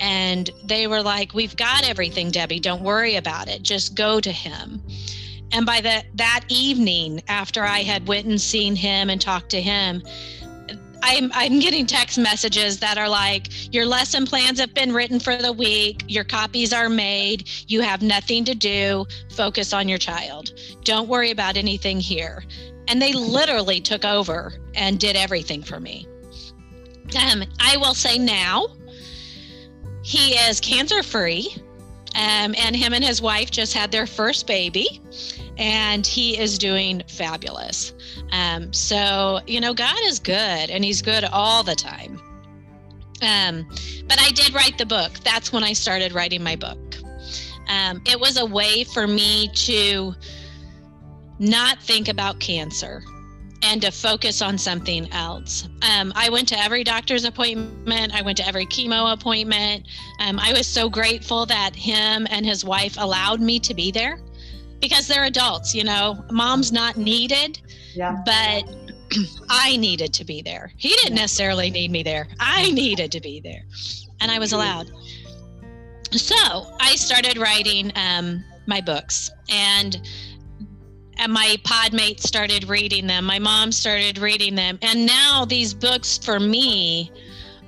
and 0.00 0.50
they 0.64 0.86
were 0.86 1.02
like, 1.02 1.32
we've 1.32 1.56
got 1.56 1.88
everything, 1.88 2.30
Debbie. 2.30 2.60
Don't 2.60 2.82
worry 2.82 3.16
about 3.16 3.48
it. 3.48 3.62
Just 3.62 3.94
go 3.94 4.20
to 4.20 4.30
him 4.30 4.82
and 5.52 5.64
by 5.64 5.80
the, 5.80 6.04
that 6.14 6.44
evening 6.48 7.22
after 7.28 7.62
i 7.64 7.82
had 7.82 8.06
went 8.08 8.26
and 8.26 8.40
seen 8.40 8.74
him 8.74 9.10
and 9.10 9.20
talked 9.20 9.50
to 9.50 9.60
him 9.60 10.02
I'm, 11.02 11.30
I'm 11.34 11.60
getting 11.60 11.86
text 11.86 12.18
messages 12.18 12.80
that 12.80 12.98
are 12.98 13.08
like, 13.08 13.72
your 13.72 13.86
lesson 13.86 14.26
plans 14.26 14.58
have 14.58 14.74
been 14.74 14.92
written 14.92 15.20
for 15.20 15.36
the 15.36 15.52
week, 15.52 16.02
your 16.08 16.24
copies 16.24 16.72
are 16.72 16.88
made, 16.88 17.48
you 17.68 17.80
have 17.80 18.02
nothing 18.02 18.44
to 18.46 18.56
do, 18.56 19.06
focus 19.30 19.72
on 19.72 19.88
your 19.88 19.98
child. 19.98 20.58
Don't 20.82 21.06
worry 21.06 21.30
about 21.30 21.56
anything 21.56 22.00
here. 22.00 22.42
And 22.88 23.00
they 23.02 23.12
literally 23.12 23.80
took 23.80 24.04
over 24.04 24.54
and 24.74 24.98
did 24.98 25.16
everything 25.16 25.62
for 25.62 25.80
me. 25.80 26.06
Um, 27.20 27.44
I 27.60 27.76
will 27.76 27.94
say 27.94 28.18
now, 28.18 28.68
he 30.02 30.34
is 30.34 30.60
cancer 30.60 31.02
free, 31.02 31.48
um, 32.14 32.54
and 32.56 32.76
him 32.76 32.92
and 32.92 33.04
his 33.04 33.20
wife 33.20 33.50
just 33.50 33.74
had 33.74 33.90
their 33.90 34.06
first 34.06 34.46
baby, 34.46 35.00
and 35.56 36.06
he 36.06 36.38
is 36.38 36.58
doing 36.58 37.02
fabulous. 37.08 37.92
Um, 38.32 38.72
so, 38.72 39.40
you 39.46 39.60
know, 39.60 39.74
God 39.74 39.98
is 40.04 40.18
good 40.18 40.70
and 40.70 40.84
He's 40.84 41.02
good 41.02 41.24
all 41.24 41.62
the 41.62 41.74
time. 41.74 42.20
Um, 43.22 43.66
but 44.06 44.20
I 44.20 44.30
did 44.32 44.52
write 44.54 44.78
the 44.78 44.86
book. 44.86 45.12
That's 45.24 45.52
when 45.52 45.64
I 45.64 45.72
started 45.72 46.12
writing 46.12 46.42
my 46.42 46.56
book. 46.56 46.78
Um, 47.68 48.02
it 48.06 48.20
was 48.20 48.36
a 48.36 48.46
way 48.46 48.84
for 48.84 49.06
me 49.06 49.48
to 49.54 50.14
not 51.38 51.80
think 51.82 52.08
about 52.08 52.40
cancer 52.40 53.02
and 53.62 53.80
to 53.82 53.90
focus 53.90 54.42
on 54.42 54.58
something 54.58 55.10
else. 55.12 55.68
Um, 55.82 56.12
I 56.14 56.28
went 56.28 56.46
to 56.48 56.58
every 56.58 56.84
doctor's 56.84 57.24
appointment. 57.24 58.14
I 58.14 58.22
went 58.22 58.36
to 58.38 58.46
every 58.46 58.66
chemo 58.66 59.12
appointment. 59.12 59.86
Um, 60.20 60.38
I 60.38 60.52
was 60.52 60.66
so 60.66 60.88
grateful 60.88 61.46
that 61.46 61.74
him 61.74 62.26
and 62.30 62.44
his 62.44 62.64
wife 62.64 62.96
allowed 62.98 63.40
me 63.40 63.58
to 63.60 63.74
be 63.74 63.90
there 63.90 64.18
because 64.80 65.08
they're 65.08 65.24
adults, 65.24 65.74
you 65.74 65.84
know, 65.84 66.24
mom's 66.30 66.70
not 66.70 66.96
needed, 66.96 67.60
yeah. 67.94 68.16
but 68.24 68.64
I 69.48 69.76
needed 69.76 70.12
to 70.14 70.24
be 70.24 70.42
there. 70.42 70.72
He 70.76 70.90
didn't 70.90 71.14
necessarily 71.14 71.70
need 71.70 71.90
me 71.90 72.02
there. 72.02 72.28
I 72.38 72.70
needed 72.72 73.10
to 73.12 73.20
be 73.20 73.40
there, 73.40 73.62
and 74.20 74.30
I 74.30 74.38
was 74.38 74.52
allowed. 74.52 74.90
So 76.12 76.36
I 76.80 76.94
started 76.96 77.36
writing 77.38 77.90
um, 77.96 78.44
my 78.66 78.80
books, 78.80 79.30
and, 79.48 80.06
and 81.18 81.32
my 81.32 81.56
podmates 81.64 82.20
started 82.20 82.68
reading 82.68 83.06
them. 83.06 83.24
My 83.24 83.38
mom 83.38 83.72
started 83.72 84.18
reading 84.18 84.54
them, 84.54 84.78
and 84.82 85.06
now 85.06 85.44
these 85.44 85.72
books 85.74 86.18
for 86.18 86.38
me 86.38 87.10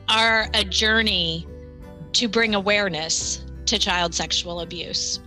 are 0.09 0.49
a 0.55 0.65
journey 0.65 1.47
to 2.15 2.29
bring 2.29 2.55
awareness 2.55 3.45
to 3.67 3.79
child 3.79 4.15
sexual 4.15 4.61
abuse. 4.61 5.21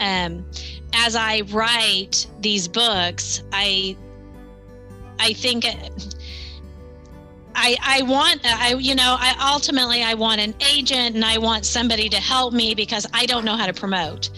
Um, 0.00 0.44
as 0.92 1.16
I 1.16 1.42
write 1.48 2.26
these 2.40 2.68
books, 2.68 3.42
I 3.52 3.96
I 5.18 5.32
think 5.32 5.64
I 7.54 7.76
I 7.82 8.02
want 8.02 8.40
I 8.44 8.74
you 8.74 8.94
know 8.94 9.16
I 9.18 9.34
ultimately 9.52 10.02
I 10.02 10.14
want 10.14 10.40
an 10.40 10.54
agent 10.72 11.16
and 11.16 11.24
I 11.24 11.38
want 11.38 11.66
somebody 11.66 12.08
to 12.10 12.18
help 12.18 12.52
me 12.54 12.74
because 12.74 13.06
I 13.12 13.26
don't 13.26 13.44
know 13.44 13.56
how 13.56 13.66
to 13.66 13.74
promote. 13.74 14.30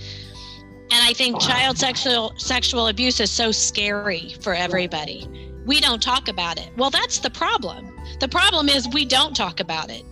And 0.92 1.04
I 1.06 1.12
think 1.12 1.40
child 1.40 1.78
sexual 1.78 2.34
sexual 2.36 2.88
abuse 2.88 3.20
is 3.20 3.30
so 3.30 3.52
scary 3.52 4.34
for 4.40 4.54
everybody. 4.54 5.28
We 5.64 5.80
don't 5.80 6.02
talk 6.02 6.28
about 6.28 6.58
it. 6.58 6.70
Well, 6.76 6.90
that's 6.90 7.18
the 7.18 7.30
problem. 7.30 7.94
The 8.18 8.28
problem 8.28 8.68
is 8.68 8.88
we 8.88 9.04
don't 9.04 9.34
talk 9.34 9.60
about 9.60 9.90
it. 9.90 10.04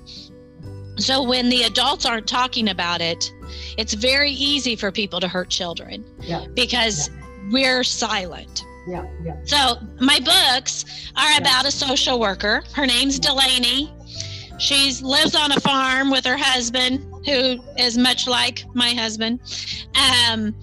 So 0.98 1.22
when 1.22 1.48
the 1.48 1.62
adults 1.62 2.06
aren't 2.06 2.26
talking 2.26 2.68
about 2.68 3.00
it, 3.00 3.32
it's 3.76 3.94
very 3.94 4.30
easy 4.30 4.76
for 4.76 4.90
people 4.92 5.20
to 5.20 5.28
hurt 5.28 5.48
children 5.48 6.04
yeah. 6.20 6.46
because 6.54 7.08
yeah. 7.08 7.48
we're 7.50 7.84
silent. 7.84 8.64
Yeah, 8.86 9.06
yeah. 9.22 9.36
So 9.44 9.76
my 10.00 10.18
books 10.18 10.84
are 11.16 11.38
about 11.38 11.66
a 11.66 11.70
social 11.70 12.18
worker. 12.18 12.62
Her 12.72 12.86
name's 12.86 13.18
Delaney. 13.18 13.92
She 14.58 14.92
lives 15.02 15.34
on 15.34 15.52
a 15.52 15.60
farm 15.60 16.10
with 16.10 16.24
her 16.26 16.36
husband, 16.36 17.04
who 17.24 17.62
is 17.76 17.96
much 17.96 18.26
like 18.26 18.64
my 18.74 18.90
husband. 18.90 19.40
Um, 19.94 20.54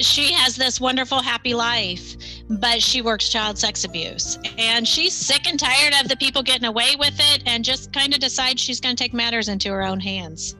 she 0.00 0.32
has 0.32 0.56
this 0.56 0.80
wonderful, 0.80 1.20
happy 1.20 1.54
life, 1.54 2.16
but 2.48 2.82
she 2.82 3.02
works 3.02 3.28
child 3.28 3.58
sex 3.58 3.84
abuse. 3.84 4.38
And 4.58 4.86
she's 4.86 5.12
sick 5.12 5.46
and 5.46 5.58
tired 5.58 5.94
of 6.02 6.08
the 6.08 6.16
people 6.16 6.42
getting 6.42 6.66
away 6.66 6.96
with 6.98 7.14
it 7.34 7.42
and 7.46 7.64
just 7.64 7.92
kind 7.92 8.12
of 8.12 8.20
decides 8.20 8.60
she's 8.60 8.80
going 8.80 8.96
to 8.96 9.02
take 9.02 9.14
matters 9.14 9.48
into 9.48 9.70
her 9.70 9.82
own 9.82 10.00
hands. 10.00 10.56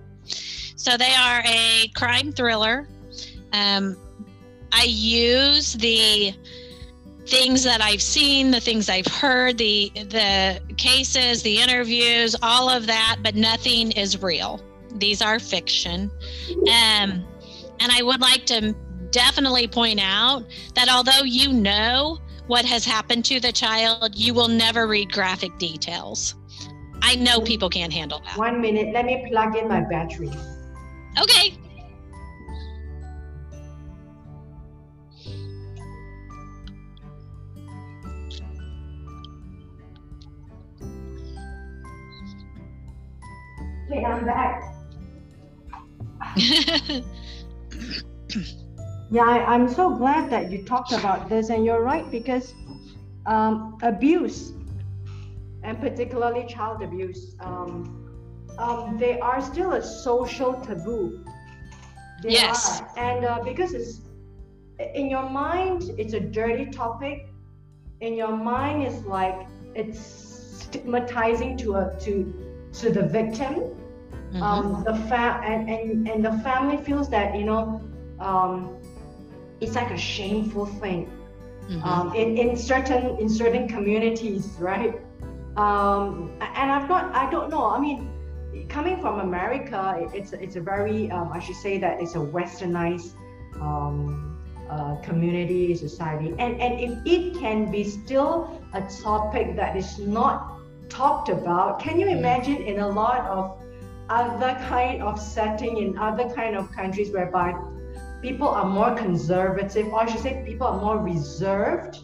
So 0.77 0.97
they 0.97 1.15
are 1.15 1.43
a 1.45 1.91
crime 1.95 2.33
thriller. 2.33 2.89
Um, 3.53 3.97
I 4.73 4.85
use 4.85 5.75
the 5.75 6.35
things 7.27 7.63
that 7.65 7.81
I've 7.81 8.03
seen, 8.03 8.51
the 8.51 8.61
things 8.61 8.89
I've 8.89 9.07
heard, 9.07 9.59
the 9.59 9.91
the 9.95 10.61
cases, 10.77 11.43
the 11.43 11.59
interviews, 11.59 12.35
all 12.43 12.69
of 12.69 12.87
that, 12.87 13.19
but 13.23 13.35
nothing 13.35 13.93
is 13.93 14.23
real. 14.23 14.61
These 14.95 15.23
are 15.23 15.39
fiction. 15.39 16.11
Um, 16.51 17.25
and 17.81 17.91
I 17.91 18.03
would 18.03 18.21
like 18.21 18.47
to 18.47 18.75
definitely 19.11 19.67
point 19.69 20.01
out 20.03 20.45
that 20.75 20.89
although 20.89 21.25
you 21.25 21.53
know 21.53 22.19
what 22.47 22.65
has 22.65 22.85
happened 22.85 23.25
to 23.27 23.41
the 23.41 23.53
child, 23.53 24.15
you 24.15 24.35
will 24.35 24.49
never 24.49 24.87
read 24.87 25.13
graphic 25.13 25.57
details. 25.59 26.35
I 27.03 27.17
know 27.17 27.41
people 27.41 27.69
can't 27.69 27.93
handle 27.93 28.21
that. 28.25 28.37
One 28.37 28.61
minute, 28.61 28.93
let 28.93 29.05
me 29.05 29.27
plug 29.31 29.57
in 29.57 29.69
my 29.69 29.81
battery. 29.81 30.31
Okay. 31.21 31.59
Okay, 43.93 44.05
I'm 44.07 44.25
back. 44.25 44.63
yeah, 49.11 49.23
I, 49.23 49.55
am 49.55 49.69
so 49.69 49.95
glad 49.95 50.31
that 50.31 50.51
you 50.51 50.65
talked 50.65 50.93
about 50.93 51.29
this, 51.29 51.51
and 51.51 51.63
you're 51.63 51.83
right 51.83 52.11
because 52.11 52.55
um, 53.27 53.77
abuse, 53.83 54.55
and 55.63 55.79
particularly 55.79 56.47
child 56.47 56.83
abuse, 56.83 57.37
um, 57.41 58.09
um, 58.57 58.97
they 58.97 59.21
are 59.21 59.43
still 59.43 59.73
a 59.73 59.83
social 59.83 60.55
taboo. 60.55 61.23
They 62.23 62.33
yes. 62.33 62.81
Are. 62.81 62.99
And 62.99 63.27
uh, 63.27 63.41
because 63.45 63.75
it's 63.75 64.01
in 64.95 65.11
your 65.11 65.29
mind, 65.29 65.91
it's 65.99 66.15
a 66.15 66.21
dirty 66.21 66.71
topic. 66.71 67.29
In 68.01 68.15
your 68.15 68.35
mind, 68.35 68.85
it's 68.85 69.05
like 69.05 69.47
it's 69.75 70.01
stigmatizing 70.01 71.59
to 71.59 71.75
a 71.75 71.95
to 72.01 72.33
to 72.73 72.91
the 72.91 73.03
victim. 73.03 73.82
Mm-hmm. 74.33 74.43
Um, 74.43 74.85
the 74.85 74.95
fa- 75.09 75.41
and, 75.45 75.69
and 75.69 76.09
and 76.09 76.25
the 76.25 76.33
family 76.43 76.79
feels 76.79 77.11
that 77.11 77.37
you 77.37 77.45
know 77.45 77.83
um, 78.19 78.79
it's 79.61 79.75
like 79.75 79.91
a 79.91 79.99
shameful 79.99 80.67
thing. 80.67 81.11
Mm-hmm. 81.69 81.85
Um, 81.85 82.15
in, 82.15 82.39
in 82.39 82.57
certain 82.57 83.19
in 83.19 83.29
certain 83.29 83.69
communities, 83.69 84.57
right? 84.59 84.95
Um, 85.57 86.33
and 86.41 86.73
I've 86.73 86.89
not 86.89 87.15
I 87.15 87.31
don't 87.31 87.51
know. 87.51 87.67
I 87.67 87.79
mean, 87.79 88.09
coming 88.69 89.01
from 89.03 89.21
America, 89.21 90.09
it's 90.15 90.33
it's 90.33 90.57
a 90.57 90.61
very 90.61 91.11
um, 91.11 91.31
I 91.31 91.39
should 91.39 91.57
say 91.57 91.77
that 91.79 92.01
it's 92.01 92.15
a 92.15 92.25
westernized 92.25 93.13
um, 93.61 94.39
uh, 94.71 94.97
community 95.03 95.75
society, 95.75 96.35
and 96.39 96.59
and 96.59 96.81
if 96.81 96.93
it 97.05 97.39
can 97.39 97.71
be 97.71 97.85
still 97.85 98.61
a 98.73 98.81
topic 99.03 99.57
that 99.57 99.77
is 99.77 99.99
not 99.99 100.59
talked 100.89 101.29
about, 101.29 101.81
can 101.81 102.01
you 102.01 102.09
imagine 102.09 102.57
in 102.57 102.81
a 102.81 102.89
lot 102.89 103.27
of 103.27 103.62
other 104.09 104.55
kind 104.69 105.03
of 105.03 105.21
setting 105.21 105.77
in 105.79 105.99
other 105.99 106.29
kind 106.35 106.57
of 106.57 106.71
countries 106.73 107.11
whereby 107.13 107.55
people 108.21 108.49
are 108.49 108.67
more 108.67 108.95
conservative, 108.95 109.89
or 109.89 110.03
I 110.03 110.07
should 110.07 110.21
say 110.21 110.43
people 110.47 110.67
are 110.67 110.81
more 110.81 110.99
reserved. 110.99 111.99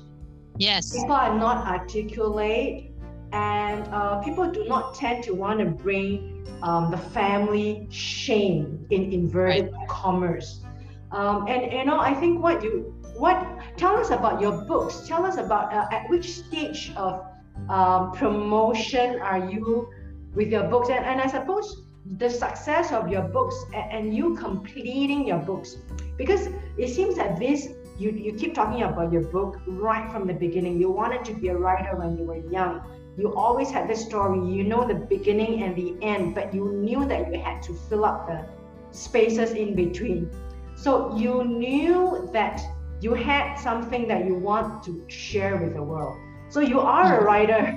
Yes. 0.56 0.92
People 0.92 1.12
are 1.12 1.38
not 1.38 1.66
articulate 1.66 2.92
and 3.32 3.86
uh, 3.92 4.20
people 4.20 4.50
do 4.50 4.64
not 4.64 4.94
tend 4.94 5.22
to 5.24 5.34
want 5.34 5.60
to 5.60 5.66
bring 5.66 6.46
um, 6.62 6.90
the 6.90 6.96
family 6.96 7.86
shame 7.90 8.86
in 8.90 9.12
inverted 9.12 9.72
right. 9.72 9.88
commerce. 9.88 10.64
Um, 11.12 11.46
and 11.46 11.72
you 11.72 11.84
know, 11.84 12.00
I 12.00 12.14
think 12.14 12.42
what 12.42 12.62
you 12.62 12.94
what 13.16 13.46
tell 13.76 13.96
us 13.96 14.10
about 14.10 14.40
your 14.40 14.64
books. 14.64 15.06
Tell 15.06 15.24
us 15.24 15.36
about 15.36 15.72
uh, 15.72 15.86
at 15.92 16.08
which 16.08 16.30
stage 16.30 16.92
of 16.96 17.24
um, 17.68 18.12
promotion 18.12 19.20
are 19.20 19.50
you 19.50 19.88
with 20.34 20.48
your 20.48 20.64
books, 20.64 20.88
and, 20.88 21.04
and 21.04 21.20
I 21.20 21.26
suppose 21.26 21.84
the 22.16 22.30
success 22.30 22.92
of 22.92 23.08
your 23.08 23.22
books 23.22 23.56
and, 23.74 24.14
you 24.14 24.34
completing 24.36 25.26
your 25.26 25.38
books, 25.38 25.76
because 26.16 26.48
it 26.78 26.88
seems 26.88 27.16
that 27.16 27.38
this 27.38 27.68
you, 27.98 28.10
you 28.12 28.32
keep 28.32 28.54
talking 28.54 28.82
about 28.82 29.12
your 29.12 29.24
book 29.24 29.60
right 29.66 30.10
from 30.12 30.26
the 30.26 30.32
beginning. 30.32 30.80
You 30.80 30.90
wanted 30.90 31.24
to 31.26 31.34
be 31.34 31.48
a 31.48 31.56
writer 31.56 31.96
when 31.96 32.16
you 32.16 32.24
were 32.24 32.36
young. 32.36 32.80
You 33.16 33.34
always 33.34 33.70
had 33.70 33.88
this 33.88 34.04
story. 34.04 34.38
You 34.38 34.62
know 34.62 34.86
the 34.86 34.94
beginning 34.94 35.64
and 35.64 35.74
the 35.74 35.96
end, 36.00 36.36
but 36.36 36.54
you 36.54 36.70
knew 36.70 37.04
that 37.06 37.32
you 37.32 37.40
had 37.40 37.60
to 37.64 37.74
fill 37.74 38.04
up 38.04 38.28
the 38.28 38.46
spaces 38.92 39.50
in 39.50 39.74
between. 39.74 40.30
So 40.76 41.16
you 41.16 41.42
knew 41.42 42.30
that 42.32 42.62
you 43.00 43.14
had 43.14 43.56
something 43.56 44.06
that 44.06 44.24
you 44.24 44.36
want 44.36 44.84
to 44.84 45.04
share 45.08 45.56
with 45.56 45.74
the 45.74 45.82
world. 45.82 46.16
So 46.50 46.60
you 46.60 46.78
are 46.78 47.20
a 47.20 47.24
writer 47.24 47.72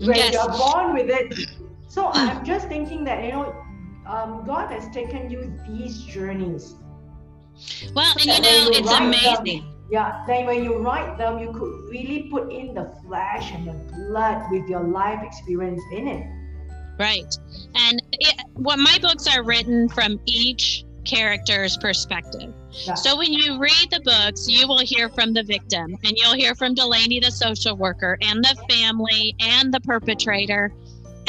when 0.00 0.16
yes. 0.16 0.34
you're 0.34 0.48
born 0.48 0.92
with 0.92 1.08
it. 1.08 1.50
So 1.90 2.10
I'm 2.12 2.44
just 2.44 2.68
thinking 2.68 3.02
that 3.04 3.24
you 3.24 3.32
know, 3.32 3.64
um, 4.06 4.44
God 4.46 4.70
has 4.70 4.88
taken 4.94 5.28
you 5.28 5.52
these 5.66 6.02
journeys 6.04 6.76
well, 7.94 8.12
and 8.12 8.24
you 8.24 8.40
know, 8.40 8.68
it's 8.72 8.92
amazing. 8.92 9.62
Them, 9.62 9.74
yeah, 9.90 10.24
then 10.26 10.46
when 10.46 10.64
you 10.64 10.78
write 10.78 11.18
them, 11.18 11.38
you 11.38 11.52
could 11.52 11.90
really 11.90 12.28
put 12.30 12.52
in 12.52 12.74
the 12.74 12.92
flesh 13.02 13.52
and 13.52 13.66
the 13.66 13.72
blood 13.94 14.50
with 14.50 14.68
your 14.68 14.84
life 14.84 15.20
experience 15.22 15.82
in 15.92 16.06
it. 16.06 16.26
Right. 16.98 17.34
And 17.74 18.02
it, 18.12 18.40
what 18.54 18.78
my 18.78 18.98
books 19.00 19.26
are 19.26 19.42
written 19.42 19.88
from 19.88 20.20
each 20.26 20.84
character's 21.04 21.76
perspective. 21.78 22.52
Yeah. 22.70 22.94
So 22.94 23.16
when 23.16 23.32
you 23.32 23.58
read 23.58 23.88
the 23.90 24.00
books, 24.04 24.48
you 24.48 24.68
will 24.68 24.78
hear 24.78 25.08
from 25.08 25.32
the 25.32 25.42
victim 25.42 25.96
and 26.04 26.12
you'll 26.16 26.34
hear 26.34 26.54
from 26.54 26.74
Delaney, 26.74 27.20
the 27.20 27.30
social 27.30 27.76
worker, 27.76 28.18
and 28.20 28.44
the 28.44 28.54
family 28.68 29.34
and 29.40 29.72
the 29.72 29.80
perpetrator. 29.80 30.72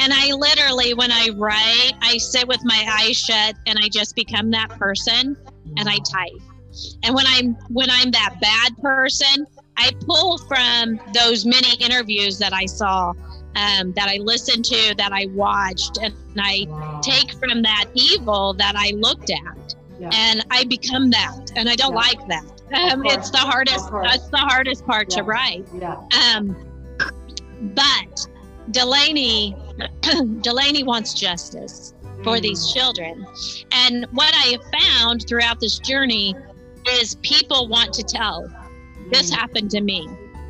And 0.01 0.11
I 0.11 0.33
literally, 0.33 0.95
when 0.95 1.11
I 1.11 1.29
write, 1.35 1.91
I 2.01 2.17
sit 2.17 2.47
with 2.47 2.59
my 2.63 2.85
eyes 2.89 3.17
shut 3.17 3.55
and 3.67 3.77
I 3.79 3.87
just 3.87 4.15
become 4.15 4.49
that 4.51 4.69
person 4.69 5.37
and 5.77 5.87
I 5.87 5.97
type. 5.99 6.41
And 7.03 7.13
when 7.13 7.25
I'm 7.27 7.53
when 7.69 7.89
I'm 7.91 8.11
that 8.11 8.37
bad 8.41 8.77
person, 8.81 9.45
I 9.77 9.91
pull 10.05 10.37
from 10.39 10.99
those 11.13 11.45
many 11.45 11.75
interviews 11.75 12.39
that 12.39 12.53
I 12.53 12.65
saw, 12.65 13.13
um, 13.55 13.93
that 13.93 14.07
I 14.07 14.17
listened 14.17 14.65
to, 14.65 14.95
that 14.97 15.11
I 15.11 15.27
watched, 15.31 15.99
and 16.01 16.13
I 16.39 16.65
wow. 16.67 17.01
take 17.03 17.33
from 17.33 17.61
that 17.61 17.85
evil 17.93 18.53
that 18.53 18.75
I 18.75 18.91
looked 18.91 19.29
at, 19.29 19.75
yeah. 19.99 20.09
and 20.13 20.45
I 20.49 20.63
become 20.63 21.09
that, 21.11 21.51
and 21.55 21.69
I 21.69 21.75
don't 21.75 21.93
yeah. 21.93 21.99
like 21.99 22.27
that. 22.27 22.45
Um, 22.73 23.05
it's 23.05 23.29
the 23.31 23.37
hardest. 23.37 23.91
That's 23.91 24.29
the 24.29 24.37
hardest 24.37 24.85
part 24.85 25.11
yeah. 25.11 25.17
to 25.17 25.23
write. 25.23 25.65
Yeah. 25.75 26.01
Um, 26.33 26.55
but 27.75 28.27
Delaney, 28.71 29.55
Delaney 30.41 30.83
wants 30.83 31.13
justice 31.13 31.93
for 32.23 32.39
these 32.39 32.59
mm. 32.59 32.73
children. 32.73 33.25
And 33.71 34.05
what 34.11 34.33
I 34.33 34.57
have 34.57 34.81
found 34.81 35.27
throughout 35.27 35.59
this 35.59 35.79
journey 35.79 36.35
is 36.89 37.15
people 37.15 37.67
want 37.67 37.93
to 37.93 38.03
tell. 38.03 38.47
This 39.11 39.31
mm. 39.31 39.35
happened 39.35 39.71
to 39.71 39.81
me. 39.81 40.07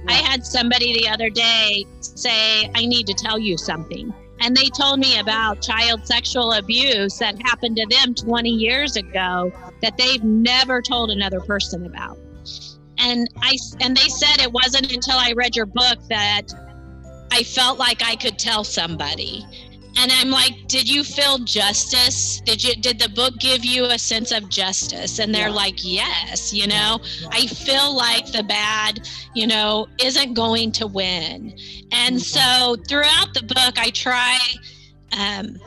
I 0.08 0.14
had 0.14 0.46
somebody 0.46 0.94
the 0.94 1.10
other 1.10 1.30
day 1.30 1.86
say, 2.00 2.70
I 2.76 2.86
need 2.86 3.08
to 3.08 3.14
tell 3.14 3.38
you 3.38 3.58
something. 3.58 4.14
And 4.40 4.58
they 4.58 4.70
told 4.70 5.00
me 5.00 5.20
about 5.20 5.62
child 5.62 6.06
sexual 6.08 6.54
abuse 6.54 7.20
that 7.20 7.40
happened 7.44 7.76
to 7.78 7.86
them 7.86 8.16
20 8.16 8.50
years 8.50 8.96
ago 8.96 9.52
that 9.82 9.98
they've 9.98 10.24
never 10.24 10.82
told 10.82 11.12
another 11.12 11.40
person 11.40 11.86
about. 11.86 12.18
And 12.98 13.28
I 13.42 13.58
and 13.80 13.96
they 13.96 14.08
said 14.10 14.42
it 14.42 14.52
wasn't 14.52 14.92
until 14.92 15.18
I 15.18 15.34
read 15.34 15.56
your 15.56 15.68
book 15.68 16.00
that 16.10 16.48
I 17.32 17.44
felt 17.44 17.80
like 17.80 18.04
I 18.04 18.16
could 18.16 18.38
tell 18.38 18.64
somebody 18.64 19.46
and 19.98 20.12
i'm 20.12 20.30
like 20.30 20.68
did 20.68 20.90
you 20.90 21.04
feel 21.04 21.38
justice 21.40 22.42
did 22.42 22.64
you 22.64 22.76
did 22.76 23.00
the 23.00 23.10
book 23.10 23.38
give 23.40 23.66
you 23.66 23.86
a 23.86 24.00
sense 24.00 24.32
of 24.32 24.48
justice 24.50 25.20
and 25.20 25.34
they're 25.34 25.50
yeah. 25.50 25.54
like 25.54 25.84
yes 25.84 26.54
you 26.54 26.68
know 26.68 27.00
yeah. 27.20 27.28
i 27.32 27.46
feel 27.46 27.96
like 27.96 28.32
the 28.32 28.44
bad 28.44 29.08
you 29.36 29.46
know 29.46 29.88
isn't 30.02 30.34
going 30.34 30.72
to 30.72 30.88
win 30.88 31.54
and 31.92 32.16
mm-hmm. 32.16 32.18
so 32.18 32.76
throughout 32.88 33.34
the 33.34 33.44
book 33.44 33.78
i 33.78 33.90
try 33.90 34.38
um, 35.18 35.58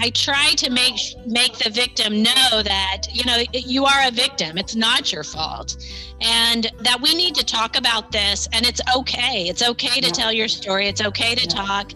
I 0.00 0.10
try 0.10 0.52
to 0.58 0.70
make 0.70 1.00
make 1.26 1.58
the 1.58 1.70
victim 1.70 2.22
know 2.22 2.62
that 2.62 3.02
you 3.12 3.24
know 3.24 3.42
you 3.52 3.84
are 3.84 4.06
a 4.06 4.10
victim. 4.10 4.56
It's 4.56 4.76
not 4.76 5.12
your 5.12 5.24
fault, 5.24 5.76
and 6.20 6.70
that 6.80 7.00
we 7.00 7.14
need 7.14 7.34
to 7.34 7.44
talk 7.44 7.76
about 7.76 8.12
this. 8.12 8.48
And 8.52 8.64
it's 8.64 8.80
okay. 8.96 9.46
It's 9.48 9.62
okay 9.62 10.00
to 10.00 10.06
yeah. 10.06 10.12
tell 10.12 10.32
your 10.32 10.48
story. 10.48 10.86
It's 10.86 11.02
okay 11.02 11.34
to 11.34 11.42
yeah. 11.42 11.64
talk 11.64 11.92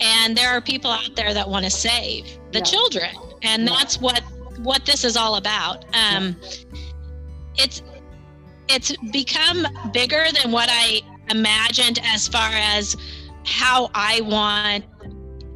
and 0.00 0.36
there 0.36 0.50
are 0.50 0.60
people 0.60 0.90
out 0.90 1.14
there 1.16 1.34
that 1.34 1.48
want 1.48 1.64
to 1.64 1.70
save 1.70 2.26
the 2.52 2.58
yeah. 2.58 2.64
children 2.64 3.10
and 3.42 3.66
that's 3.66 4.00
what 4.00 4.22
what 4.60 4.84
this 4.84 5.04
is 5.04 5.16
all 5.16 5.36
about 5.36 5.84
um, 5.94 6.36
it's 7.56 7.82
it's 8.68 8.94
become 9.10 9.66
bigger 9.92 10.26
than 10.40 10.52
what 10.52 10.68
i 10.70 11.00
imagined 11.30 12.00
as 12.04 12.28
far 12.28 12.50
as 12.52 12.96
how 13.44 13.90
i 13.94 14.20
want 14.22 14.84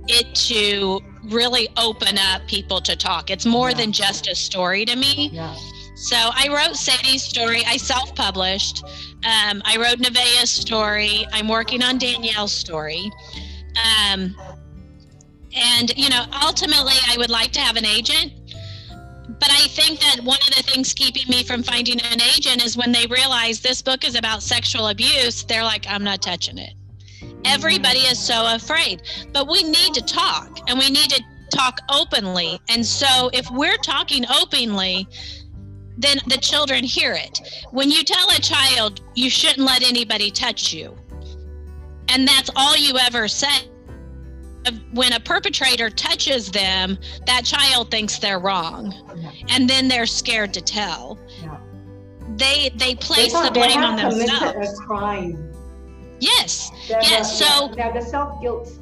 it 0.08 0.34
to 0.34 1.00
really 1.24 1.68
open 1.76 2.18
up 2.18 2.46
people 2.46 2.80
to 2.80 2.96
talk 2.96 3.30
it's 3.30 3.46
more 3.46 3.70
yeah. 3.70 3.76
than 3.76 3.92
just 3.92 4.28
a 4.28 4.34
story 4.34 4.84
to 4.84 4.96
me 4.96 5.30
Yeah. 5.32 5.54
so 5.94 6.16
i 6.16 6.48
wrote 6.48 6.76
sadie's 6.76 7.22
story 7.22 7.62
i 7.66 7.76
self-published 7.76 8.84
um, 9.24 9.62
i 9.64 9.76
wrote 9.78 9.98
nevaeh's 9.98 10.50
story 10.50 11.26
i'm 11.32 11.48
working 11.48 11.82
on 11.82 11.98
danielle's 11.98 12.52
story 12.52 13.10
um, 13.76 14.34
and, 15.54 15.96
you 15.96 16.08
know, 16.08 16.24
ultimately, 16.42 16.94
I 17.08 17.16
would 17.18 17.30
like 17.30 17.52
to 17.52 17.60
have 17.60 17.76
an 17.76 17.84
agent. 17.84 18.32
But 19.38 19.50
I 19.50 19.66
think 19.68 20.00
that 20.00 20.20
one 20.22 20.38
of 20.48 20.54
the 20.54 20.62
things 20.62 20.92
keeping 20.92 21.28
me 21.28 21.42
from 21.42 21.62
finding 21.62 22.00
an 22.00 22.20
agent 22.20 22.64
is 22.64 22.76
when 22.76 22.92
they 22.92 23.06
realize 23.06 23.60
this 23.60 23.82
book 23.82 24.04
is 24.04 24.14
about 24.14 24.42
sexual 24.42 24.88
abuse, 24.88 25.42
they're 25.42 25.64
like, 25.64 25.84
I'm 25.88 26.04
not 26.04 26.22
touching 26.22 26.58
it. 26.58 26.74
Everybody 27.44 28.00
is 28.00 28.18
so 28.18 28.54
afraid. 28.54 29.02
But 29.32 29.48
we 29.48 29.62
need 29.62 29.94
to 29.94 30.02
talk 30.02 30.60
and 30.68 30.78
we 30.78 30.88
need 30.88 31.10
to 31.10 31.22
talk 31.50 31.80
openly. 31.90 32.60
And 32.68 32.84
so 32.84 33.30
if 33.32 33.50
we're 33.50 33.76
talking 33.78 34.24
openly, 34.28 35.06
then 35.96 36.18
the 36.26 36.38
children 36.38 36.84
hear 36.84 37.12
it. 37.12 37.40
When 37.70 37.90
you 37.90 38.02
tell 38.04 38.28
a 38.30 38.40
child 38.40 39.00
you 39.14 39.28
shouldn't 39.28 39.66
let 39.66 39.82
anybody 39.82 40.30
touch 40.30 40.72
you, 40.72 40.96
and 42.08 42.26
that's 42.26 42.50
all 42.56 42.76
you 42.76 42.98
ever 42.98 43.28
say 43.28 43.68
when 44.92 45.12
a 45.12 45.20
perpetrator 45.20 45.90
touches 45.90 46.50
them 46.50 46.96
that 47.26 47.44
child 47.44 47.90
thinks 47.90 48.18
they're 48.18 48.38
wrong 48.38 48.94
and 49.48 49.68
then 49.68 49.88
they're 49.88 50.06
scared 50.06 50.54
to 50.54 50.60
tell 50.60 51.18
yeah. 51.42 51.58
they 52.36 52.70
they 52.76 52.94
place 52.94 53.32
they 53.32 53.44
the 53.44 53.50
blame 53.50 53.80
on 53.80 53.96
themselves 53.96 54.78
a 54.78 54.82
crime 54.84 55.51
yes 56.22 56.70
yes 56.88 57.38
so 57.38 57.68
the 57.68 58.00
self-guilt 58.00 58.78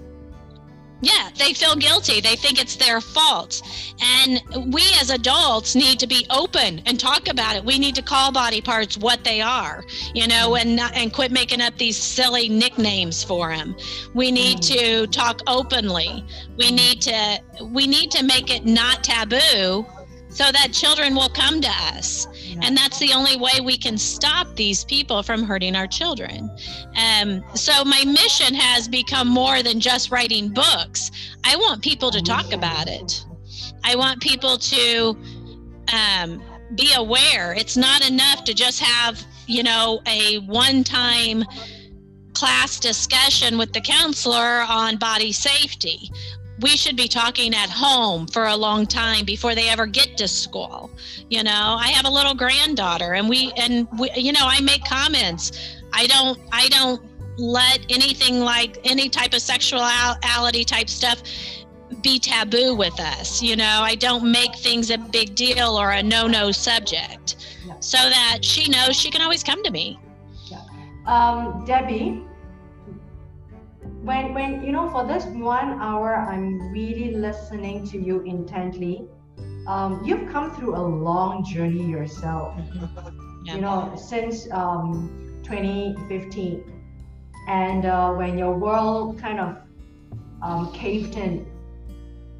yeah, 1.02 1.30
they 1.38 1.54
feel 1.54 1.76
guilty. 1.76 2.20
They 2.20 2.36
think 2.36 2.60
it's 2.60 2.76
their 2.76 3.00
fault. 3.00 3.62
And 4.02 4.42
we 4.72 4.82
as 5.00 5.10
adults 5.10 5.74
need 5.74 5.98
to 6.00 6.06
be 6.06 6.26
open 6.30 6.82
and 6.84 7.00
talk 7.00 7.28
about 7.28 7.56
it. 7.56 7.64
We 7.64 7.78
need 7.78 7.94
to 7.94 8.02
call 8.02 8.32
body 8.32 8.60
parts 8.60 8.98
what 8.98 9.24
they 9.24 9.40
are, 9.40 9.82
you 10.14 10.26
know, 10.26 10.56
and 10.56 10.78
and 10.78 11.12
quit 11.12 11.32
making 11.32 11.62
up 11.62 11.76
these 11.78 11.96
silly 11.96 12.48
nicknames 12.48 13.24
for 13.24 13.48
them. 13.48 13.74
We 14.14 14.30
need 14.30 14.58
mm. 14.58 14.76
to 14.76 15.06
talk 15.06 15.40
openly. 15.46 16.24
We 16.58 16.70
need 16.70 17.00
to 17.02 17.40
we 17.62 17.86
need 17.86 18.10
to 18.10 18.22
make 18.22 18.54
it 18.54 18.66
not 18.66 19.02
taboo 19.02 19.86
so 20.28 20.52
that 20.52 20.72
children 20.72 21.14
will 21.14 21.30
come 21.30 21.60
to 21.60 21.70
us. 21.94 22.26
And 22.62 22.76
that's 22.76 22.98
the 22.98 23.12
only 23.12 23.36
way 23.36 23.60
we 23.62 23.76
can 23.76 23.96
stop 23.98 24.54
these 24.56 24.84
people 24.84 25.22
from 25.22 25.42
hurting 25.42 25.76
our 25.76 25.86
children. 25.86 26.50
Um, 26.96 27.42
so 27.54 27.84
my 27.84 28.04
mission 28.04 28.54
has 28.54 28.88
become 28.88 29.28
more 29.28 29.62
than 29.62 29.80
just 29.80 30.10
writing 30.10 30.48
books. 30.48 31.10
I 31.44 31.56
want 31.56 31.82
people 31.82 32.10
to 32.10 32.22
talk 32.22 32.52
about 32.52 32.88
it. 32.88 33.24
I 33.84 33.96
want 33.96 34.20
people 34.20 34.58
to 34.58 35.16
um, 35.92 36.42
be 36.74 36.92
aware. 36.94 37.52
It's 37.54 37.76
not 37.76 38.08
enough 38.08 38.44
to 38.44 38.54
just 38.54 38.80
have, 38.80 39.24
you 39.46 39.62
know, 39.62 40.00
a 40.06 40.38
one 40.40 40.84
time 40.84 41.44
class 42.32 42.78
discussion 42.78 43.58
with 43.58 43.72
the 43.72 43.80
counselor 43.80 44.64
on 44.68 44.96
body 44.96 45.32
safety 45.32 46.10
we 46.62 46.70
should 46.70 46.96
be 46.96 47.08
talking 47.08 47.54
at 47.54 47.70
home 47.70 48.26
for 48.26 48.46
a 48.46 48.56
long 48.56 48.86
time 48.86 49.24
before 49.24 49.54
they 49.54 49.68
ever 49.68 49.86
get 49.86 50.16
to 50.16 50.28
school 50.28 50.90
you 51.28 51.42
know 51.42 51.76
i 51.78 51.88
have 51.88 52.06
a 52.06 52.10
little 52.10 52.34
granddaughter 52.34 53.14
and 53.14 53.28
we 53.28 53.52
and 53.56 53.86
we, 53.98 54.10
you 54.14 54.32
know 54.32 54.44
i 54.44 54.60
make 54.60 54.84
comments 54.84 55.52
i 55.92 56.06
don't 56.06 56.38
i 56.52 56.68
don't 56.68 57.02
let 57.38 57.80
anything 57.88 58.40
like 58.40 58.78
any 58.84 59.08
type 59.08 59.32
of 59.32 59.40
sexuality 59.40 60.64
type 60.64 60.90
stuff 60.90 61.22
be 62.02 62.18
taboo 62.18 62.74
with 62.74 62.98
us. 63.00 63.42
You 63.42 63.56
know, 63.56 63.80
I 63.82 63.94
don't 63.94 64.30
make 64.30 64.54
things 64.56 64.90
a 64.90 64.98
big 64.98 65.34
deal 65.34 65.76
or 65.76 65.92
a 65.92 66.02
no 66.02 66.26
no 66.26 66.52
subject 66.52 67.36
yeah. 67.66 67.78
so 67.80 67.98
that 67.98 68.38
she 68.42 68.68
knows 68.68 68.96
she 68.96 69.10
can 69.10 69.22
always 69.22 69.42
come 69.42 69.62
to 69.64 69.70
me. 69.70 69.98
Yeah. 70.46 70.62
Um, 71.06 71.64
Debbie, 71.64 72.24
when, 74.02 74.34
when, 74.34 74.62
you 74.64 74.72
know, 74.72 74.88
for 74.90 75.06
this 75.06 75.24
one 75.26 75.80
hour, 75.80 76.16
I'm 76.16 76.72
really 76.72 77.14
listening 77.14 77.86
to 77.88 77.98
you 77.98 78.20
intently. 78.22 79.08
Um, 79.66 80.02
you've 80.04 80.30
come 80.30 80.54
through 80.56 80.76
a 80.76 80.84
long 80.84 81.44
journey 81.44 81.88
yourself, 81.88 82.54
yeah. 83.44 83.54
you 83.54 83.60
know, 83.60 83.94
since 83.96 84.50
um, 84.52 85.40
2015. 85.44 86.64
And 87.48 87.84
uh, 87.84 88.12
when 88.12 88.38
your 88.38 88.56
world 88.56 89.18
kind 89.18 89.40
of 89.40 89.56
um, 90.42 90.72
caved 90.72 91.16
in 91.16 91.46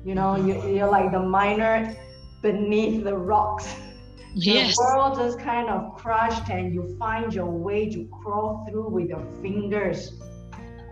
you 0.04 0.14
know, 0.14 0.36
you, 0.36 0.54
you're 0.74 0.90
like 0.90 1.12
the 1.12 1.20
miner 1.20 1.94
beneath 2.42 3.04
the 3.04 3.16
rocks. 3.16 3.74
Yes. 4.32 4.76
The 4.76 4.94
world 4.94 5.18
just 5.18 5.40
kind 5.40 5.68
of 5.68 5.96
crushed, 5.96 6.50
and 6.50 6.72
you 6.72 6.96
find 7.00 7.34
your 7.34 7.50
way 7.50 7.90
to 7.90 8.08
crawl 8.22 8.64
through 8.70 8.88
with 8.90 9.08
your 9.08 9.26
fingers. 9.42 10.22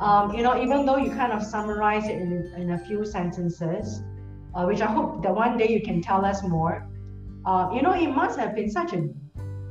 Um, 0.01 0.33
you 0.33 0.43
know, 0.43 0.61
even 0.63 0.87
though 0.87 0.97
you 0.97 1.11
kind 1.11 1.33
of 1.33 1.43
summarize 1.43 2.07
it 2.07 2.17
in, 2.17 2.53
in 2.57 2.71
a 2.73 2.79
few 2.79 3.05
sentences, 3.05 4.03
uh, 4.55 4.65
which 4.65 4.81
I 4.81 4.87
hope 4.87 5.23
that 5.23 5.35
one 5.35 5.59
day 5.59 5.69
you 5.69 5.83
can 5.83 6.01
tell 6.01 6.25
us 6.25 6.43
more. 6.43 6.89
Uh, 7.45 7.71
you 7.75 7.83
know, 7.83 7.93
it 7.93 8.09
must 8.09 8.39
have 8.39 8.55
been 8.55 8.71
such 8.71 8.93
a 8.93 9.09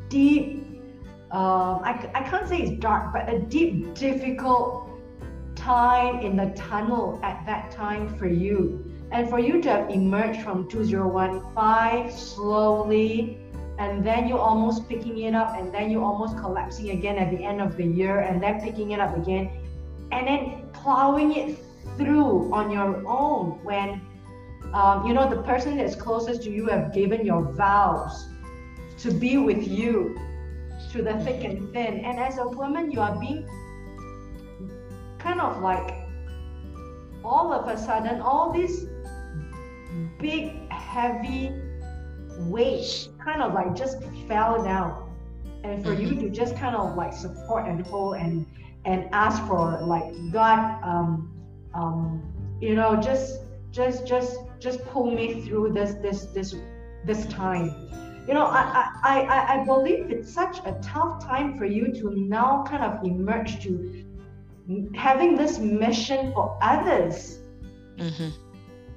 deep, 0.09 0.81
uh, 1.31 1.79
I, 1.83 2.09
I 2.13 2.23
can't 2.23 2.47
say 2.47 2.59
it's 2.59 2.79
dark, 2.79 3.13
but 3.13 3.29
a 3.29 3.39
deep, 3.39 3.93
difficult 3.93 4.89
time 5.55 6.19
in 6.19 6.35
the 6.35 6.51
tunnel 6.55 7.19
at 7.23 7.45
that 7.45 7.71
time 7.71 8.07
for 8.17 8.27
you 8.27 8.85
and 9.11 9.29
for 9.29 9.39
you 9.39 9.61
to 9.61 9.69
have 9.69 9.89
emerged 9.89 10.41
from 10.41 10.69
2015 10.69 12.11
slowly 12.11 13.39
and 13.79 14.05
then 14.05 14.27
you're 14.27 14.39
almost 14.39 14.87
picking 14.89 15.19
it 15.19 15.35
up 15.35 15.55
and 15.55 15.73
then 15.73 15.89
you're 15.89 16.03
almost 16.03 16.37
collapsing 16.37 16.91
again 16.91 17.17
at 17.17 17.29
the 17.35 17.43
end 17.43 17.61
of 17.61 17.77
the 17.77 17.85
year 17.85 18.19
and 18.19 18.41
then 18.41 18.59
picking 18.59 18.91
it 18.91 18.99
up 18.99 19.15
again 19.17 19.49
and 20.11 20.27
then 20.27 20.69
plowing 20.73 21.35
it 21.35 21.59
through 21.97 22.53
on 22.53 22.71
your 22.71 23.03
own 23.07 23.59
when 23.63 24.01
um, 24.73 25.05
you 25.05 25.13
know 25.13 25.29
the 25.29 25.41
person 25.43 25.77
that's 25.77 25.95
closest 25.95 26.43
to 26.43 26.51
you 26.51 26.67
have 26.67 26.93
given 26.93 27.25
your 27.25 27.41
vows 27.53 28.27
to 28.97 29.11
be 29.11 29.37
with 29.37 29.67
you 29.67 30.17
through 30.89 31.03
the 31.03 31.17
thick 31.23 31.43
and 31.43 31.71
thin 31.73 31.99
and 32.05 32.19
as 32.19 32.37
a 32.37 32.47
woman 32.47 32.91
you 32.91 32.99
are 32.99 33.19
being 33.19 33.47
kind 35.19 35.41
of 35.41 35.61
like 35.61 35.93
all 37.23 37.51
of 37.51 37.67
a 37.67 37.77
sudden 37.77 38.21
all 38.21 38.51
these 38.51 38.87
big, 40.19 40.69
heavy 40.71 41.51
weight 42.39 43.09
kind 43.23 43.41
of 43.41 43.53
like 43.53 43.75
just 43.75 43.97
fell 44.27 44.63
down. 44.63 45.03
And 45.63 45.83
for 45.83 45.93
you 45.93 46.09
mm-hmm. 46.09 46.21
to 46.21 46.29
just 46.29 46.55
kind 46.55 46.75
of 46.75 46.95
like 46.95 47.13
support 47.13 47.67
and 47.67 47.85
hold 47.85 48.15
and 48.17 48.45
and 48.87 49.07
ask 49.11 49.45
for 49.47 49.79
like 49.81 50.05
God, 50.31 50.81
um, 50.81 51.29
um, 51.75 52.23
you 52.61 52.73
know, 52.73 52.95
just 52.95 53.41
just 53.71 54.07
just 54.07 54.37
just 54.59 54.83
pull 54.85 55.11
me 55.11 55.41
through 55.41 55.73
this 55.73 55.95
this 55.95 56.25
this 56.27 56.55
this 57.05 57.25
time. 57.27 57.67
You 58.27 58.33
know, 58.33 58.45
I 58.45 58.89
I 59.03 59.21
I, 59.21 59.61
I 59.61 59.65
believe 59.65 60.09
it's 60.09 60.33
such 60.33 60.59
a 60.65 60.71
tough 60.81 61.23
time 61.23 61.57
for 61.57 61.65
you 61.65 61.91
to 61.99 62.11
now 62.15 62.63
kind 62.67 62.83
of 62.83 63.03
emerge 63.03 63.61
to 63.63 64.05
having 64.95 65.35
this 65.35 65.59
mission 65.59 66.31
for 66.33 66.57
others. 66.61 67.39
Mm-hmm. 67.97 68.29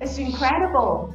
It's 0.00 0.18
incredible. 0.18 1.14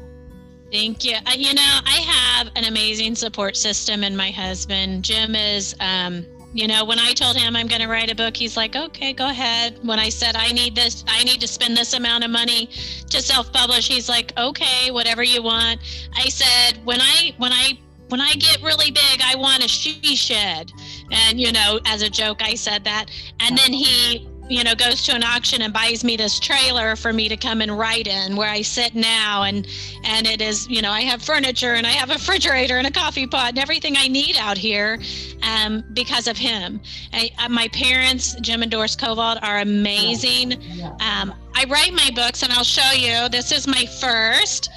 Thank 0.72 1.06
you. 1.06 1.16
Uh, 1.26 1.32
you 1.36 1.54
know, 1.54 1.80
I 1.86 2.00
have 2.08 2.52
an 2.56 2.66
amazing 2.66 3.16
support 3.16 3.56
system 3.56 4.04
and 4.04 4.18
my 4.18 4.32
husband. 4.32 5.04
Jim 5.04 5.36
is, 5.36 5.76
um, 5.80 6.26
you 6.56 6.68
know, 6.68 6.86
when 6.86 7.00
I 7.00 7.12
told 7.12 7.36
him 7.36 7.54
I'm 7.54 7.68
going 7.68 7.82
to 7.82 7.90
write 7.90 8.10
a 8.10 8.16
book, 8.16 8.38
he's 8.38 8.56
like, 8.56 8.78
okay, 8.78 9.12
go 9.12 9.28
ahead. 9.30 9.78
When 9.84 10.00
I 10.00 10.08
said 10.08 10.38
I 10.38 10.54
need 10.54 10.74
this, 10.74 11.04
I 11.06 11.22
need 11.26 11.42
to 11.42 11.48
spend 11.50 11.76
this 11.76 11.94
amount 11.94 12.24
of 12.24 12.32
money 12.32 12.68
to 13.10 13.22
self 13.22 13.52
publish, 13.52 13.90
he's 13.90 14.08
like, 14.08 14.32
okay, 14.38 14.90
whatever 14.90 15.22
you 15.22 15.44
want. 15.44 15.82
I 16.16 16.30
said, 16.30 16.80
when 16.86 17.02
I, 17.02 17.34
when 17.40 17.52
I, 17.52 17.78
when 18.08 18.22
I 18.22 18.36
get 18.36 18.62
really 18.62 18.90
big, 18.90 19.22
I 19.22 19.36
want 19.36 19.66
a 19.66 19.68
she 19.68 20.16
shed. 20.16 20.72
And, 21.12 21.42
you 21.42 21.52
know, 21.52 21.82
as 21.88 22.02
a 22.04 22.10
joke, 22.10 22.42
I 22.42 22.56
said 22.56 22.86
that. 22.86 23.12
And 23.42 23.58
then 23.58 23.74
he 23.74 24.26
you 24.50 24.64
know 24.64 24.76
goes 24.76 25.04
to 25.06 25.16
an 25.16 25.24
auction 25.24 25.62
and 25.62 25.74
buys 25.74 26.04
me 26.04 26.16
this 26.16 26.40
trailer 26.40 26.96
for 26.96 27.12
me 27.12 27.28
to 27.28 27.38
come 27.38 27.62
and 27.62 27.78
write 27.78 28.08
in 28.08 28.36
where 28.36 28.50
i 28.50 28.62
sit 28.62 28.96
now. 28.96 29.44
And 29.44 29.68
and 30.04 30.28
it 30.28 30.42
is 30.42 30.68
you 30.68 30.82
know 30.82 30.92
i 30.92 31.02
have 31.02 31.22
furniture 31.22 31.74
and 31.74 31.86
i 31.88 31.92
have 31.92 32.10
a 32.10 32.14
refrigerator 32.14 32.78
and 32.78 32.88
a 32.88 32.92
coffee 32.92 33.28
pot 33.28 33.50
and 33.50 33.60
everything 33.60 33.96
i 33.98 34.08
need 34.08 34.36
out 34.38 34.58
here 34.58 35.00
um, 35.42 35.84
because 35.94 36.28
of 36.28 36.38
him. 36.38 36.82
I, 37.14 37.32
uh, 37.40 37.50
my 37.50 37.68
parents 37.70 38.36
jim 38.42 38.62
and 38.62 38.72
doris 38.72 38.96
Covalt 38.96 39.40
are 39.42 39.60
amazing. 39.60 40.54
Um, 41.00 41.34
i 41.56 41.66
write 41.68 41.94
my 41.94 42.12
books 42.16 42.44
and 42.44 42.52
i'll 42.54 42.64
show 42.64 42.92
you. 42.92 43.30
This 43.30 43.52
is 43.52 43.68
my 43.68 43.86
first. 43.86 44.70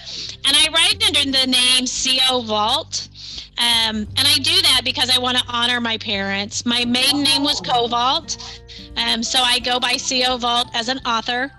And 0.47 0.57
i 0.57 0.69
write 0.73 1.05
under 1.07 1.39
the 1.39 1.47
name 1.47 1.85
Covalt 1.85 3.09
um, 3.59 4.07
and 4.17 4.21
I 4.21 4.39
do 4.39 4.63
that 4.63 4.83
because 4.85 5.11
I 5.11 5.19
want 5.19 5.37
to 5.37 5.45
honor 5.49 5.81
my 5.81 5.99
parents. 5.99 6.65
My 6.65 6.85
maiden 6.85 7.23
name 7.23 7.43
was 7.43 7.61
Covalt, 7.61 8.61
um, 8.97 9.23
so 9.23 9.41
I 9.41 9.59
go 9.59 9.81
by 9.81 9.95
Covalt 9.95 10.71
as 10.75 10.89
an 10.89 10.99
author 11.05 11.51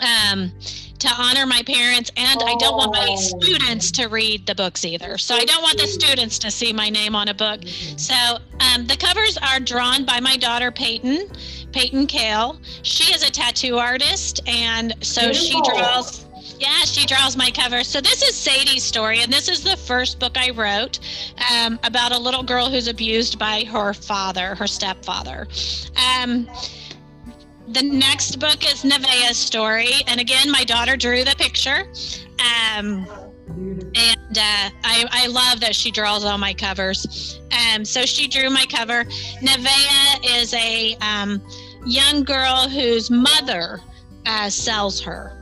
um, 0.00 0.52
to 0.98 1.08
honor 1.16 1.46
my 1.46 1.62
parents, 1.62 2.10
and 2.16 2.42
I 2.42 2.56
don't 2.56 2.76
want 2.76 2.92
my 2.92 3.06
oh. 3.08 3.16
students 3.16 3.92
to 3.92 4.08
read 4.08 4.46
the 4.46 4.54
books 4.54 4.84
either. 4.84 5.16
So 5.16 5.36
I 5.36 5.44
don't 5.44 5.62
want 5.62 5.78
the 5.78 5.86
students 5.86 6.38
to 6.40 6.50
see 6.50 6.72
my 6.72 6.88
name 6.88 7.14
on 7.14 7.28
a 7.28 7.34
book. 7.34 7.60
So 7.96 8.14
um, 8.60 8.86
the 8.86 8.96
covers 8.96 9.38
are 9.38 9.60
drawn 9.60 10.04
by 10.04 10.18
my 10.20 10.36
daughter 10.36 10.72
Peyton, 10.72 11.28
Peyton 11.72 12.06
Kale. 12.06 12.60
She 12.82 13.14
is 13.14 13.22
a 13.22 13.30
tattoo 13.30 13.78
artist, 13.78 14.40
and 14.48 14.94
so 15.04 15.32
she 15.32 15.60
draws 15.62 16.27
yeah, 16.58 16.80
she 16.80 17.06
draws 17.06 17.36
my 17.36 17.50
cover. 17.50 17.84
So 17.84 18.00
this 18.00 18.22
is 18.22 18.34
Sadie's 18.34 18.82
story, 18.82 19.20
and 19.20 19.32
this 19.32 19.48
is 19.48 19.62
the 19.62 19.76
first 19.76 20.18
book 20.18 20.36
I 20.36 20.50
wrote 20.50 20.98
um, 21.52 21.78
about 21.84 22.12
a 22.12 22.18
little 22.18 22.42
girl 22.42 22.68
who's 22.68 22.88
abused 22.88 23.38
by 23.38 23.64
her 23.64 23.92
father, 23.94 24.54
her 24.54 24.66
stepfather. 24.66 25.46
Um, 25.96 26.48
the 27.68 27.82
next 27.82 28.40
book 28.40 28.64
is 28.64 28.82
Nevaeh's 28.82 29.36
story, 29.36 29.92
and 30.06 30.20
again, 30.20 30.50
my 30.50 30.64
daughter 30.64 30.96
drew 30.96 31.22
the 31.24 31.36
picture. 31.36 31.86
Um, 32.38 33.06
and 33.94 34.38
uh, 34.38 34.70
I, 34.84 35.04
I 35.10 35.26
love 35.26 35.60
that 35.60 35.74
she 35.74 35.90
draws 35.90 36.24
all 36.24 36.38
my 36.38 36.54
covers. 36.54 37.40
Um, 37.52 37.84
so 37.84 38.04
she 38.04 38.28
drew 38.28 38.50
my 38.50 38.66
cover. 38.70 39.04
Nevaeh 39.42 40.40
is 40.40 40.54
a 40.54 40.96
um, 40.96 41.42
young 41.86 42.24
girl 42.24 42.68
whose 42.68 43.10
mother 43.10 43.80
uh, 44.26 44.50
sells 44.50 45.00
her. 45.00 45.37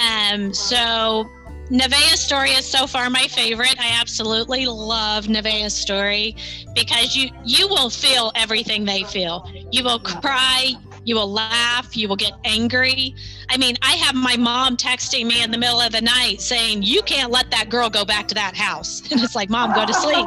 Um, 0.00 0.52
so 0.54 1.28
Nevaeh's 1.70 2.20
story 2.20 2.50
is 2.50 2.66
so 2.66 2.86
far 2.86 3.08
my 3.10 3.28
favorite. 3.28 3.76
I 3.78 3.96
absolutely 4.00 4.66
love 4.66 5.28
Nevaeh's 5.28 5.74
story 5.74 6.34
because 6.74 7.14
you 7.14 7.30
you 7.44 7.68
will 7.68 7.90
feel 7.90 8.32
everything 8.34 8.84
they 8.84 9.04
feel. 9.04 9.48
You 9.70 9.84
will 9.84 10.00
cry, 10.00 10.74
you 11.04 11.14
will 11.14 11.30
laugh, 11.30 11.96
you 11.96 12.08
will 12.08 12.16
get 12.16 12.32
angry. 12.44 13.14
I 13.48 13.56
mean, 13.56 13.76
I 13.82 13.92
have 13.92 14.14
my 14.14 14.36
mom 14.36 14.76
texting 14.76 15.26
me 15.26 15.42
in 15.42 15.50
the 15.50 15.58
middle 15.58 15.80
of 15.80 15.92
the 15.92 16.00
night 16.00 16.40
saying, 16.40 16.82
"You 16.82 17.02
can't 17.02 17.30
let 17.30 17.50
that 17.50 17.68
girl 17.68 17.90
go 17.90 18.04
back 18.04 18.28
to 18.28 18.34
that 18.34 18.56
house." 18.56 19.02
And 19.10 19.20
it's 19.20 19.34
like, 19.34 19.50
"Mom, 19.50 19.72
go 19.74 19.84
to 19.84 19.94
sleep. 19.94 20.26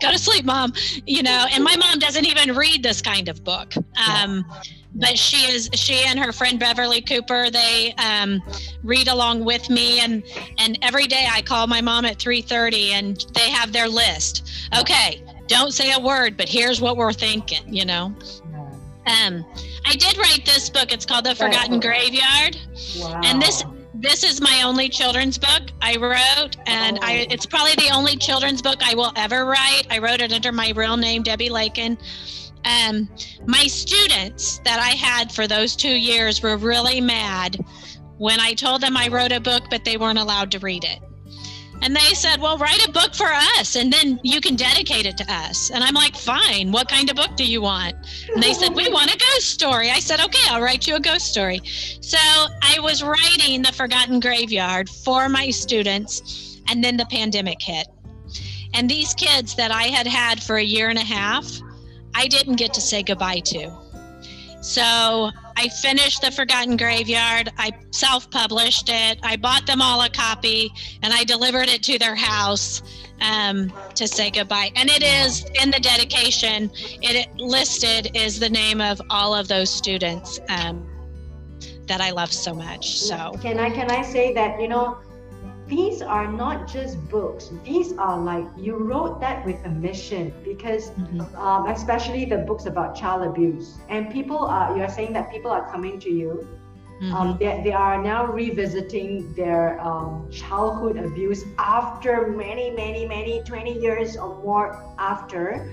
go 0.00 0.10
to 0.10 0.18
sleep, 0.18 0.44
mom." 0.44 0.72
You 1.06 1.22
know, 1.22 1.46
and 1.52 1.62
my 1.62 1.76
mom 1.76 1.98
doesn't 1.98 2.24
even 2.26 2.54
read 2.54 2.82
this 2.82 3.02
kind 3.02 3.28
of 3.28 3.44
book. 3.44 3.74
Um, 4.08 4.44
but 4.94 5.18
she 5.18 5.50
is 5.50 5.70
she 5.74 6.04
and 6.06 6.18
her 6.18 6.32
friend 6.32 6.58
Beverly 6.58 7.00
Cooper 7.00 7.50
they 7.50 7.94
um, 7.94 8.42
read 8.82 9.08
along 9.08 9.44
with 9.44 9.70
me 9.70 10.00
and 10.00 10.22
and 10.58 10.78
every 10.82 11.06
day 11.06 11.26
I 11.30 11.42
call 11.42 11.66
my 11.66 11.80
mom 11.80 12.04
at 12.04 12.18
3:30 12.18 12.90
and 12.90 13.26
they 13.34 13.50
have 13.50 13.72
their 13.72 13.88
list. 13.88 14.50
Okay, 14.78 15.22
don't 15.46 15.72
say 15.72 15.92
a 15.92 16.00
word, 16.00 16.36
but 16.36 16.48
here's 16.48 16.80
what 16.80 16.96
we're 16.96 17.12
thinking, 17.12 17.62
you 17.72 17.84
know. 17.84 18.14
Um, 19.06 19.44
I 19.84 19.96
did 19.96 20.16
write 20.16 20.44
this 20.44 20.70
book. 20.70 20.92
It's 20.92 21.04
called 21.04 21.24
The 21.24 21.34
Forgotten 21.34 21.80
Graveyard, 21.80 22.56
wow. 22.98 23.20
and 23.24 23.42
this 23.42 23.64
this 23.94 24.24
is 24.24 24.40
my 24.40 24.62
only 24.62 24.88
children's 24.88 25.38
book 25.38 25.70
I 25.80 25.96
wrote, 25.96 26.56
and 26.66 26.98
oh. 26.98 27.06
I 27.06 27.26
it's 27.30 27.46
probably 27.46 27.74
the 27.74 27.90
only 27.92 28.16
children's 28.16 28.62
book 28.62 28.78
I 28.82 28.94
will 28.94 29.12
ever 29.16 29.44
write. 29.44 29.82
I 29.90 29.98
wrote 29.98 30.20
it 30.20 30.32
under 30.32 30.52
my 30.52 30.72
real 30.76 30.96
name, 30.96 31.22
Debbie 31.22 31.50
Lakin 31.50 31.98
um, 32.64 33.08
my 33.46 33.66
students 33.66 34.58
that 34.64 34.78
I 34.78 34.90
had 34.90 35.32
for 35.32 35.46
those 35.46 35.74
two 35.74 35.94
years 35.94 36.42
were 36.42 36.56
really 36.56 37.00
mad 37.00 37.58
when 38.18 38.40
I 38.40 38.54
told 38.54 38.80
them 38.82 38.96
I 38.96 39.08
wrote 39.08 39.32
a 39.32 39.40
book, 39.40 39.64
but 39.70 39.84
they 39.84 39.96
weren't 39.96 40.18
allowed 40.18 40.50
to 40.52 40.58
read 40.60 40.84
it. 40.84 41.00
And 41.82 41.96
they 41.96 42.14
said, 42.14 42.40
Well, 42.40 42.56
write 42.58 42.86
a 42.86 42.92
book 42.92 43.14
for 43.14 43.26
us 43.26 43.74
and 43.74 43.92
then 43.92 44.20
you 44.22 44.40
can 44.40 44.54
dedicate 44.54 45.04
it 45.04 45.16
to 45.18 45.32
us. 45.32 45.70
And 45.70 45.82
I'm 45.82 45.94
like, 45.94 46.16
Fine. 46.16 46.70
What 46.70 46.88
kind 46.88 47.10
of 47.10 47.16
book 47.16 47.36
do 47.36 47.44
you 47.44 47.60
want? 47.60 47.96
And 48.32 48.42
they 48.42 48.54
said, 48.54 48.74
We 48.74 48.88
want 48.88 49.12
a 49.12 49.18
ghost 49.18 49.50
story. 49.50 49.90
I 49.90 49.98
said, 49.98 50.20
Okay, 50.20 50.48
I'll 50.48 50.62
write 50.62 50.86
you 50.86 50.94
a 50.94 51.00
ghost 51.00 51.26
story. 51.26 51.60
So 52.00 52.18
I 52.18 52.78
was 52.80 53.02
writing 53.02 53.62
The 53.62 53.72
Forgotten 53.72 54.20
Graveyard 54.20 54.88
for 54.88 55.28
my 55.28 55.50
students. 55.50 56.60
And 56.68 56.82
then 56.82 56.96
the 56.96 57.06
pandemic 57.06 57.60
hit. 57.60 57.88
And 58.74 58.88
these 58.88 59.12
kids 59.14 59.56
that 59.56 59.72
I 59.72 59.84
had 59.84 60.06
had 60.06 60.40
for 60.42 60.56
a 60.56 60.62
year 60.62 60.88
and 60.88 60.98
a 60.98 61.04
half, 61.04 61.50
I 62.14 62.28
didn't 62.28 62.56
get 62.56 62.72
to 62.74 62.80
say 62.80 63.02
goodbye 63.02 63.40
to. 63.40 63.76
So 64.62 65.30
I 65.56 65.68
finished 65.68 66.22
The 66.22 66.30
Forgotten 66.30 66.76
Graveyard. 66.76 67.52
I 67.58 67.72
self 67.90 68.30
published 68.30 68.88
it. 68.88 69.18
I 69.22 69.36
bought 69.36 69.66
them 69.66 69.80
all 69.80 70.02
a 70.02 70.08
copy 70.08 70.72
and 71.02 71.12
I 71.12 71.24
delivered 71.24 71.68
it 71.68 71.82
to 71.84 71.98
their 71.98 72.14
house 72.14 72.82
um, 73.20 73.72
to 73.94 74.06
say 74.08 74.30
goodbye. 74.30 74.70
And 74.76 74.90
it 74.90 75.02
is 75.02 75.44
in 75.62 75.70
the 75.70 75.80
dedication, 75.80 76.70
it 76.74 77.34
listed 77.36 78.10
is 78.14 78.38
the 78.38 78.50
name 78.50 78.80
of 78.80 79.00
all 79.10 79.34
of 79.34 79.48
those 79.48 79.70
students 79.70 80.40
um, 80.48 80.86
that 81.86 82.00
I 82.00 82.10
love 82.10 82.32
so 82.32 82.54
much. 82.54 82.98
So, 82.98 83.32
can 83.40 83.58
I, 83.58 83.70
can 83.70 83.90
I 83.90 84.02
say 84.02 84.32
that, 84.34 84.60
you 84.60 84.68
know, 84.68 84.98
these 85.72 86.02
are 86.02 86.30
not 86.30 86.68
just 86.68 86.92
books 87.08 87.50
these 87.64 87.92
are 87.96 88.18
like 88.20 88.46
you 88.56 88.76
wrote 88.76 89.20
that 89.20 89.44
with 89.46 89.58
a 89.64 89.70
mission 89.70 90.32
because 90.44 90.90
mm-hmm. 90.90 91.20
um, 91.36 91.66
especially 91.68 92.26
the 92.26 92.38
books 92.48 92.66
about 92.66 92.94
child 92.94 93.26
abuse 93.26 93.78
and 93.88 94.10
people 94.12 94.36
are 94.56 94.76
you're 94.76 94.94
saying 94.98 95.12
that 95.14 95.30
people 95.30 95.50
are 95.50 95.66
coming 95.72 95.98
to 95.98 96.10
you 96.10 96.46
mm-hmm. 97.00 97.14
um, 97.14 97.38
they, 97.38 97.62
they 97.64 97.72
are 97.72 98.02
now 98.02 98.26
revisiting 98.26 99.32
their 99.32 99.80
um, 99.80 100.30
childhood 100.30 100.98
abuse 100.98 101.42
after 101.58 102.28
many 102.28 102.70
many 102.70 103.06
many 103.06 103.42
20 103.44 103.80
years 103.80 104.16
or 104.16 104.30
more 104.44 104.68
after 104.98 105.72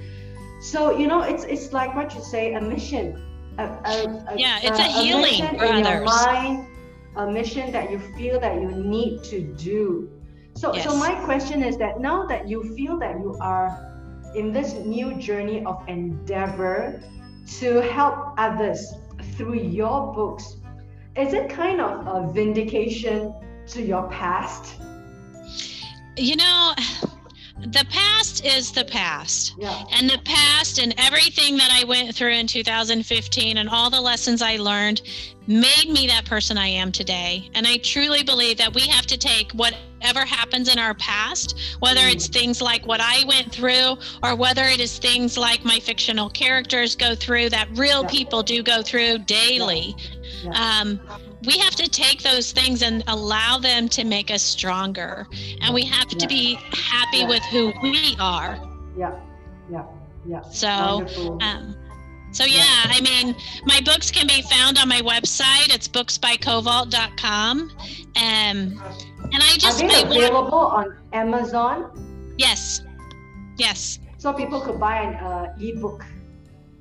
so 0.62 0.98
you 0.98 1.08
know 1.08 1.22
it's 1.24 1.44
it's 1.44 1.74
like 1.74 1.94
what 1.94 2.16
you 2.16 2.22
say 2.22 2.54
a 2.54 2.62
mission 2.62 3.22
a, 3.58 3.64
a, 3.64 3.94
a 4.32 4.38
yeah 4.38 4.60
it's 4.64 4.80
a, 4.80 4.84
healing 4.84 5.44
for 5.58 5.66
others. 5.66 6.06
mind 6.06 6.69
a 7.20 7.30
mission 7.30 7.70
that 7.72 7.92
you 7.92 8.00
feel 8.18 8.40
that 8.40 8.56
you 8.62 8.72
need 8.72 9.24
to 9.26 9.42
do. 9.42 10.10
So, 10.56 10.74
yes. 10.74 10.86
so 10.86 10.96
my 10.96 11.14
question 11.26 11.62
is 11.64 11.78
that 11.78 12.00
now 12.00 12.26
that 12.28 12.48
you 12.48 12.76
feel 12.76 12.98
that 13.00 13.20
you 13.20 13.38
are 13.42 13.70
in 14.36 14.54
this 14.54 14.74
new 14.74 15.16
journey 15.16 15.64
of 15.66 15.84
endeavor 15.88 17.04
to 17.60 17.82
help 17.82 18.36
others 18.38 18.94
through 19.36 19.60
your 19.60 20.14
books, 20.14 20.56
is 21.18 21.34
it 21.34 21.50
kind 21.50 21.82
of 21.82 22.08
a 22.08 22.32
vindication 22.32 23.34
to 23.68 23.82
your 23.82 24.10
past? 24.10 24.76
You 26.16 26.38
know, 26.38 26.74
the 27.60 27.86
past 27.90 28.46
is 28.46 28.72
the 28.72 28.86
past. 28.86 29.56
Yeah. 29.58 29.84
And 29.92 30.10
the 30.10 30.20
past 30.24 30.80
and 30.80 30.94
everything 30.98 31.58
that 31.58 31.72
I 31.72 31.84
went 31.84 32.16
through 32.16 32.32
in 32.32 32.48
2015 32.48 33.58
and 33.58 33.70
all 33.70 33.90
the 33.90 34.00
lessons 34.00 34.42
I 34.42 34.56
learned 34.56 35.02
made 35.50 35.90
me 35.90 36.06
that 36.06 36.26
person 36.26 36.58
I 36.60 36.68
am 36.68 36.92
today. 36.92 37.50
And 37.56 37.66
I 37.66 37.78
truly 37.78 38.22
believe 38.22 38.58
that 38.60 38.74
we 38.74 38.82
have 38.82 39.08
to 39.08 39.18
take 39.18 39.52
whatever 39.54 40.24
happens 40.24 40.70
in 40.70 40.78
our 40.78 40.94
past, 40.94 41.58
whether 41.80 42.02
it's 42.02 42.28
things 42.28 42.62
like 42.62 42.86
what 42.86 43.02
I 43.02 43.24
went 43.26 43.52
through 43.52 43.98
or 44.22 44.36
whether 44.36 44.64
it 44.64 44.80
is 44.80 45.00
things 45.00 45.40
like 45.40 45.66
my 45.66 45.80
fictional 45.80 46.30
characters 46.30 46.96
go 46.96 47.16
through 47.16 47.50
that 47.50 47.68
real 47.76 48.04
yeah. 48.04 48.10
people 48.10 48.44
do 48.44 48.62
go 48.62 48.84
through 48.84 49.18
daily. 49.20 49.96
Yeah. 49.98 50.20
Yeah. 50.44 50.80
Um, 50.82 51.00
we 51.46 51.58
have 51.58 51.76
to 51.76 51.90
take 51.90 52.22
those 52.22 52.52
things 52.52 52.84
and 52.84 53.04
allow 53.08 53.58
them 53.58 53.88
to 53.90 54.04
make 54.04 54.30
us 54.30 54.44
stronger. 54.44 55.26
And 55.62 55.74
we 55.74 55.84
have 55.86 56.10
to 56.10 56.28
be 56.28 56.60
happy 56.72 57.26
with 57.26 57.42
who 57.46 57.74
we 57.82 58.16
are. 58.20 58.60
Yeah, 58.98 59.20
yeah, 59.72 59.86
yeah. 60.28 60.42
So, 60.42 61.08
um, 61.42 61.76
so 62.32 62.46
yeah, 62.46 62.84
I 62.86 63.02
mean, 63.02 63.36
my 63.66 63.82
books 63.82 64.12
can 64.12 64.28
be 64.28 64.42
found 64.44 64.78
on 64.78 64.88
my 64.88 65.02
website. 65.02 65.74
It's 65.74 65.88
booksbycovalt.com. 65.88 67.60
Um, 67.60 67.72
and 68.16 69.44
I 69.44 69.58
just 69.58 69.84
are 69.84 69.88
they 69.88 70.04
available 70.04 70.58
on 70.58 70.98
Amazon? 71.14 72.36
Yes, 72.38 72.82
yes. 73.58 74.00
So 74.18 74.34
people 74.34 74.62
could 74.62 74.80
buy 74.80 75.02
an 75.02 75.16
uh, 75.16 75.56
ebook. 75.60 76.06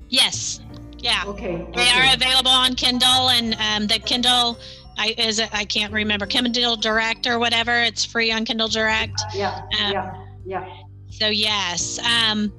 Yes. 0.08 0.60
Yeah. 0.98 1.22
Okay. 1.26 1.56
They 1.74 1.82
okay. 1.82 2.10
are 2.10 2.14
available 2.14 2.50
on 2.50 2.74
Kindle 2.74 3.30
and 3.30 3.54
um, 3.54 3.86
the 3.86 3.98
Kindle. 3.98 4.58
I 4.96 5.14
is 5.16 5.38
it, 5.38 5.48
I 5.52 5.64
can't 5.64 5.92
remember 5.92 6.26
Kindle 6.26 6.76
Direct 6.76 7.26
or 7.26 7.38
whatever. 7.38 7.80
It's 7.80 8.04
free 8.04 8.32
on 8.32 8.44
Kindle 8.44 8.68
Direct. 8.68 9.20
Yeah. 9.34 9.60
Um, 9.80 9.92
yeah. 9.92 10.24
Yeah. 10.44 10.76
So 11.10 11.28
yes. 11.28 11.98
Um, 12.00 12.52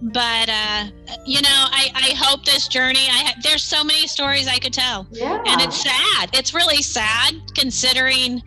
but 0.00 0.48
uh, 0.48 0.84
you 1.24 1.40
know, 1.42 1.48
I, 1.50 1.90
I 1.94 2.14
hope 2.16 2.44
this 2.44 2.68
journey. 2.68 3.06
I 3.10 3.24
ha- 3.24 3.40
there's 3.42 3.62
so 3.62 3.82
many 3.82 4.06
stories 4.06 4.46
I 4.46 4.58
could 4.58 4.72
tell. 4.72 5.06
Yeah. 5.10 5.42
And 5.46 5.60
it's 5.60 5.82
sad. 5.82 6.30
It's 6.32 6.54
really 6.54 6.82
sad 6.82 7.34
considering 7.54 8.42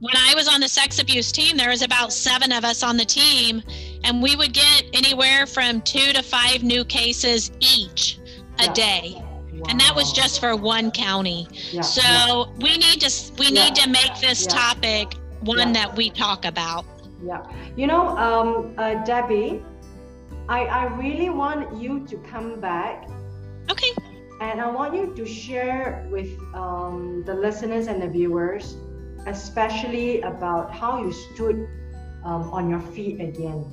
when 0.00 0.16
I 0.16 0.34
was 0.34 0.46
on 0.46 0.60
the 0.60 0.68
sex 0.68 0.98
abuse 0.98 1.32
team, 1.32 1.56
there 1.56 1.70
was 1.70 1.82
about 1.82 2.12
seven 2.12 2.52
of 2.52 2.64
us 2.64 2.82
on 2.82 2.96
the 2.96 3.04
team, 3.04 3.62
and 4.04 4.22
we 4.22 4.36
would 4.36 4.52
get 4.52 4.84
anywhere 4.92 5.46
from 5.46 5.80
two 5.82 6.12
to 6.12 6.22
five 6.22 6.62
new 6.62 6.84
cases 6.84 7.50
each 7.60 8.18
a 8.58 8.64
yeah. 8.64 8.72
day. 8.72 9.12
Wow. 9.14 9.66
And 9.70 9.80
that 9.80 9.94
was 9.94 10.12
just 10.12 10.40
for 10.40 10.54
one 10.54 10.90
county. 10.90 11.48
Yeah. 11.72 11.80
So 11.80 12.52
we 12.60 12.76
need 12.76 13.00
to 13.00 13.32
we 13.38 13.50
need 13.50 13.74
to 13.76 13.88
make 13.88 14.20
this 14.20 14.46
topic 14.46 15.14
one 15.40 15.72
that 15.72 15.96
we 15.96 16.10
talk 16.10 16.44
about. 16.44 16.84
Yeah. 17.24 17.42
You 17.76 17.86
know, 17.86 18.08
um, 18.18 18.74
uh, 18.76 19.02
Debbie, 19.04 19.62
I, 20.48 20.64
I 20.66 20.84
really 20.96 21.30
want 21.30 21.76
you 21.76 22.06
to 22.06 22.16
come 22.18 22.60
back. 22.60 23.08
Okay. 23.70 23.92
And 24.40 24.60
I 24.60 24.70
want 24.70 24.94
you 24.94 25.14
to 25.14 25.26
share 25.26 26.06
with 26.10 26.38
um, 26.54 27.24
the 27.24 27.34
listeners 27.34 27.86
and 27.86 28.00
the 28.00 28.08
viewers, 28.08 28.76
especially 29.26 30.20
about 30.20 30.72
how 30.72 31.02
you 31.02 31.12
stood 31.12 31.68
um, 32.24 32.50
on 32.52 32.70
your 32.70 32.80
feet 32.80 33.20
again. 33.20 33.64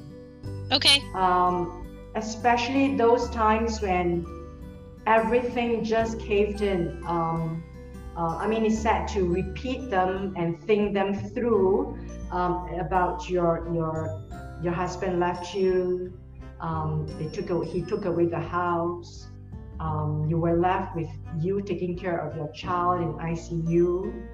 Okay. 0.71 1.01
Um, 1.13 1.85
especially 2.15 2.95
those 2.95 3.29
times 3.29 3.81
when 3.81 4.25
everything 5.05 5.83
just 5.83 6.19
caved 6.19 6.61
in. 6.61 7.03
Um, 7.05 7.63
uh, 8.15 8.37
I 8.37 8.47
mean, 8.47 8.65
it's 8.65 8.79
sad 8.79 9.07
to 9.09 9.25
repeat 9.25 9.89
them 9.89 10.33
and 10.37 10.61
think 10.63 10.93
them 10.93 11.13
through 11.13 11.97
um, 12.31 12.69
about 12.79 13.29
your 13.29 13.67
your 13.73 14.23
your 14.61 14.73
husband 14.73 15.19
left 15.19 15.53
you. 15.53 16.13
Um, 16.63 17.05
they 17.19 17.27
took 17.27 17.51
away, 17.51 17.67
he 17.67 17.81
took 17.81 18.05
away 18.05 18.25
the 18.25 18.39
house. 18.39 19.27
Um, 19.79 20.25
you 20.29 20.37
were 20.37 20.57
left 20.57 20.95
with 20.95 21.09
you 21.39 21.61
taking 21.61 21.95
care 21.97 22.17
of 22.17 22.35
your 22.35 22.49
child 22.51 23.01
in 23.01 23.13
ICU, 23.13 24.25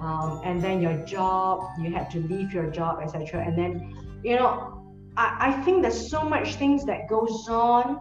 um, 0.00 0.40
and 0.44 0.62
then 0.62 0.80
your 0.80 0.98
job. 1.04 1.64
You 1.80 1.90
had 1.90 2.10
to 2.10 2.20
leave 2.20 2.52
your 2.52 2.70
job, 2.70 3.00
etc. 3.02 3.42
And 3.44 3.58
then, 3.58 3.72
you 4.22 4.36
know, 4.36 4.84
I, 5.16 5.48
I 5.48 5.62
think 5.64 5.82
there's 5.82 6.10
so 6.10 6.22
much 6.22 6.54
things 6.56 6.84
that 6.84 7.08
goes 7.08 7.48
on 7.48 7.98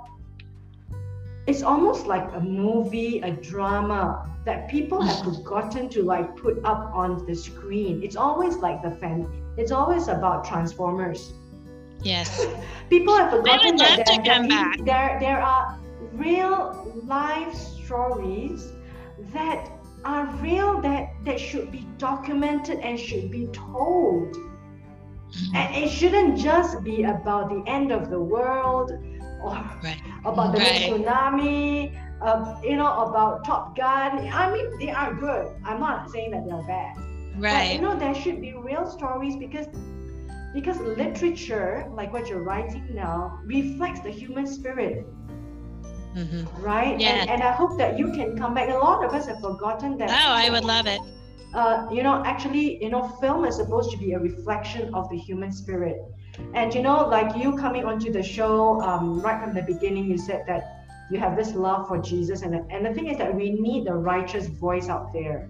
it's 1.49 1.63
almost 1.63 2.05
like 2.05 2.31
a 2.35 2.39
movie, 2.39 3.21
a 3.21 3.31
drama 3.31 4.29
that 4.45 4.69
people 4.69 5.01
have 5.01 5.25
forgotten 5.25 5.89
to 5.89 6.03
like 6.03 6.35
put 6.35 6.63
up 6.63 6.91
on 6.93 7.25
the 7.25 7.33
screen. 7.33 8.03
It's 8.03 8.15
always 8.15 8.57
like 8.57 8.83
the 8.83 8.91
fan. 8.91 9.27
It's 9.57 9.71
always 9.71 10.09
about 10.09 10.45
Transformers. 10.45 11.33
Yes. 12.03 12.45
people 12.89 13.15
have 13.15 13.31
forgotten 13.31 13.77
that 13.77 14.05
there, 14.05 14.47
there, 14.47 14.85
there, 14.85 15.17
there 15.19 15.41
are 15.41 15.79
real 16.13 16.93
life 17.05 17.53
stories 17.53 18.73
that 19.33 19.69
are 20.05 20.25
real 20.37 20.81
that 20.81 21.13
that 21.25 21.39
should 21.39 21.71
be 21.71 21.85
documented 21.97 22.79
and 22.79 22.99
should 22.99 23.29
be 23.29 23.47
told. 23.47 24.35
And 25.53 25.75
it 25.75 25.89
shouldn't 25.89 26.39
just 26.39 26.83
be 26.83 27.03
about 27.03 27.49
the 27.49 27.63
end 27.69 27.91
of 27.91 28.09
the 28.09 28.19
world 28.19 28.91
or 29.43 29.53
right. 29.83 30.01
about 30.25 30.53
the 30.53 30.59
right. 30.59 30.91
tsunami, 30.91 31.95
uh, 32.21 32.59
you 32.63 32.75
know, 32.75 32.91
about 33.01 33.45
Top 33.45 33.77
Gun. 33.77 34.27
I 34.33 34.51
mean, 34.51 34.79
they 34.79 34.89
are 34.89 35.13
good. 35.13 35.55
I'm 35.63 35.79
not 35.79 36.09
saying 36.09 36.31
that 36.31 36.45
they're 36.47 36.63
bad. 36.63 36.97
Right. 37.37 37.67
But, 37.67 37.73
you 37.73 37.81
know, 37.81 37.97
there 37.97 38.15
should 38.15 38.41
be 38.41 38.53
real 38.53 38.89
stories 38.89 39.35
because 39.35 39.67
because 40.53 40.79
literature, 40.79 41.87
like 41.93 42.11
what 42.11 42.27
you're 42.27 42.43
writing 42.43 42.87
now, 42.93 43.39
reflects 43.45 44.01
the 44.01 44.09
human 44.09 44.47
spirit. 44.47 45.05
Mm-hmm. 46.15 46.63
Right? 46.63 46.99
Yeah. 46.99 47.09
And, 47.09 47.29
and 47.29 47.43
I 47.43 47.51
hope 47.51 47.77
that 47.77 47.97
you 47.97 48.11
can 48.11 48.37
come 48.37 48.53
back. 48.53 48.69
A 48.69 48.73
lot 48.73 49.05
of 49.05 49.13
us 49.13 49.27
have 49.27 49.39
forgotten 49.41 49.97
that. 49.97 50.09
Oh, 50.09 50.31
I 50.31 50.49
would 50.49 50.65
love 50.65 50.87
it. 50.87 50.99
Uh, 51.53 51.87
you 51.91 52.03
know, 52.03 52.23
actually, 52.25 52.81
you 52.83 52.89
know, 52.89 53.07
film 53.21 53.45
is 53.45 53.55
supposed 53.55 53.91
to 53.91 53.97
be 53.97 54.13
a 54.13 54.19
reflection 54.19 54.93
of 54.93 55.09
the 55.09 55.17
human 55.17 55.51
spirit. 55.51 55.97
And 56.53 56.73
you 56.73 56.81
know, 56.81 57.07
like 57.07 57.35
you 57.35 57.55
coming 57.57 57.85
onto 57.85 58.11
the 58.11 58.23
show 58.23 58.81
um, 58.81 59.19
right 59.21 59.43
from 59.43 59.53
the 59.53 59.61
beginning, 59.61 60.05
you 60.05 60.17
said 60.17 60.43
that 60.47 60.85
you 61.11 61.19
have 61.19 61.35
this 61.35 61.53
love 61.53 61.87
for 61.87 61.97
Jesus, 61.97 62.43
and 62.43 62.55
and 62.71 62.85
the 62.85 62.93
thing 62.93 63.07
is 63.07 63.17
that 63.17 63.33
we 63.33 63.51
need 63.51 63.85
the 63.85 63.93
righteous 63.93 64.47
voice 64.47 64.89
out 64.89 65.11
there. 65.11 65.49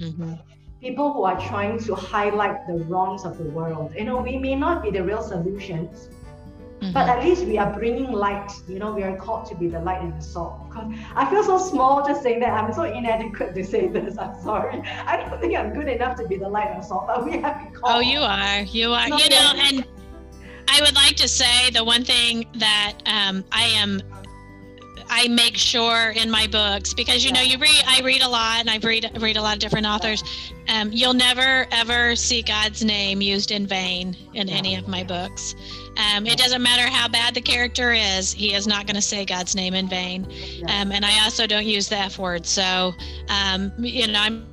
Mm-hmm. 0.00 0.34
People 0.80 1.12
who 1.12 1.24
are 1.24 1.40
trying 1.48 1.78
to 1.80 1.94
highlight 1.94 2.66
the 2.66 2.74
wrongs 2.84 3.24
of 3.24 3.38
the 3.38 3.44
world. 3.44 3.92
You 3.96 4.04
know, 4.04 4.20
we 4.20 4.36
may 4.38 4.54
not 4.54 4.82
be 4.82 4.90
the 4.90 5.02
real 5.02 5.22
solutions, 5.22 6.08
Mm-hmm. 6.80 6.92
But 6.92 7.08
at 7.08 7.24
least 7.24 7.44
we 7.44 7.58
are 7.58 7.72
bringing 7.72 8.12
light. 8.12 8.52
You 8.68 8.78
know, 8.78 8.94
we 8.94 9.02
are 9.02 9.16
called 9.16 9.46
to 9.46 9.56
be 9.56 9.66
the 9.66 9.80
light 9.80 10.00
and 10.00 10.16
the 10.16 10.22
salt. 10.22 10.68
Because 10.68 10.94
I 11.16 11.28
feel 11.28 11.42
so 11.42 11.58
small 11.58 12.06
just 12.06 12.22
saying 12.22 12.38
that. 12.40 12.52
I'm 12.52 12.72
so 12.72 12.84
inadequate 12.84 13.54
to 13.56 13.64
say 13.64 13.88
this. 13.88 14.16
I'm 14.16 14.40
sorry. 14.40 14.80
I 15.06 15.16
don't 15.16 15.40
think 15.40 15.56
I'm 15.56 15.74
good 15.74 15.88
enough 15.88 16.16
to 16.18 16.28
be 16.28 16.36
the 16.36 16.48
light 16.48 16.70
and 16.70 16.80
the 16.80 16.86
salt, 16.86 17.08
but 17.08 17.24
we 17.24 17.38
have 17.38 17.64
been 17.64 17.72
called. 17.74 17.96
Oh, 17.96 18.00
you 18.00 18.20
are. 18.20 18.60
You 18.60 18.92
are. 18.92 19.08
you 19.08 19.28
know, 19.28 19.52
and 19.56 19.84
I 20.68 20.80
would 20.82 20.94
like 20.94 21.16
to 21.16 21.26
say 21.26 21.70
the 21.70 21.82
one 21.82 22.04
thing 22.04 22.46
that 22.54 22.94
um, 23.06 23.44
I 23.50 23.64
am 23.64 24.00
I 25.10 25.28
make 25.28 25.56
sure 25.56 26.10
in 26.10 26.30
my 26.30 26.46
books 26.46 26.94
because 26.94 27.24
you 27.24 27.32
know 27.32 27.40
you 27.40 27.58
read 27.58 27.82
I 27.86 28.00
read 28.02 28.22
a 28.22 28.28
lot 28.28 28.60
and 28.60 28.70
I 28.70 28.78
read 28.78 29.10
read 29.20 29.36
a 29.36 29.42
lot 29.42 29.54
of 29.54 29.60
different 29.60 29.86
authors. 29.86 30.22
Um, 30.68 30.90
you'll 30.92 31.14
never 31.14 31.66
ever 31.70 32.14
see 32.16 32.42
God's 32.42 32.84
name 32.84 33.20
used 33.20 33.50
in 33.50 33.66
vain 33.66 34.16
in 34.34 34.48
any 34.48 34.76
of 34.76 34.88
my 34.88 35.02
books. 35.04 35.54
Um, 35.96 36.26
it 36.26 36.38
doesn't 36.38 36.62
matter 36.62 36.88
how 36.88 37.08
bad 37.08 37.34
the 37.34 37.40
character 37.40 37.92
is; 37.92 38.32
he 38.32 38.54
is 38.54 38.66
not 38.66 38.86
going 38.86 38.96
to 38.96 39.02
say 39.02 39.24
God's 39.24 39.54
name 39.54 39.74
in 39.74 39.88
vain. 39.88 40.26
Um, 40.68 40.92
and 40.92 41.04
I 41.04 41.24
also 41.24 41.46
don't 41.46 41.66
use 41.66 41.88
the 41.88 41.98
F 41.98 42.18
word. 42.18 42.46
So 42.46 42.92
um, 43.28 43.72
you 43.78 44.06
know 44.06 44.20
I'm 44.20 44.47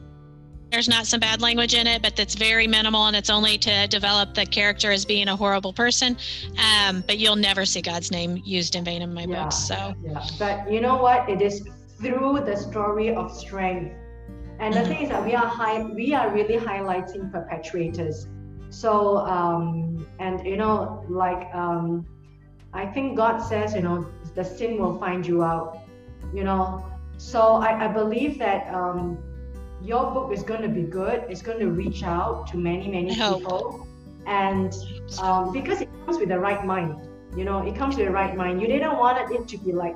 there's 0.75 0.89
not 0.89 1.07
some 1.07 1.21
bad 1.21 1.41
language 1.41 1.73
in 1.73 1.87
it, 1.87 2.01
but 2.01 2.17
that's 2.17 2.35
very 2.35 2.67
minimal 2.67 3.07
and 3.07 3.15
it's 3.15 3.29
only 3.29 3.57
to 3.57 3.87
develop 3.87 4.33
the 4.33 4.45
character 4.45 4.91
as 4.91 5.05
being 5.05 5.29
a 5.29 5.35
horrible 5.35 5.71
person. 5.71 6.17
Um, 6.59 7.01
but 7.07 7.17
you'll 7.17 7.37
never 7.37 7.63
see 7.63 7.81
God's 7.81 8.11
name 8.11 8.41
used 8.43 8.75
in 8.75 8.83
vain 8.83 9.01
in 9.01 9.13
my 9.13 9.23
yeah, 9.23 9.43
books. 9.43 9.55
So, 9.55 9.93
yeah. 10.03 10.21
But 10.37 10.69
you 10.69 10.81
know 10.81 10.97
what? 10.97 11.29
It 11.29 11.41
is 11.41 11.65
through 11.97 12.41
the 12.45 12.57
story 12.57 13.15
of 13.15 13.31
strength. 13.31 13.95
And 14.59 14.73
the 14.73 14.79
mm-hmm. 14.81 14.89
thing 14.89 15.03
is 15.03 15.09
that 15.11 15.23
we 15.23 15.33
are 15.33 15.47
high, 15.47 15.81
we 15.81 16.13
are 16.13 16.29
really 16.29 16.57
highlighting 16.57 17.31
perpetrators. 17.31 18.27
So, 18.69 19.19
um, 19.19 20.05
and 20.19 20.45
you 20.45 20.57
know, 20.57 21.05
like, 21.07 21.47
um, 21.55 22.05
I 22.73 22.85
think 22.85 23.15
God 23.15 23.39
says, 23.39 23.73
you 23.73 23.81
know, 23.81 24.05
the 24.33 24.43
sin 24.43 24.77
will 24.77 24.99
find 24.99 25.25
you 25.25 25.41
out, 25.41 25.79
you 26.33 26.43
know. 26.43 26.85
So 27.15 27.39
I, 27.67 27.85
I 27.85 27.87
believe 27.87 28.37
that 28.39 28.67
um, 28.75 29.17
your 29.85 30.11
book 30.11 30.31
is 30.33 30.41
going 30.41 30.63
to 30.63 30.67
be 30.67 30.81
good. 30.81 31.23
It's 31.29 31.43
going 31.43 31.59
to 31.59 31.69
reach 31.69 32.03
out 32.03 32.47
to 32.47 32.57
many, 32.57 32.87
many 32.87 33.09
people. 33.09 33.87
And 34.25 34.73
um, 35.19 35.53
because 35.53 35.81
it 35.81 35.89
comes 36.05 36.17
with 36.17 36.29
the 36.29 36.39
right 36.39 36.65
mind, 36.65 37.07
you 37.37 37.45
know, 37.45 37.59
it 37.65 37.75
comes 37.75 37.95
with 37.95 38.07
the 38.07 38.11
right 38.11 38.35
mind. 38.35 38.61
You 38.61 38.67
didn't 38.67 38.97
want 38.97 39.31
it 39.31 39.47
to 39.47 39.57
be 39.59 39.71
like, 39.71 39.95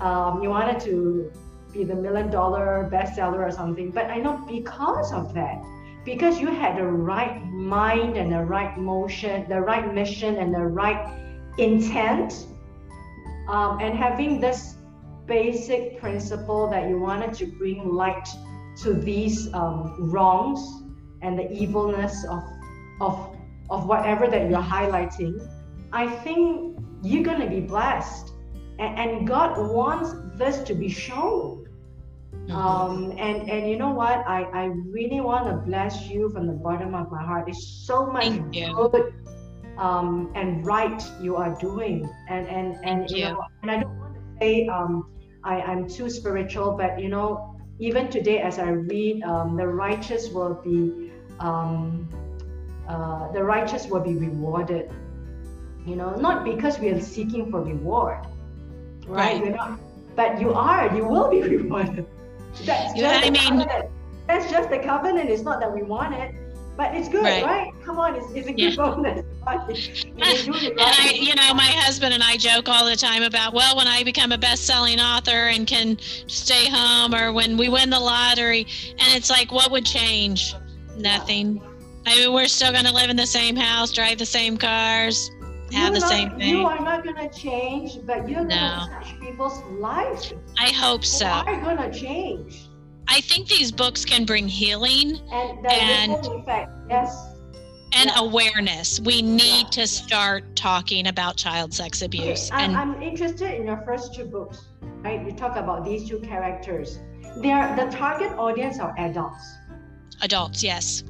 um, 0.00 0.42
you 0.42 0.50
wanted 0.50 0.80
to 0.80 1.32
be 1.72 1.84
the 1.84 1.94
million 1.94 2.30
dollar 2.30 2.90
bestseller 2.92 3.46
or 3.46 3.50
something. 3.50 3.90
But 3.90 4.10
I 4.10 4.18
know 4.18 4.44
because 4.46 5.12
of 5.12 5.32
that, 5.32 5.62
because 6.04 6.38
you 6.38 6.48
had 6.48 6.76
the 6.76 6.84
right 6.84 7.42
mind 7.46 8.18
and 8.18 8.30
the 8.30 8.44
right 8.44 8.76
motion, 8.76 9.48
the 9.48 9.60
right 9.60 9.94
mission 9.94 10.36
and 10.36 10.54
the 10.54 10.66
right 10.66 11.02
intent, 11.56 12.46
um, 13.48 13.78
and 13.80 13.96
having 13.96 14.40
this 14.40 14.74
basic 15.26 15.98
principle 15.98 16.68
that 16.70 16.88
you 16.88 16.98
wanted 16.98 17.32
to 17.34 17.46
bring 17.46 17.88
light 17.88 18.28
to 18.82 18.92
these 18.94 19.52
um, 19.54 19.96
wrongs 20.10 20.60
and 21.22 21.38
the 21.38 21.50
evilness 21.52 22.24
of, 22.24 22.42
of, 23.00 23.36
of 23.70 23.86
whatever 23.86 24.28
that 24.28 24.50
you're 24.50 24.60
highlighting, 24.60 25.48
I 25.92 26.06
think 26.08 26.78
you're 27.02 27.24
going 27.24 27.40
to 27.40 27.48
be 27.48 27.60
blessed. 27.60 28.32
And, 28.78 28.98
and 28.98 29.26
God 29.26 29.58
wants 29.58 30.14
this 30.38 30.58
to 30.64 30.74
be 30.74 30.88
shown. 30.88 31.66
Um, 32.50 33.12
and, 33.18 33.50
and 33.50 33.68
you 33.68 33.76
know 33.76 33.90
what? 33.90 34.24
I, 34.26 34.42
I 34.42 34.64
really 34.66 35.20
want 35.20 35.46
to 35.46 35.54
bless 35.66 36.08
you 36.08 36.28
from 36.30 36.46
the 36.46 36.52
bottom 36.52 36.94
of 36.94 37.10
my 37.10 37.22
heart. 37.22 37.48
It's 37.48 37.84
so 37.86 38.06
much 38.06 38.38
good 38.52 39.14
um, 39.78 40.32
and 40.34 40.64
right 40.64 41.02
you 41.20 41.36
are 41.36 41.56
doing. 41.58 42.08
And, 42.28 42.46
and, 42.46 42.76
and, 42.84 43.10
you. 43.10 43.16
you 43.16 43.24
know, 43.24 43.44
and 43.62 43.70
I 43.70 43.80
don't 43.80 43.98
want 43.98 44.14
to 44.14 44.20
say 44.40 44.68
um, 44.68 45.10
I, 45.42 45.60
I'm 45.62 45.88
too 45.88 46.08
spiritual, 46.08 46.76
but 46.76 47.00
you 47.00 47.08
know, 47.08 47.55
even 47.78 48.08
today 48.08 48.40
as 48.40 48.58
I 48.58 48.70
read, 48.70 49.22
um, 49.22 49.56
the 49.56 49.66
righteous 49.66 50.30
will 50.30 50.54
be 50.54 51.12
um, 51.38 52.08
uh, 52.88 53.30
the 53.32 53.42
righteous 53.42 53.86
will 53.86 54.00
be 54.00 54.14
rewarded. 54.14 54.90
You 55.84 55.96
know, 55.96 56.14
not 56.16 56.44
because 56.44 56.78
we 56.78 56.88
are 56.90 57.00
seeking 57.00 57.50
for 57.50 57.62
reward, 57.62 58.26
right? 59.06 59.42
right. 59.42 59.54
Not, 59.54 59.78
but 60.16 60.40
you 60.40 60.52
are, 60.52 60.94
you 60.96 61.04
will 61.04 61.30
be 61.30 61.42
rewarded. 61.56 62.06
That's 62.64 62.94
just 62.94 62.96
yeah, 62.96 63.20
I 63.22 63.30
mean, 63.30 63.42
covenant. 63.42 63.90
that's 64.26 64.50
just 64.50 64.70
the 64.70 64.78
covenant. 64.78 65.28
It's 65.30 65.42
not 65.42 65.60
that 65.60 65.72
we 65.72 65.82
want 65.82 66.14
it, 66.14 66.34
but 66.76 66.94
it's 66.94 67.08
good, 67.08 67.22
right? 67.22 67.44
right? 67.44 67.72
Come 67.84 67.98
on, 67.98 68.16
it's, 68.16 68.30
it's 68.32 68.48
a 68.48 68.52
good 68.52 68.74
yeah. 68.74 68.76
bonus. 68.76 69.24
and 69.46 70.80
I, 70.80 71.12
you 71.14 71.34
know, 71.34 71.54
my 71.54 71.68
husband 71.68 72.12
and 72.12 72.22
I 72.22 72.36
joke 72.36 72.68
all 72.68 72.84
the 72.84 72.96
time 72.96 73.22
about, 73.22 73.54
well, 73.54 73.76
when 73.76 73.86
I 73.86 74.02
become 74.02 74.32
a 74.32 74.38
best-selling 74.38 75.00
author 75.00 75.48
and 75.48 75.66
can 75.66 75.98
stay 76.26 76.68
home, 76.68 77.14
or 77.14 77.32
when 77.32 77.56
we 77.56 77.68
win 77.68 77.90
the 77.90 78.00
lottery, 78.00 78.66
and 78.90 79.16
it's 79.16 79.30
like, 79.30 79.52
what 79.52 79.70
would 79.70 79.86
change? 79.86 80.54
Nothing. 80.96 81.62
I 82.06 82.16
mean, 82.16 82.32
we're 82.32 82.48
still 82.48 82.72
going 82.72 82.84
to 82.84 82.92
live 82.92 83.10
in 83.10 83.16
the 83.16 83.26
same 83.26 83.56
house, 83.56 83.92
drive 83.92 84.18
the 84.18 84.26
same 84.26 84.56
cars, 84.56 85.30
have 85.72 85.92
you're 85.92 85.94
the 85.94 86.00
not, 86.00 86.08
same 86.08 86.30
thing. 86.30 86.48
You 86.48 86.66
are 86.66 86.80
not 86.80 87.04
going 87.04 87.16
to 87.16 87.38
change, 87.38 87.98
but 88.04 88.28
you're 88.28 88.44
no. 88.44 88.56
going 88.56 88.88
to 88.88 88.94
touch 88.94 89.20
people's 89.20 89.62
lives. 89.80 90.32
I 90.58 90.70
hope 90.70 91.04
so. 91.04 91.26
You 91.26 91.32
are 91.32 91.60
going 91.60 91.92
to 91.92 91.98
change. 91.98 92.68
I 93.08 93.20
think 93.20 93.48
these 93.48 93.70
books 93.70 94.04
can 94.04 94.24
bring 94.24 94.48
healing 94.48 95.20
and, 95.32 95.66
and 95.66 96.26
effect. 96.26 96.72
Yes. 96.88 97.34
And 97.92 98.10
awareness. 98.16 99.00
We 99.00 99.22
need 99.22 99.62
yeah. 99.62 99.70
to 99.70 99.86
start 99.86 100.56
talking 100.56 101.06
about 101.06 101.36
child 101.36 101.72
sex 101.72 102.02
abuse. 102.02 102.50
Okay. 102.50 102.64
And 102.64 102.76
I'm 102.76 103.00
interested 103.00 103.54
in 103.54 103.66
your 103.66 103.82
first 103.86 104.14
two 104.14 104.24
books. 104.24 104.66
Right? 104.82 105.24
You 105.24 105.32
talk 105.32 105.56
about 105.56 105.84
these 105.84 106.08
two 106.08 106.18
characters. 106.20 106.98
They 107.38 107.52
are 107.52 107.76
the 107.76 107.90
target 107.96 108.32
audience 108.32 108.78
are 108.80 108.94
adults. 108.98 109.56
Adults, 110.22 110.62
yes. 110.62 111.04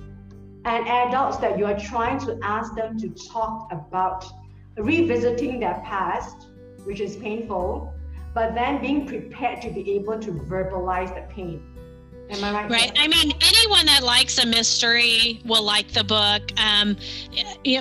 And 0.64 0.86
adults 0.86 1.38
that 1.38 1.58
you 1.58 1.64
are 1.64 1.78
trying 1.78 2.18
to 2.20 2.38
ask 2.42 2.74
them 2.74 2.98
to 2.98 3.08
talk 3.32 3.72
about 3.72 4.24
revisiting 4.76 5.60
their 5.60 5.80
past, 5.84 6.48
which 6.84 7.00
is 7.00 7.16
painful, 7.16 7.94
but 8.34 8.54
then 8.54 8.80
being 8.80 9.06
prepared 9.06 9.62
to 9.62 9.70
be 9.70 9.92
able 9.92 10.18
to 10.18 10.32
verbalize 10.32 11.14
the 11.14 11.32
pain. 11.32 11.62
Am 12.30 12.42
I 12.42 12.52
right? 12.52 12.70
Right. 12.70 12.92
I 12.98 13.06
mean, 13.06 13.32
anyone 13.40 13.86
that 13.86 14.02
likes 14.02 14.38
a 14.38 14.46
mystery 14.46 15.40
will 15.44 15.62
like 15.62 15.92
the 15.92 16.02
book. 16.02 16.42
Um, 16.58 16.96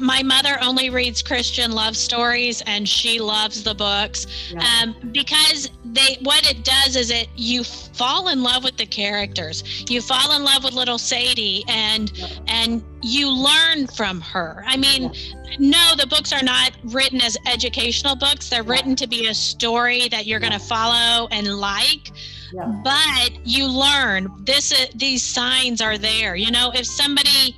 my 0.01 0.21
mother 0.21 0.57
only 0.61 0.89
reads 0.89 1.21
Christian 1.23 1.71
love 1.71 1.97
stories, 1.97 2.61
and 2.67 2.87
she 2.87 3.19
loves 3.19 3.63
the 3.63 3.73
books 3.73 4.27
yeah. 4.51 4.83
um, 4.83 4.95
because 5.11 5.69
they. 5.83 6.17
What 6.21 6.49
it 6.49 6.63
does 6.63 6.95
is 6.95 7.09
it 7.09 7.27
you 7.35 7.63
fall 7.63 8.27
in 8.27 8.43
love 8.43 8.63
with 8.63 8.77
the 8.77 8.85
characters. 8.85 9.85
You 9.89 10.01
fall 10.01 10.35
in 10.35 10.43
love 10.43 10.63
with 10.63 10.73
little 10.73 10.99
Sadie, 10.99 11.63
and 11.67 12.15
yeah. 12.15 12.27
and 12.47 12.83
you 13.01 13.31
learn 13.31 13.87
from 13.87 14.21
her. 14.21 14.63
I 14.67 14.77
mean, 14.77 15.11
yeah. 15.13 15.55
no, 15.59 15.95
the 15.97 16.07
books 16.07 16.31
are 16.31 16.43
not 16.43 16.71
written 16.83 17.19
as 17.19 17.35
educational 17.47 18.15
books. 18.15 18.49
They're 18.49 18.63
written 18.63 18.95
to 18.97 19.07
be 19.07 19.27
a 19.27 19.33
story 19.33 20.07
that 20.09 20.27
you're 20.27 20.39
going 20.39 20.53
to 20.53 20.59
follow 20.59 21.27
and 21.31 21.47
like 21.57 22.11
yeah. 22.53 22.81
but 22.83 23.31
you 23.43 23.67
learn 23.67 24.29
this 24.45 24.71
uh, 24.71 24.85
these 24.95 25.23
signs 25.23 25.81
are 25.81 25.97
there 25.97 26.35
you 26.35 26.51
know 26.51 26.71
if 26.73 26.85
somebody 26.85 27.55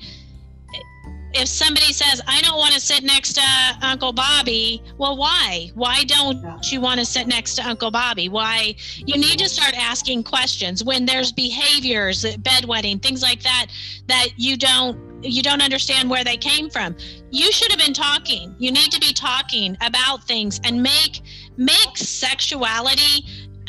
if 1.33 1.47
somebody 1.47 1.91
says 1.93 2.21
i 2.27 2.41
don't 2.41 2.57
want 2.57 2.73
to 2.73 2.79
sit 2.79 3.03
next 3.03 3.33
to 3.33 3.41
uncle 3.81 4.13
bobby 4.13 4.81
well 4.97 5.17
why? 5.17 5.71
Why 5.73 6.03
don't 6.03 6.41
yeah. 6.41 6.59
you 6.63 6.81
want 6.81 6.99
to 6.99 7.05
sit 7.05 7.27
next 7.27 7.55
to 7.55 7.67
uncle 7.67 7.91
bobby? 7.91 8.29
Why? 8.29 8.75
You 8.97 9.17
need 9.17 9.39
to 9.39 9.49
start 9.49 9.73
asking 9.77 10.23
questions 10.23 10.83
when 10.83 11.05
there's 11.05 11.31
behaviors 11.31 12.23
bedwetting 12.23 13.01
things 13.01 13.21
like 13.21 13.41
that 13.43 13.67
that 14.07 14.29
you 14.37 14.57
don't 14.57 15.07
you 15.23 15.41
don't 15.41 15.61
understand 15.61 16.09
where 16.09 16.23
they 16.23 16.37
came 16.37 16.69
from. 16.69 16.95
You 17.31 17.51
should 17.51 17.71
have 17.71 17.79
been 17.79 17.93
talking. 17.93 18.55
You 18.59 18.71
need 18.71 18.91
to 18.91 18.99
be 18.99 19.13
talking 19.13 19.75
about 19.81 20.23
things 20.23 20.59
and 20.63 20.81
make 20.81 21.21
make 21.57 21.97
sexuality 21.97 23.25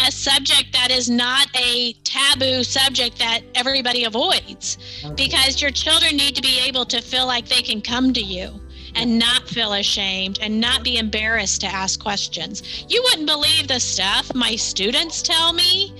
a 0.07 0.13
subject 0.13 0.73
that 0.73 0.91
is 0.91 1.09
not 1.11 1.49
a 1.57 1.93
taboo 2.05 2.63
subject 2.63 3.19
that 3.19 3.41
everybody 3.55 4.05
avoids 4.05 4.79
because 5.17 5.61
your 5.61 5.71
children 5.71 6.17
need 6.17 6.35
to 6.37 6.43
be 6.43 6.61
able 6.67 6.85
to 6.87 7.01
feel 7.01 7.27
like 7.27 7.49
they 7.49 7.63
can 7.63 7.81
come 7.81 8.13
to 8.13 8.21
you 8.21 8.61
and 8.95 9.19
not 9.19 9.49
feel 9.49 9.75
ashamed 9.75 10.39
and 10.41 10.61
not 10.61 10.83
be 10.83 10.99
embarrassed 10.99 11.61
to 11.61 11.67
ask 11.67 12.01
questions. 12.01 12.85
You 12.89 13.03
wouldn't 13.05 13.27
believe 13.27 13.69
the 13.69 13.81
stuff 13.81 14.35
my 14.35 14.57
students 14.57 15.23
tell 15.23 15.53
me. 15.53 15.95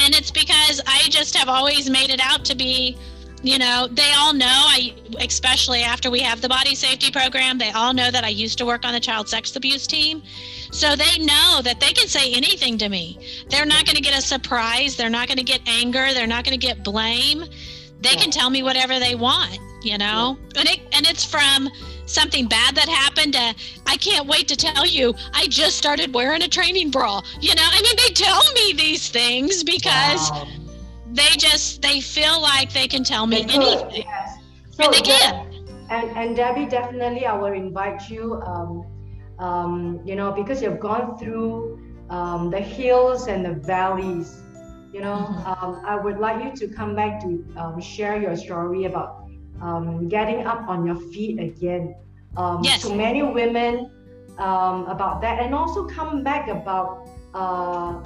And 0.00 0.14
it's 0.14 0.30
because 0.30 0.80
I 0.86 1.02
just 1.08 1.36
have 1.36 1.48
always 1.48 1.90
made 1.90 2.10
it 2.10 2.20
out 2.22 2.44
to 2.46 2.54
be 2.54 2.96
you 3.42 3.58
know 3.58 3.86
they 3.90 4.12
all 4.16 4.34
know 4.34 4.46
i 4.46 4.92
especially 5.20 5.82
after 5.82 6.10
we 6.10 6.20
have 6.20 6.40
the 6.40 6.48
body 6.48 6.74
safety 6.74 7.10
program 7.10 7.56
they 7.56 7.70
all 7.70 7.94
know 7.94 8.10
that 8.10 8.24
i 8.24 8.28
used 8.28 8.58
to 8.58 8.66
work 8.66 8.84
on 8.84 8.92
the 8.92 9.00
child 9.00 9.28
sex 9.28 9.54
abuse 9.54 9.86
team 9.86 10.22
so 10.72 10.96
they 10.96 11.18
know 11.18 11.60
that 11.62 11.78
they 11.80 11.92
can 11.92 12.08
say 12.08 12.32
anything 12.32 12.76
to 12.76 12.88
me 12.88 13.18
they're 13.48 13.66
not 13.66 13.84
going 13.84 13.96
to 13.96 14.02
get 14.02 14.16
a 14.18 14.20
surprise 14.22 14.96
they're 14.96 15.08
not 15.08 15.28
going 15.28 15.38
to 15.38 15.44
get 15.44 15.60
anger 15.66 16.12
they're 16.14 16.26
not 16.26 16.44
going 16.44 16.58
to 16.58 16.66
get 16.66 16.82
blame 16.82 17.44
they 18.00 18.10
yeah. 18.10 18.16
can 18.16 18.30
tell 18.30 18.50
me 18.50 18.62
whatever 18.62 18.98
they 18.98 19.14
want, 19.14 19.58
you 19.82 19.98
know? 19.98 20.38
Yeah. 20.54 20.60
And 20.60 20.68
it 20.68 20.80
and 20.92 21.06
it's 21.06 21.24
from 21.24 21.68
something 22.06 22.46
bad 22.46 22.74
that 22.74 22.88
happened 22.88 23.34
to, 23.34 23.54
I 23.86 23.96
can't 23.96 24.26
wait 24.26 24.48
to 24.48 24.56
tell 24.56 24.86
you, 24.86 25.14
I 25.34 25.46
just 25.48 25.76
started 25.76 26.14
wearing 26.14 26.42
a 26.42 26.48
training 26.48 26.90
bra. 26.90 27.22
You 27.40 27.54
know, 27.54 27.64
I 27.64 27.82
mean 27.82 27.96
they 27.96 28.14
tell 28.14 28.42
me 28.54 28.72
these 28.72 29.08
things 29.08 29.64
because 29.64 30.30
wow. 30.30 30.48
They 31.12 31.36
just 31.36 31.82
they 31.82 32.00
feel 32.00 32.40
like 32.40 32.72
they 32.72 32.88
can 32.88 33.04
tell 33.04 33.26
me 33.26 33.42
anything. 33.42 34.04
Yes. 34.04 34.38
So 34.70 34.84
and 34.84 34.94
they 34.94 35.00
can. 35.00 35.46
And 35.90 36.16
and 36.16 36.36
Debbie, 36.36 36.66
definitely 36.66 37.26
I 37.26 37.36
will 37.36 37.52
invite 37.52 38.08
you 38.10 38.40
um, 38.42 38.84
um, 39.38 40.00
you 40.04 40.16
know, 40.16 40.32
because 40.32 40.62
you've 40.62 40.80
gone 40.80 41.18
through 41.18 41.78
um, 42.10 42.50
the 42.50 42.60
hills 42.60 43.28
and 43.28 43.44
the 43.44 43.54
valleys 43.54 44.42
you 44.92 45.00
know 45.00 45.16
mm-hmm. 45.16 45.64
um, 45.64 45.82
i 45.84 45.94
would 45.96 46.18
like 46.18 46.42
you 46.42 46.52
to 46.54 46.74
come 46.74 46.94
back 46.94 47.20
to 47.20 47.44
um, 47.56 47.80
share 47.80 48.20
your 48.20 48.36
story 48.36 48.84
about 48.84 49.28
um, 49.60 50.08
getting 50.08 50.46
up 50.46 50.68
on 50.68 50.86
your 50.86 50.96
feet 51.12 51.38
again 51.38 51.94
um, 52.36 52.60
yes. 52.62 52.82
to 52.82 52.94
many 52.94 53.22
women 53.22 53.90
um, 54.38 54.86
about 54.86 55.20
that 55.20 55.40
and 55.40 55.54
also 55.54 55.86
come 55.86 56.22
back 56.22 56.48
about 56.48 57.10
uh, 57.34 58.00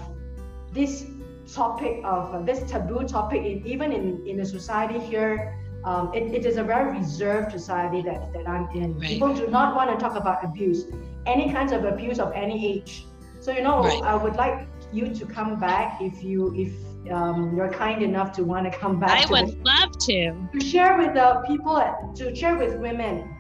this 0.73 1.07
topic 1.47 2.01
of 2.05 2.35
uh, 2.35 2.43
this 2.43 2.71
taboo 2.71 3.07
topic 3.07 3.43
in, 3.43 3.67
even 3.67 3.93
in, 3.93 4.27
in 4.27 4.37
the 4.37 4.45
society 4.45 4.99
here 4.99 5.59
um, 5.85 6.13
it, 6.15 6.33
it 6.33 6.47
is 6.47 6.57
a 6.59 6.63
very 6.63 6.97
reserved 6.99 7.51
society 7.51 8.03
that, 8.03 8.33
that 8.33 8.49
I'm 8.49 8.69
in. 8.71 8.99
Right. 8.99 9.09
People 9.09 9.35
do 9.35 9.49
not 9.49 9.75
want 9.75 9.91
to 9.91 9.97
talk 9.97 10.17
about 10.17 10.45
abuse, 10.45 10.87
any 11.27 11.53
kinds 11.53 11.73
of 11.73 11.85
abuse 11.85 12.21
of 12.21 12.33
any 12.33 12.67
age. 12.67 13.07
So 13.41 13.51
you 13.51 13.63
know, 13.63 13.83
right. 13.83 14.03
I 14.05 14.15
would 14.15 14.37
like 14.37 14.69
you 14.93 15.13
to 15.13 15.27
come 15.27 15.59
back 15.59 16.01
if 16.01 16.23
you 16.23 16.55
if 16.55 16.73
um, 17.11 17.57
you're 17.57 17.73
kind 17.73 18.03
enough 18.03 18.31
to 18.33 18.45
want 18.45 18.71
to 18.71 18.79
come 18.79 19.01
back. 19.01 19.27
I 19.27 19.31
would 19.31 19.65
love 19.65 19.99
to. 20.07 20.49
To 20.53 20.61
share 20.61 20.97
with 20.97 21.15
the 21.15 21.27
uh, 21.27 21.47
people, 21.47 21.75
to 22.15 22.35
share 22.35 22.57
with 22.57 22.77
women, 22.77 23.35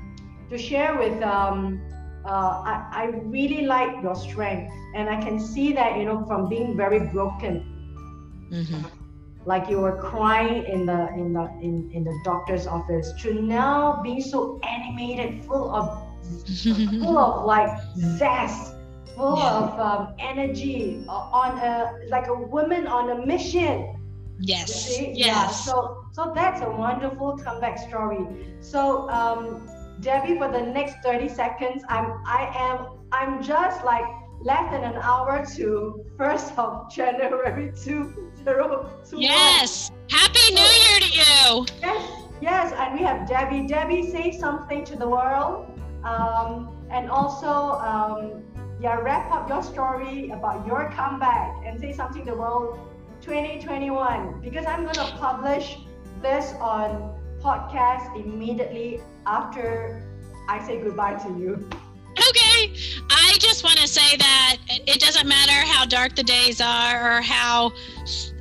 to 0.50 0.58
share 0.58 0.96
with. 0.96 1.22
Um, 1.22 1.80
uh, 2.24 2.62
I, 2.64 2.88
I 2.92 3.04
really 3.24 3.66
like 3.66 4.00
your 4.00 4.14
strength, 4.14 4.72
and 4.94 5.08
I 5.08 5.20
can 5.20 5.40
see 5.40 5.72
that 5.72 5.98
you 5.98 6.04
know 6.04 6.24
from 6.26 6.48
being 6.48 6.76
very 6.76 7.00
broken. 7.00 7.71
Mm-hmm. 8.52 8.82
Like 9.44 9.68
you 9.68 9.80
were 9.80 9.96
crying 9.96 10.64
in 10.64 10.86
the 10.86 11.08
in 11.14 11.32
the 11.32 11.50
in, 11.60 11.90
in 11.92 12.04
the 12.04 12.16
doctor's 12.24 12.66
office 12.66 13.12
to 13.22 13.34
now 13.42 14.00
being 14.02 14.20
so 14.20 14.60
animated, 14.62 15.44
full 15.44 15.74
of 15.74 15.98
full 17.02 17.18
of 17.18 17.44
like 17.44 17.68
zest 17.96 18.74
full 19.16 19.38
yeah. 19.38 19.58
of 19.58 19.80
um, 19.80 20.14
energy 20.18 21.04
on 21.08 21.58
a 21.58 21.98
like 22.08 22.28
a 22.28 22.34
woman 22.34 22.86
on 22.86 23.10
a 23.10 23.26
mission 23.26 23.94
yes 24.40 24.98
yes 24.98 25.16
yeah. 25.16 25.46
so 25.48 26.04
so 26.12 26.32
that's 26.34 26.62
a 26.62 26.70
wonderful 26.70 27.36
comeback 27.36 27.78
story 27.78 28.26
so 28.60 29.08
um, 29.10 29.68
debbie 30.00 30.36
for 30.38 30.50
the 30.50 30.60
next 30.60 30.96
30 31.04 31.28
seconds 31.28 31.84
i'm 31.88 32.12
i 32.26 32.50
am 32.54 32.98
i'm 33.12 33.42
just 33.42 33.84
like 33.84 34.04
less 34.44 34.70
than 34.72 34.82
an 34.84 34.96
hour 35.02 35.44
to 35.56 36.04
first 36.18 36.56
of 36.58 36.92
january 36.92 37.72
2021 37.84 38.86
yes. 39.16 39.90
Happy 40.10 40.54
new 40.54 40.60
year 40.60 40.98
to 41.00 41.10
you. 41.10 41.66
Yes 41.80 42.22
yes 42.42 42.72
and 42.76 42.98
we 42.98 43.04
have 43.04 43.26
debbie. 43.26 43.66
Debbie 43.66 44.10
say 44.10 44.32
something 44.32 44.84
to 44.84 44.96
the 44.96 45.08
world. 45.08 45.66
Um, 46.04 46.76
and 46.90 47.08
also 47.08 47.78
um, 47.80 48.42
yeah, 48.80 48.96
wrap 48.96 49.30
up 49.30 49.48
your 49.48 49.62
story 49.62 50.30
about 50.30 50.66
your 50.66 50.90
comeback 50.90 51.62
and 51.64 51.80
say 51.80 51.92
something 51.92 52.24
to 52.24 52.32
the 52.32 52.36
world 52.36 52.78
2021 53.20 54.40
because 54.42 54.66
I'm 54.66 54.82
going 54.82 54.94
to 54.94 55.16
publish 55.18 55.78
this 56.20 56.52
on 56.60 57.14
podcast 57.40 58.14
immediately 58.16 59.00
after 59.24 60.02
I 60.48 60.64
say 60.66 60.82
goodbye 60.82 61.14
to 61.14 61.28
you. 61.38 61.68
Okay. 62.18 62.72
I 63.10 63.36
just 63.38 63.64
want 63.64 63.78
to 63.78 63.88
say 63.88 64.16
that 64.16 64.58
it 64.68 65.00
doesn't 65.00 65.26
matter 65.26 65.52
how 65.52 65.86
dark 65.86 66.14
the 66.14 66.22
days 66.22 66.60
are 66.60 67.18
or 67.18 67.20
how 67.20 67.72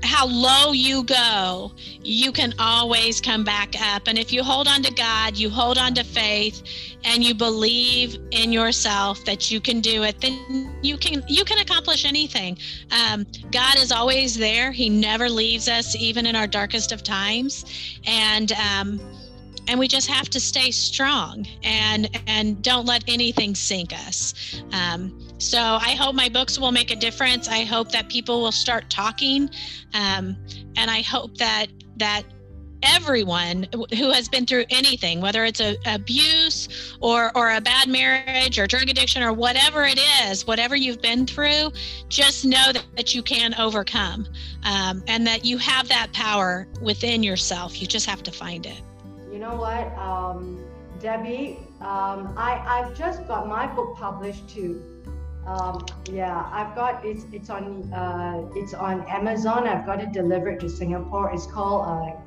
how 0.04 0.26
low 0.26 0.72
you 0.72 1.04
go, 1.04 1.72
you 2.02 2.32
can 2.32 2.54
always 2.60 3.22
come 3.22 3.44
back 3.44 3.80
up. 3.80 4.08
And 4.08 4.18
if 4.18 4.34
you 4.34 4.44
hold 4.44 4.68
on 4.68 4.82
to 4.84 4.94
God, 4.94 5.38
you 5.38 5.50
hold 5.50 5.78
on 5.78 5.94
to 5.94 6.04
faith, 6.04 6.64
and 7.04 7.24
you 7.24 7.34
believe 7.34 8.18
in 8.32 8.52
yourself 8.52 9.24
that 9.26 9.52
you 9.52 9.62
can 9.62 9.80
do 9.80 10.04
it, 10.04 10.20
then 10.20 10.76
you 10.82 10.98
can 10.98 11.24
you 11.28 11.46
can 11.46 11.60
accomplish 11.60 12.06
anything. 12.06 12.58
Um, 12.92 13.26
God 13.52 13.78
is 13.78 13.92
always 13.92 14.36
there. 14.36 14.72
He 14.72 14.90
never 14.90 15.30
leaves 15.30 15.68
us, 15.68 15.96
even 15.96 16.26
in 16.26 16.36
our 16.36 16.48
darkest 16.48 16.92
of 16.92 17.04
times. 17.04 17.66
And 18.06 18.52
um, 18.54 19.00
and 19.72 19.80
we 19.80 19.88
just 19.88 20.10
have 20.10 20.30
to 20.30 20.40
stay 20.40 20.70
strong 20.70 21.48
and 21.64 22.10
and 22.28 22.62
don't 22.62 22.86
let 22.86 23.06
anything 23.08 23.56
sink 23.56 23.94
us. 23.94 24.34
Um, 24.74 25.18
so 25.38 25.58
i 25.58 25.96
hope 25.96 26.14
my 26.14 26.30
books 26.30 26.60
will 26.60 26.74
make 26.74 26.92
a 26.92 26.96
difference. 26.96 27.48
I 27.48 27.64
hope 27.64 27.90
that 27.94 28.10
people 28.10 28.42
will 28.42 28.52
start 28.52 28.90
talking. 28.90 29.50
Um, 29.94 30.36
and 30.76 30.92
i 30.92 31.02
hope 31.02 31.38
that 31.38 31.68
that 31.98 32.24
everyone 32.84 33.68
who 33.98 34.12
has 34.12 34.28
been 34.28 34.46
through 34.46 34.66
anything 34.72 35.22
whether 35.22 35.46
it's 35.46 35.62
a 35.62 35.78
abuse 35.86 36.98
or 37.00 37.32
or 37.38 37.52
a 37.52 37.62
bad 37.62 37.88
marriage 37.88 38.58
or 38.58 38.66
drug 38.66 38.90
addiction 38.90 39.22
or 39.22 39.32
whatever 39.32 39.84
it 39.84 40.00
is 40.24 40.48
whatever 40.48 40.76
you've 40.76 41.02
been 41.02 41.28
through 41.28 41.72
just 42.10 42.44
know 42.44 42.72
that, 42.74 42.84
that 42.96 43.14
you 43.14 43.22
can 43.22 43.54
overcome 43.56 44.28
um, 44.64 45.04
and 45.08 45.28
that 45.28 45.46
you 45.46 45.60
have 45.60 45.88
that 45.88 46.12
power 46.12 46.68
within 46.82 47.22
yourself. 47.22 47.80
You 47.80 47.86
just 47.88 48.08
have 48.08 48.24
to 48.24 48.32
find 48.32 48.66
it 48.66 48.82
you 49.32 49.40
know 49.40 49.56
what, 49.56 49.98
um, 49.98 50.64
Debbie, 51.00 51.60
um, 51.80 52.34
I, 52.38 52.62
I've 52.68 52.96
just 52.96 53.28
got 53.28 53.48
my 53.48 53.66
book 53.66 53.96
published 53.98 54.50
too. 54.50 54.84
Um, 55.48 55.84
yeah, 56.12 56.48
I've 56.52 56.76
got 56.76 57.04
it's 57.04 57.26
it's 57.34 57.50
on 57.50 57.92
uh, 57.92 58.48
it's 58.56 58.76
on 58.76 59.02
Amazon. 59.08 59.68
I've 59.68 59.86
got 59.88 60.00
it 60.00 60.12
delivered 60.12 60.60
to 60.60 60.70
Singapore. 60.70 61.32
It's 61.34 61.48
called 61.48 62.20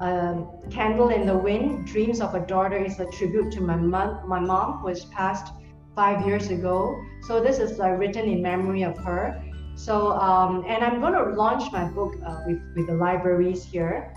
uh, 0.00 0.04
uh, 0.04 0.44
"Candle 0.70 1.08
in 1.08 1.26
the 1.26 1.36
Wind: 1.36 1.86
Dreams 1.86 2.20
of 2.20 2.34
a 2.34 2.40
Daughter." 2.40 2.76
It's 2.76 2.98
a 2.98 3.06
tribute 3.06 3.50
to 3.52 3.62
my 3.62 3.76
mom. 3.76 4.28
My 4.28 4.40
mom 4.40 4.82
was 4.82 5.06
passed 5.06 5.50
five 5.96 6.26
years 6.26 6.50
ago. 6.50 7.02
So 7.26 7.42
this 7.42 7.58
is 7.58 7.80
uh, 7.80 7.88
written 7.92 8.28
in 8.28 8.42
memory 8.42 8.82
of 8.82 8.98
her. 8.98 9.42
So 9.74 10.12
um, 10.12 10.64
and 10.68 10.84
I'm 10.84 11.00
going 11.00 11.14
to 11.14 11.34
launch 11.34 11.72
my 11.72 11.84
book 11.84 12.16
uh, 12.26 12.42
with 12.46 12.60
with 12.76 12.86
the 12.88 12.94
libraries 12.94 13.64
here. 13.64 14.12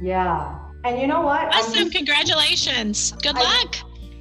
Yeah. 0.00 0.69
And 0.84 1.00
you 1.00 1.06
know 1.06 1.20
what? 1.20 1.54
Awesome! 1.54 1.74
Just, 1.74 1.92
Congratulations. 1.92 3.12
Good 3.22 3.36
I, 3.36 3.42
luck. 3.42 3.76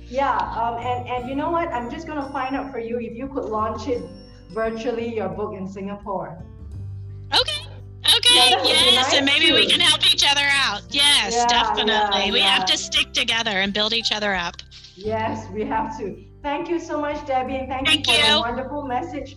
Yeah. 0.08 0.36
Um, 0.36 0.76
and 0.86 1.08
and 1.08 1.30
you 1.30 1.36
know 1.36 1.52
what? 1.52 1.70
I'm 1.70 1.90
just 1.90 2.08
gonna 2.08 2.30
find 2.32 2.56
out 2.56 2.72
for 2.72 2.80
you 2.80 3.00
if 3.00 3.16
you 3.16 3.28
could 3.28 3.46
launch 3.46 3.88
it 3.88 4.04
virtually 4.50 5.16
your 5.16 5.30
book 5.30 5.54
in 5.56 5.68
Singapore. 5.68 6.44
Okay. 7.34 7.66
Okay. 8.18 8.50
Yeah, 8.50 8.64
yes, 8.64 8.96
nice 8.96 9.14
and 9.14 9.26
maybe 9.26 9.48
too. 9.48 9.54
we 9.54 9.68
can 9.68 9.80
help 9.80 10.06
each 10.12 10.26
other 10.30 10.48
out. 10.52 10.82
Yes, 10.90 11.36
yeah, 11.36 11.46
definitely. 11.48 12.26
Yeah, 12.26 12.32
we 12.32 12.40
have 12.40 12.66
to 12.66 12.78
stick 12.78 13.14
together 13.14 13.52
and 13.52 13.74
build 13.74 13.94
each 13.94 14.12
other 14.12 14.34
up. 14.34 14.56
Yes, 14.96 15.48
we 15.52 15.64
have 15.66 15.98
to. 16.00 16.26
Thank 16.42 16.70
you 16.70 16.80
so 16.80 17.00
much, 17.00 17.26
Debbie, 17.28 17.58
and 17.58 17.68
thank, 17.68 17.88
thank 17.88 18.08
you 18.08 18.14
for 18.14 18.20
you. 18.20 18.34
the 18.34 18.40
wonderful 18.40 18.84
message. 18.84 19.36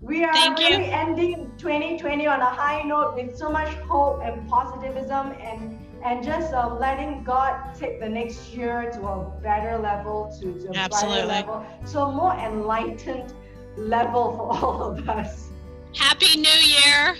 We 0.00 0.24
are 0.24 0.32
thank 0.32 0.58
really 0.58 0.86
you. 0.86 0.92
ending 0.92 1.52
2020 1.58 2.26
on 2.26 2.40
a 2.40 2.44
high 2.44 2.82
note 2.82 3.14
with 3.14 3.36
so 3.36 3.50
much 3.50 3.68
hope 3.86 4.20
and 4.22 4.48
positivism 4.48 5.32
and 5.40 5.78
and 6.04 6.24
just 6.24 6.52
uh, 6.52 6.74
letting 6.74 7.22
God 7.24 7.74
take 7.74 8.00
the 8.00 8.08
next 8.08 8.54
year 8.54 8.90
to 8.92 9.06
a 9.06 9.30
better 9.42 9.78
level, 9.78 10.34
to, 10.40 10.60
to 10.60 10.68
a 10.70 10.76
Absolutely. 10.76 11.26
level, 11.26 11.64
to 11.92 12.00
a 12.00 12.12
more 12.12 12.34
enlightened 12.34 13.34
level 13.76 14.36
for 14.36 14.52
all 14.64 14.82
of 14.82 15.08
us. 15.08 15.48
Happy 15.94 16.38
New 16.38 16.48
Year! 16.48 17.16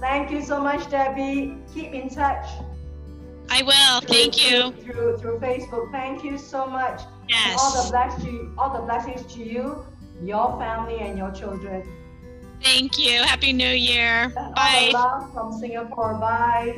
Thank 0.00 0.30
you 0.30 0.42
so 0.42 0.60
much, 0.60 0.90
Debbie. 0.90 1.56
Keep 1.72 1.92
in 1.92 2.08
touch. 2.08 2.46
I 3.48 3.62
will. 3.62 4.00
Through, 4.00 4.14
Thank 4.14 4.50
you. 4.50 4.72
Through, 4.82 5.18
through, 5.18 5.38
Facebook. 5.38 5.92
Thank 5.92 6.24
you 6.24 6.38
so 6.38 6.66
much. 6.66 7.02
Yes. 7.28 7.58
all 7.60 7.84
the 7.84 7.90
bless 7.90 8.24
you, 8.24 8.52
all 8.58 8.72
the 8.72 8.82
blessings 8.82 9.32
to 9.34 9.44
you, 9.44 9.84
your 10.22 10.58
family, 10.58 10.98
and 10.98 11.16
your 11.16 11.30
children. 11.30 11.86
Thank 12.62 12.98
you. 12.98 13.22
Happy 13.22 13.52
New 13.52 13.68
Year. 13.68 14.30
Bye. 14.56 14.90
love 14.92 15.32
from 15.32 15.52
Singapore. 15.52 16.14
Bye. 16.14 16.76